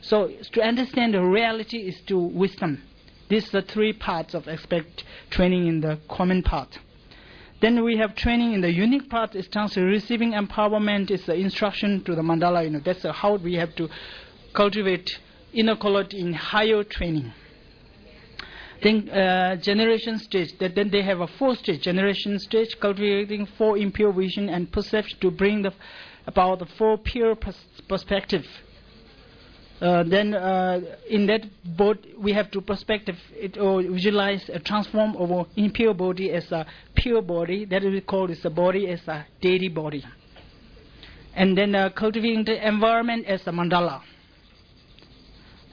So 0.02 0.30
to 0.54 0.62
understand 0.62 1.14
the 1.14 1.24
reality 1.24 1.78
is 1.78 2.00
to 2.08 2.18
wisdom. 2.18 2.84
These 3.30 3.54
are 3.54 3.62
the 3.62 3.68
three 3.68 3.94
parts 3.94 4.34
of 4.34 4.48
aspect 4.48 5.04
training 5.30 5.68
in 5.68 5.82
the 5.82 6.00
common 6.10 6.44
part. 6.44 6.80
Then 7.62 7.84
we 7.84 7.98
have 7.98 8.16
training 8.16 8.54
in 8.54 8.62
the 8.62 8.72
unique 8.72 9.10
part 9.10 9.36
is 9.36 9.48
terms 9.48 9.78
of 9.78 9.84
receiving 9.84 10.34
empowerment 10.34 11.10
is 11.12 11.26
the 11.26 11.36
instruction 11.36 12.04
to 12.04 12.16
the 12.16 12.22
mandala. 12.22 12.64
You 12.64 12.72
know 12.72 12.82
that's 12.84 13.04
how 13.04 13.36
we 13.36 13.56
have 13.56 13.76
to 13.76 13.90
cultivate 14.54 15.20
inner 15.54 15.76
quality 15.76 16.20
in 16.20 16.34
higher 16.34 16.84
training 16.84 17.34
then 18.82 19.10
uh, 19.10 19.56
generation 19.58 20.18
stage 20.20 20.58
that 20.60 20.76
then 20.76 20.90
they 20.90 21.02
have 21.02 21.20
a 21.20 21.28
four 21.28 21.56
stage 21.56 21.82
generation 21.82 22.40
stage 22.40 22.80
cultivating 22.80 23.46
four 23.58 23.78
impure 23.78 24.12
vision 24.12 24.50
and 24.50 24.72
perception 24.72 25.20
to 25.20 25.32
bring 25.32 25.62
the 25.62 25.74
about 26.26 26.60
the 26.60 26.66
four 26.78 26.98
pure 26.98 27.36
pers- 27.36 27.68
perspective. 27.88 28.46
Uh, 29.82 30.04
then 30.04 30.34
uh, 30.34 30.80
in 31.10 31.26
that 31.26 31.42
boat 31.76 31.98
we 32.18 32.32
have 32.32 32.50
to 32.52 32.62
perspective 32.62 33.18
it 33.34 33.58
or 33.58 33.82
visualize 33.82 34.50
uh, 34.50 34.60
transform 34.60 35.16
our 35.18 35.46
impure 35.58 35.94
body 35.94 36.32
as 36.32 36.50
a 36.52 36.66
pure 36.96 37.22
body 37.22 37.66
that 37.66 37.84
we 37.84 38.00
call 38.00 38.30
is 38.30 38.44
a 38.46 38.50
body 38.50 38.88
as 38.88 39.06
a 39.08 39.26
deity 39.42 39.68
body. 39.68 40.04
And 41.36 41.58
then 41.58 41.76
uh, 41.76 41.90
cultivating 41.90 42.46
the 42.46 42.66
environment 42.66 43.26
as 43.26 43.46
a 43.48 43.52
mandala 43.52 44.02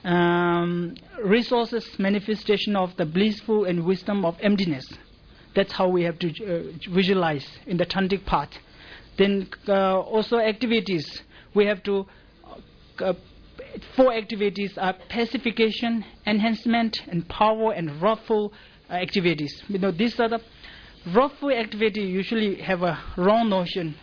um, 0.03 0.95
resources 1.23 1.87
manifestation 1.99 2.75
of 2.75 2.95
the 2.97 3.05
blissful 3.05 3.65
and 3.65 3.85
wisdom 3.85 4.25
of 4.25 4.35
emptiness. 4.41 4.85
That's 5.55 5.73
how 5.73 5.87
we 5.89 6.03
have 6.03 6.17
to 6.19 6.29
uh, 6.29 6.63
visualize 6.89 7.45
in 7.67 7.77
the 7.77 7.85
tantric 7.85 8.25
part. 8.25 8.57
Then 9.17 9.49
uh, 9.67 9.99
also 9.99 10.37
activities. 10.37 11.21
We 11.53 11.65
have 11.65 11.83
to 11.83 12.05
uh, 12.99 13.13
four 13.95 14.13
activities 14.13 14.77
are 14.77 14.93
pacification, 15.09 16.05
enhancement, 16.25 17.01
and 17.07 17.27
power 17.27 17.73
and 17.73 18.01
wrathful 18.01 18.53
uh, 18.89 18.93
activities. 18.93 19.61
You 19.67 19.79
know 19.79 19.91
these 19.91 20.19
are 20.19 20.29
the 20.29 20.41
wrathful 21.13 21.51
activity 21.51 22.01
usually 22.01 22.55
have 22.61 22.83
a 22.83 22.97
wrong 23.17 23.49
notion, 23.49 23.95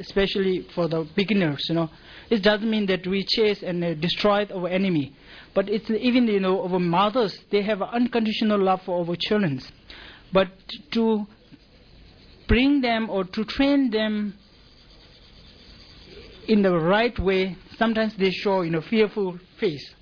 especially 0.00 0.66
for 0.74 0.88
the 0.88 1.06
beginners. 1.14 1.66
You 1.68 1.76
know, 1.76 1.90
it 2.30 2.42
doesn't 2.42 2.68
mean 2.68 2.86
that 2.86 3.06
we 3.06 3.24
chase 3.24 3.62
and 3.62 3.84
uh, 3.84 3.94
destroy 3.94 4.46
our 4.52 4.68
enemy 4.68 5.14
but 5.56 5.70
it's 5.70 5.88
even 5.90 6.28
you 6.28 6.38
know 6.38 6.62
our 6.68 6.78
mothers 6.78 7.34
they 7.50 7.62
have 7.62 7.80
unconditional 7.80 8.62
love 8.62 8.82
for 8.82 9.04
our 9.04 9.16
children. 9.16 9.58
But 10.30 10.48
to 10.92 11.26
bring 12.46 12.82
them 12.82 13.08
or 13.08 13.24
to 13.24 13.44
train 13.44 13.90
them 13.90 14.34
in 16.46 16.60
the 16.60 16.78
right 16.78 17.18
way, 17.18 17.56
sometimes 17.78 18.14
they 18.16 18.30
show 18.30 18.60
you 18.60 18.70
know 18.70 18.82
fearful 18.82 19.38
face. 19.58 19.94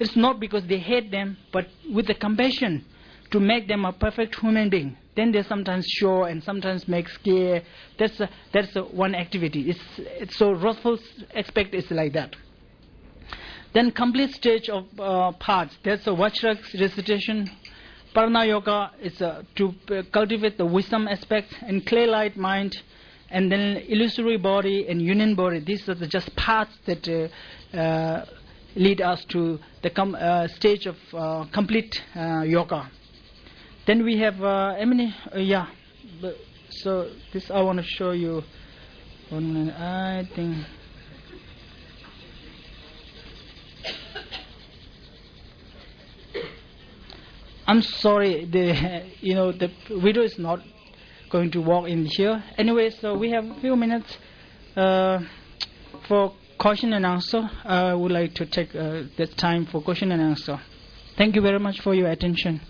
It's 0.00 0.16
not 0.16 0.40
because 0.40 0.64
they 0.66 0.78
hate 0.78 1.10
them, 1.10 1.36
but 1.52 1.66
with 1.92 2.06
the 2.06 2.14
compassion 2.14 2.86
to 3.30 3.40
make 3.40 3.68
them 3.68 3.84
a 3.84 3.92
perfect 3.92 4.40
human 4.40 4.70
being. 4.70 4.96
Then 5.16 5.32
they 5.32 5.42
sometimes 5.42 5.86
show 5.86 6.24
and 6.24 6.42
sometimes 6.42 6.88
make 6.88 7.08
scare. 7.10 7.62
That's 7.98 8.18
a, 8.20 8.30
that's 8.54 8.74
a 8.76 8.82
one 8.84 9.14
activity. 9.14 9.68
It's, 9.70 9.80
it's 9.98 10.36
so 10.36 10.52
wrathful 10.52 10.98
aspect 11.34 11.74
is 11.74 11.90
like 11.90 12.12
that. 12.12 12.36
Then 13.74 13.90
complete 13.90 14.34
stage 14.34 14.68
of 14.68 14.86
uh, 14.98 15.32
parts. 15.32 15.76
That's 15.84 16.06
a 16.06 16.10
Vajra 16.10 16.56
recitation. 16.80 17.50
Parana 18.14 18.46
Yoga 18.46 18.90
is 19.00 19.20
uh, 19.20 19.42
to 19.56 19.74
uh, 19.90 20.02
cultivate 20.12 20.56
the 20.56 20.64
wisdom 20.64 21.06
aspect 21.06 21.54
and 21.60 21.86
clear 21.86 22.06
light 22.06 22.36
mind, 22.36 22.82
and 23.30 23.52
then 23.52 23.76
illusory 23.88 24.38
body 24.38 24.86
and 24.88 25.02
union 25.02 25.34
body. 25.34 25.60
These 25.60 25.88
are 25.88 25.94
the 25.94 26.06
just 26.06 26.34
paths 26.34 26.72
that 26.86 27.06
uh, 27.06 27.76
uh, 27.76 28.24
lead 28.74 29.02
us 29.02 29.22
to 29.26 29.58
the 29.82 29.90
com- 29.90 30.14
uh, 30.14 30.48
stage 30.48 30.86
of 30.86 30.96
complete 31.52 32.02
yoga. 32.44 32.90
Then 33.86 34.02
we 34.04 34.18
have, 34.18 34.42
I 34.42 34.84
mean, 34.86 35.14
yeah. 35.36 35.66
So 36.70 37.10
this 37.32 37.50
I 37.50 37.60
want 37.60 37.78
to 37.78 37.84
show 37.84 38.12
you. 38.12 38.42
I 39.30 40.26
think. 40.34 40.64
I'm 47.68 47.82
sorry, 47.82 48.46
the 48.46 49.04
you 49.20 49.34
know 49.34 49.52
the 49.52 49.70
video 49.90 50.22
is 50.22 50.38
not 50.38 50.60
going 51.28 51.50
to 51.50 51.60
walk 51.60 51.86
in 51.86 52.06
here. 52.06 52.42
Anyway, 52.56 52.88
so 52.88 53.14
we 53.14 53.30
have 53.30 53.44
a 53.44 53.60
few 53.60 53.76
minutes 53.76 54.16
uh, 54.74 55.20
for 56.08 56.32
question 56.56 56.94
and 56.94 57.04
answer. 57.04 57.50
I 57.66 57.92
would 57.92 58.10
like 58.10 58.34
to 58.36 58.46
take 58.46 58.74
uh, 58.74 59.02
this 59.18 59.34
time 59.34 59.66
for 59.66 59.82
question 59.82 60.10
and 60.12 60.22
answer. 60.22 60.58
Thank 61.18 61.34
you 61.36 61.42
very 61.42 61.58
much 61.58 61.82
for 61.82 61.94
your 61.94 62.08
attention. 62.08 62.62